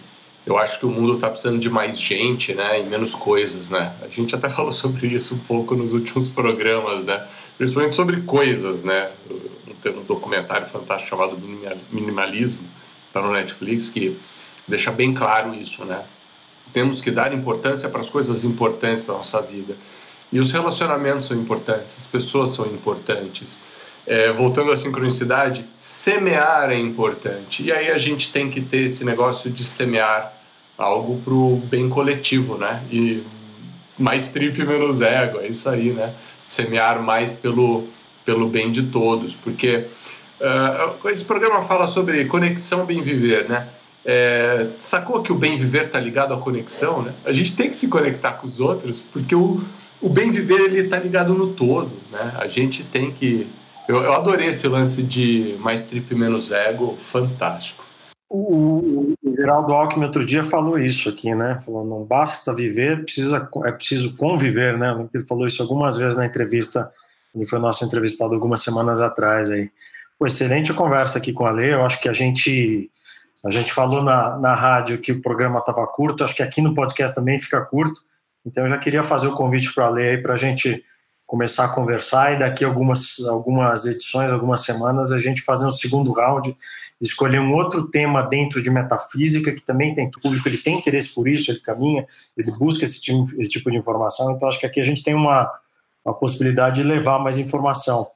Eu 0.46 0.58
acho 0.58 0.78
que 0.78 0.86
o 0.86 0.90
mundo 0.90 1.14
está 1.14 1.28
precisando 1.28 1.58
de 1.58 1.68
mais 1.68 2.00
gente, 2.00 2.54
né, 2.54 2.80
e 2.80 2.84
menos 2.84 3.14
coisas, 3.14 3.68
né? 3.68 3.94
A 4.02 4.08
gente 4.08 4.34
até 4.34 4.48
falou 4.50 4.72
sobre 4.72 5.06
isso 5.08 5.34
um 5.34 5.38
pouco 5.38 5.74
nos 5.74 5.92
últimos 5.92 6.28
programas, 6.28 7.04
né? 7.04 7.26
Principalmente 7.58 7.96
sobre 7.96 8.22
coisas, 8.22 8.82
né? 8.82 9.10
Tem 9.82 9.92
um 9.92 10.02
documentário 10.04 10.66
fantástico 10.66 11.10
chamado 11.10 11.38
Minimalismo, 11.90 12.62
está 13.06 13.20
no 13.20 13.32
Netflix, 13.32 13.90
que 13.90 14.18
deixa 14.66 14.90
bem 14.90 15.12
claro 15.12 15.54
isso, 15.54 15.84
né? 15.84 16.04
Temos 16.72 17.00
que 17.00 17.10
dar 17.10 17.32
importância 17.34 17.88
para 17.88 18.00
as 18.00 18.08
coisas 18.08 18.44
importantes 18.44 19.06
da 19.06 19.14
nossa 19.14 19.40
vida. 19.40 19.76
E 20.32 20.38
os 20.38 20.52
relacionamentos 20.52 21.26
são 21.26 21.36
importantes, 21.36 21.96
as 21.96 22.06
pessoas 22.06 22.50
são 22.50 22.66
importantes. 22.66 23.60
É, 24.10 24.32
voltando 24.32 24.72
à 24.72 24.76
sincronicidade, 24.76 25.64
semear 25.78 26.68
é 26.72 26.76
importante. 26.76 27.62
E 27.62 27.70
aí 27.70 27.92
a 27.92 27.96
gente 27.96 28.32
tem 28.32 28.50
que 28.50 28.60
ter 28.60 28.78
esse 28.78 29.04
negócio 29.04 29.48
de 29.48 29.64
semear 29.64 30.34
algo 30.76 31.20
para 31.22 31.32
o 31.32 31.62
bem 31.66 31.88
coletivo, 31.88 32.56
né? 32.56 32.82
E 32.90 33.22
mais 33.96 34.30
trip 34.30 34.64
menos 34.64 35.00
ego, 35.00 35.38
é 35.38 35.46
isso 35.46 35.68
aí, 35.68 35.92
né? 35.92 36.12
Semear 36.42 37.00
mais 37.00 37.36
pelo, 37.36 37.86
pelo 38.24 38.48
bem 38.48 38.72
de 38.72 38.82
todos, 38.82 39.36
porque 39.36 39.86
uh, 40.40 41.08
esse 41.08 41.24
programa 41.24 41.62
fala 41.62 41.86
sobre 41.86 42.24
conexão 42.24 42.84
bem 42.84 43.00
viver, 43.00 43.48
né? 43.48 43.68
É, 44.04 44.66
sacou 44.76 45.22
que 45.22 45.30
o 45.30 45.36
bem 45.36 45.56
viver 45.56 45.84
está 45.84 46.00
ligado 46.00 46.34
à 46.34 46.36
conexão, 46.36 47.00
né? 47.00 47.14
A 47.24 47.32
gente 47.32 47.54
tem 47.54 47.70
que 47.70 47.76
se 47.76 47.86
conectar 47.86 48.32
com 48.32 48.48
os 48.48 48.58
outros, 48.58 49.00
porque 49.00 49.36
o, 49.36 49.62
o 50.00 50.08
bem 50.08 50.32
viver 50.32 50.62
ele 50.62 50.80
está 50.80 50.98
ligado 50.98 51.32
no 51.32 51.52
todo, 51.52 51.92
né? 52.10 52.34
A 52.38 52.48
gente 52.48 52.82
tem 52.82 53.12
que 53.12 53.46
eu, 53.90 54.04
eu 54.04 54.12
adorei 54.12 54.48
esse 54.48 54.68
lance 54.68 55.02
de 55.02 55.56
mais 55.58 55.84
trip 55.84 56.14
menos 56.14 56.52
ego, 56.52 56.96
fantástico. 57.00 57.84
O, 58.28 59.12
o 59.20 59.36
Geraldo 59.36 59.72
Alckmin 59.72 60.04
outro 60.04 60.24
dia 60.24 60.44
falou 60.44 60.78
isso 60.78 61.08
aqui, 61.08 61.34
né? 61.34 61.58
Falou, 61.58 61.84
não 61.84 62.04
basta 62.04 62.54
viver, 62.54 63.02
precisa, 63.02 63.48
é 63.64 63.72
preciso 63.72 64.14
conviver, 64.14 64.78
né? 64.78 65.08
Ele 65.12 65.24
falou 65.24 65.44
isso 65.44 65.60
algumas 65.60 65.96
vezes 65.96 66.16
na 66.16 66.24
entrevista, 66.24 66.88
ele 67.34 67.44
foi 67.44 67.58
nosso 67.58 67.84
entrevistado 67.84 68.32
algumas 68.32 68.62
semanas 68.62 69.00
atrás 69.00 69.50
aí. 69.50 69.68
Pô, 70.16 70.24
excelente 70.26 70.72
conversa 70.72 71.18
aqui 71.18 71.32
com 71.32 71.44
a 71.44 71.50
Lê, 71.50 71.74
eu 71.74 71.84
acho 71.84 72.00
que 72.00 72.08
a 72.08 72.12
gente 72.12 72.88
a 73.42 73.50
gente 73.50 73.72
falou 73.72 74.02
na, 74.02 74.38
na 74.38 74.54
rádio 74.54 74.98
que 74.98 75.12
o 75.12 75.22
programa 75.22 75.58
estava 75.58 75.84
curto, 75.86 76.22
acho 76.22 76.36
que 76.36 76.42
aqui 76.42 76.60
no 76.60 76.74
podcast 76.74 77.14
também 77.14 77.38
fica 77.38 77.60
curto, 77.62 78.02
então 78.46 78.64
eu 78.64 78.68
já 78.68 78.78
queria 78.78 79.02
fazer 79.02 79.26
o 79.26 79.34
convite 79.34 79.74
para 79.74 79.86
a 79.86 79.90
Lê 79.90 80.10
aí 80.10 80.18
para 80.18 80.34
a 80.34 80.36
gente 80.36 80.84
começar 81.30 81.66
a 81.66 81.68
conversar 81.68 82.34
e 82.34 82.38
daqui 82.40 82.64
algumas 82.64 83.20
algumas 83.28 83.86
edições, 83.86 84.32
algumas 84.32 84.62
semanas 84.62 85.12
a 85.12 85.20
gente 85.20 85.40
fazer 85.42 85.64
um 85.64 85.70
segundo 85.70 86.10
round, 86.10 86.56
escolher 87.00 87.38
um 87.38 87.52
outro 87.52 87.84
tema 87.86 88.20
dentro 88.20 88.60
de 88.60 88.68
metafísica 88.68 89.52
que 89.52 89.62
também 89.62 89.94
tem 89.94 90.10
público, 90.10 90.48
ele 90.48 90.58
tem 90.58 90.76
interesse 90.76 91.14
por 91.14 91.28
isso, 91.28 91.52
ele 91.52 91.60
caminha, 91.60 92.04
ele 92.36 92.50
busca 92.50 92.84
esse 92.84 93.00
tipo, 93.00 93.22
esse 93.38 93.48
tipo 93.48 93.70
de 93.70 93.76
informação, 93.76 94.32
então 94.32 94.48
acho 94.48 94.58
que 94.58 94.66
aqui 94.66 94.80
a 94.80 94.84
gente 94.84 95.04
tem 95.04 95.14
uma, 95.14 95.48
uma 96.04 96.12
possibilidade 96.12 96.82
de 96.82 96.88
levar 96.88 97.20
mais 97.20 97.38
informação. 97.38 98.08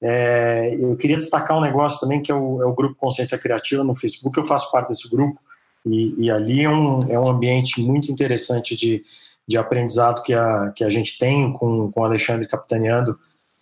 É, 0.00 0.74
eu 0.80 0.96
queria 0.96 1.18
destacar 1.18 1.58
um 1.58 1.60
negócio 1.60 2.00
também 2.00 2.22
que 2.22 2.32
é 2.32 2.34
o, 2.34 2.62
é 2.62 2.64
o, 2.64 2.72
grupo 2.72 2.94
Consciência 2.94 3.36
Criativa 3.36 3.84
no 3.84 3.94
Facebook, 3.94 4.38
eu 4.38 4.44
faço 4.44 4.72
parte 4.72 4.88
desse 4.88 5.10
grupo 5.10 5.38
e, 5.84 6.14
e 6.24 6.30
ali 6.30 6.62
é 6.62 6.70
um, 6.70 7.02
é 7.12 7.20
um 7.20 7.28
ambiente 7.28 7.82
muito 7.82 8.10
interessante 8.10 8.74
de 8.74 9.02
de 9.48 9.56
aprendizado 9.56 10.22
que 10.22 10.34
a, 10.34 10.72
que 10.74 10.84
a 10.84 10.90
gente 10.90 11.18
tem 11.18 11.52
com, 11.52 11.90
com 11.90 12.00
o 12.00 12.04
Alexandre 12.04 12.46
capitaneando 12.46 13.18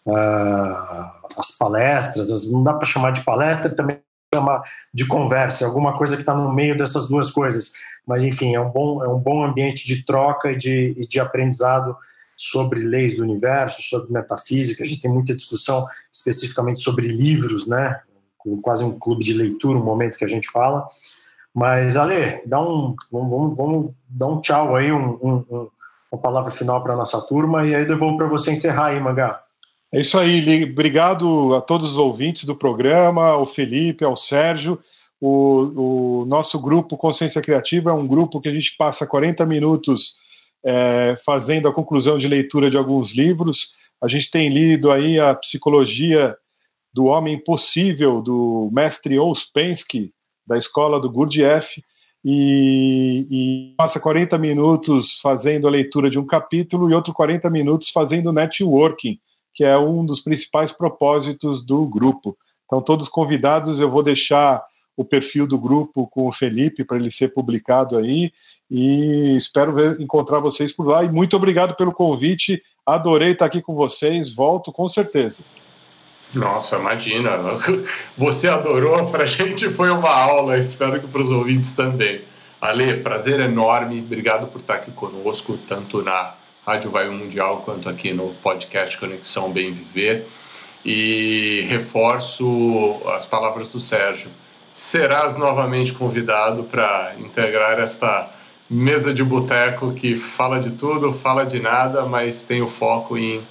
uh, 0.07 1.31
as 1.37 1.57
palestras, 1.59 2.31
as, 2.31 2.51
não 2.51 2.63
dá 2.63 2.75
para 2.75 2.87
chamar 2.87 3.13
de 3.13 3.25
palestra, 3.25 3.75
também 3.75 4.01
chamar 4.33 4.63
de 4.95 5.07
conversa, 5.07 5.67
alguma 5.67 5.97
coisa 5.97 6.15
que 6.15 6.23
está 6.23 6.35
no 6.35 6.53
meio 6.53 6.77
dessas 6.77 7.09
duas 7.09 7.31
coisas. 7.31 7.73
Mas, 8.07 8.23
enfim, 8.23 8.55
é 8.55 8.61
um 8.61 8.71
bom, 8.71 9.05
é 9.05 9.09
um 9.09 9.19
bom 9.19 9.45
ambiente 9.45 9.87
de 9.87 10.05
troca 10.05 10.53
e 10.53 10.57
de, 10.57 10.95
e 10.97 11.07
de 11.07 11.21
aprendizado 11.21 11.97
sobre 12.37 12.81
leis 12.81 13.17
do 13.17 13.23
universo, 13.23 13.83
sobre 13.83 14.13
metafísica. 14.13 14.83
A 14.83 14.87
gente 14.87 15.01
tem 15.01 15.11
muita 15.11 15.35
discussão 15.35 15.87
especificamente 16.13 16.81
sobre 16.81 17.07
livros, 17.07 17.67
né? 17.67 18.01
Quase 18.63 18.83
um 18.83 18.99
clube 18.99 19.23
de 19.23 19.35
leitura, 19.35 19.79
um 19.79 19.85
momento 19.85 20.17
que 20.17 20.25
a 20.25 20.29
gente 20.29 20.49
fala. 20.51 20.87
Mas, 21.55 21.97
Ale, 21.97 22.43
dá 22.47 22.61
um, 22.61 22.95
vamos, 23.11 23.57
vamos 23.57 23.93
dar 24.09 24.27
um 24.29 24.41
tchau 24.41 24.77
aí, 24.77 24.93
um, 24.93 25.19
um, 25.23 25.69
uma 26.13 26.21
palavra 26.21 26.51
final 26.51 26.83
para 26.83 26.95
a 26.95 26.97
nossa 26.97 27.21
turma, 27.21 27.67
e 27.67 27.75
aí 27.75 27.83
eu 27.83 27.87
devolvo 27.87 28.17
para 28.17 28.29
você 28.29 28.53
encerrar 28.53 28.87
aí, 28.87 29.01
Mangá. 29.01 29.43
É 29.93 30.01
isso 30.01 30.19
aí, 30.19 30.65
obrigado 30.65 31.55
a 31.55 31.61
todos 31.61 31.93
os 31.93 31.99
ouvintes 31.99 32.45
do 32.45 32.55
programa, 32.55 33.27
ao 33.31 33.47
Felipe, 33.47 34.05
ao 34.05 34.17
Sérgio. 34.17 34.79
O, 35.21 36.21
o 36.23 36.25
nosso 36.27 36.59
grupo 36.61 36.97
Consciência 36.97 37.43
Criativa 37.43 37.91
é 37.91 37.93
um 37.93 38.07
grupo 38.07 38.41
que 38.41 38.49
a 38.49 38.55
gente 38.55 38.77
passa 38.77 39.07
40 39.07 39.45
minutos 39.45 40.15
é, 40.65 41.17
fazendo 41.25 41.69
a 41.69 41.73
conclusão 41.73 42.19
de 42.19 42.29
leitura 42.29 42.71
de 42.71 42.77
alguns 42.77 43.13
livros. 43.13 43.73
A 44.01 44.09
gente 44.09 44.31
tem 44.31 44.49
lido 44.49 44.93
aí 44.93 45.19
a 45.19 45.35
Psicologia 45.35 46.37
do 46.93 47.07
Homem 47.07 47.39
Possível, 47.39 48.23
do 48.23 48.71
mestre 48.73 49.19
Ouspensky, 49.19 50.13
da 50.47 50.59
escola 50.59 51.01
do 51.01 51.11
Gurdjieff, 51.11 51.83
e, 52.25 53.27
e, 53.31 53.75
passa 53.77 53.99
40 53.99 54.37
minutos 54.37 55.19
fazendo 55.23 55.67
a 55.67 55.71
leitura 55.71 56.11
de 56.11 56.19
um 56.19 56.27
capítulo 56.27 56.91
e 56.91 56.95
outro 56.95 57.15
40 57.15 57.49
minutos 57.49 57.91
fazendo 57.91 58.33
networking, 58.33 59.19
que 59.55 59.65
é 59.65 59.79
um 59.79 60.05
dos 60.05 60.21
principais 60.21 60.71
propósitos 60.71 61.65
do 61.65 61.87
grupo. 61.89 62.37
Então, 62.67 62.83
todos 62.83 63.09
convidados, 63.09 63.81
eu 63.81 63.91
vou 63.91 64.03
deixar 64.03 64.63
o 64.97 65.05
perfil 65.05 65.47
do 65.47 65.59
grupo 65.59 66.07
com 66.09 66.29
o 66.29 66.33
Felipe 66.33 66.85
para 66.85 66.99
ele 66.99 67.11
ser 67.11 67.33
publicado 67.33 67.97
aí 67.97 68.31
e 68.71 69.35
espero 69.37 69.73
ver, 69.73 70.01
encontrar 70.01 70.41
vocês 70.41 70.73
por 70.73 70.87
lá. 70.87 71.03
E 71.03 71.09
muito 71.09 71.35
obrigado 71.35 71.75
pelo 71.75 71.93
convite, 71.93 72.63
adorei 72.85 73.33
estar 73.33 73.47
aqui 73.47 73.63
com 73.63 73.75
vocês, 73.75 74.33
volto 74.33 74.71
com 74.71 74.87
certeza. 74.87 75.43
Nossa, 76.35 76.77
imagina. 76.77 77.31
Você 78.17 78.49
adorou, 78.49 79.11
para 79.11 79.25
a 79.25 79.27
gente 79.27 79.69
foi 79.71 79.91
uma 79.91 80.11
aula, 80.11 80.59
espero 80.59 81.01
que 81.01 81.07
para 81.07 81.21
os 81.21 81.31
ouvintes 81.31 81.73
também. 81.73 82.23
Ale, 82.61 82.99
prazer 82.99 83.41
enorme, 83.41 84.01
obrigado 84.01 84.47
por 84.47 84.61
estar 84.61 84.75
aqui 84.75 84.91
conosco, 84.93 85.59
tanto 85.69 86.03
na 86.03 86.35
Rádio 86.65 86.91
Vai 86.91 87.09
Mundial 87.09 87.63
quanto 87.65 87.89
aqui 87.89 88.13
no 88.13 88.35
podcast 88.43 88.99
Conexão 88.99 89.51
Bem 89.51 89.73
Viver. 89.73 90.27
E 90.85 91.67
reforço 91.69 93.01
as 93.15 93.27
palavras 93.27 93.69
do 93.69 93.81
Sérgio. 93.81 94.31
Serás 94.73 95.37
novamente 95.37 95.93
convidado 95.93 96.63
para 96.65 97.15
integrar 97.19 97.79
esta 97.81 98.31
mesa 98.69 99.13
de 99.13 99.25
boteco 99.25 99.93
que 99.93 100.17
fala 100.17 100.61
de 100.61 100.71
tudo, 100.71 101.13
fala 101.13 101.45
de 101.45 101.59
nada, 101.61 102.07
mas 102.07 102.45
tem 102.45 102.63
o 102.63 102.69
foco 102.69 103.19
em 103.19 103.43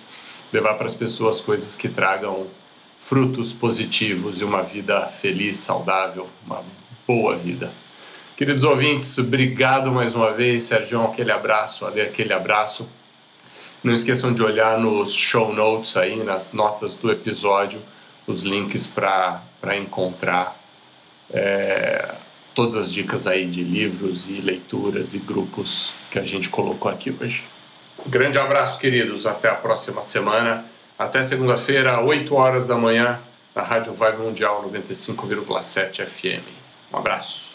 levar 0.52 0.76
para 0.76 0.86
as 0.86 0.94
pessoas 0.94 1.42
coisas 1.42 1.76
que 1.76 1.90
tragam 1.90 2.48
frutos 3.00 3.54
positivos 3.54 4.39
e 4.39 4.43
uma 4.43 4.62
vida 4.62 5.08
feliz, 5.08 5.58
saudável, 5.58 6.30
uma 6.45 6.64
boa 7.08 7.36
vida. 7.36 7.72
Queridos 8.38 8.64
ouvintes, 8.64 9.18
obrigado 9.18 9.91
mais 9.91 10.16
uma 10.16 10.32
vez, 10.32 10.64
Sérgio, 10.64 11.04
aquele 11.04 11.32
abraço, 11.32 11.86
ali 11.86 12.02
aquele 12.02 12.32
abraço. 12.32 12.88
Não 13.84 13.93
esqueçam 13.93 14.34
de 14.34 14.43
olhar 14.43 14.80
nos 14.80 15.14
show 15.14 15.54
notes 15.54 15.97
aí, 15.97 16.24
nas 16.24 16.54
notas 16.54 16.95
do 16.95 17.12
episódio, 17.12 17.82
os 18.28 18.43
links 18.43 18.86
para 18.86 19.41
encontrar 19.78 20.58
é, 21.32 22.14
todas 22.54 22.76
as 22.76 22.91
dicas 22.91 23.26
aí 23.26 23.45
de 23.45 23.64
livros 23.64 24.30
e 24.30 24.34
leituras 24.34 25.14
e 25.14 25.18
grupos 25.18 25.91
que 26.12 26.20
a 26.20 26.24
gente 26.24 26.50
colocou 26.50 26.91
aqui 26.91 27.16
hoje. 27.20 27.43
grande 28.06 28.38
abraço, 28.38 28.80
queridos. 28.80 29.26
Até 29.26 29.50
a 29.50 29.56
próxima 29.56 30.02
semana. 30.02 30.66
Até 31.00 31.24
segunda-feira, 31.24 32.02
8 32.02 32.36
horas 32.36 32.68
da 32.68 32.76
manhã, 32.76 33.22
na 33.56 33.62
Rádio 33.62 33.93
Vibe 33.93 34.18
Mundial 34.18 34.70
95,7 34.70 36.06
FM. 36.06 36.43
Um 36.91 36.97
abraço. 36.97 37.49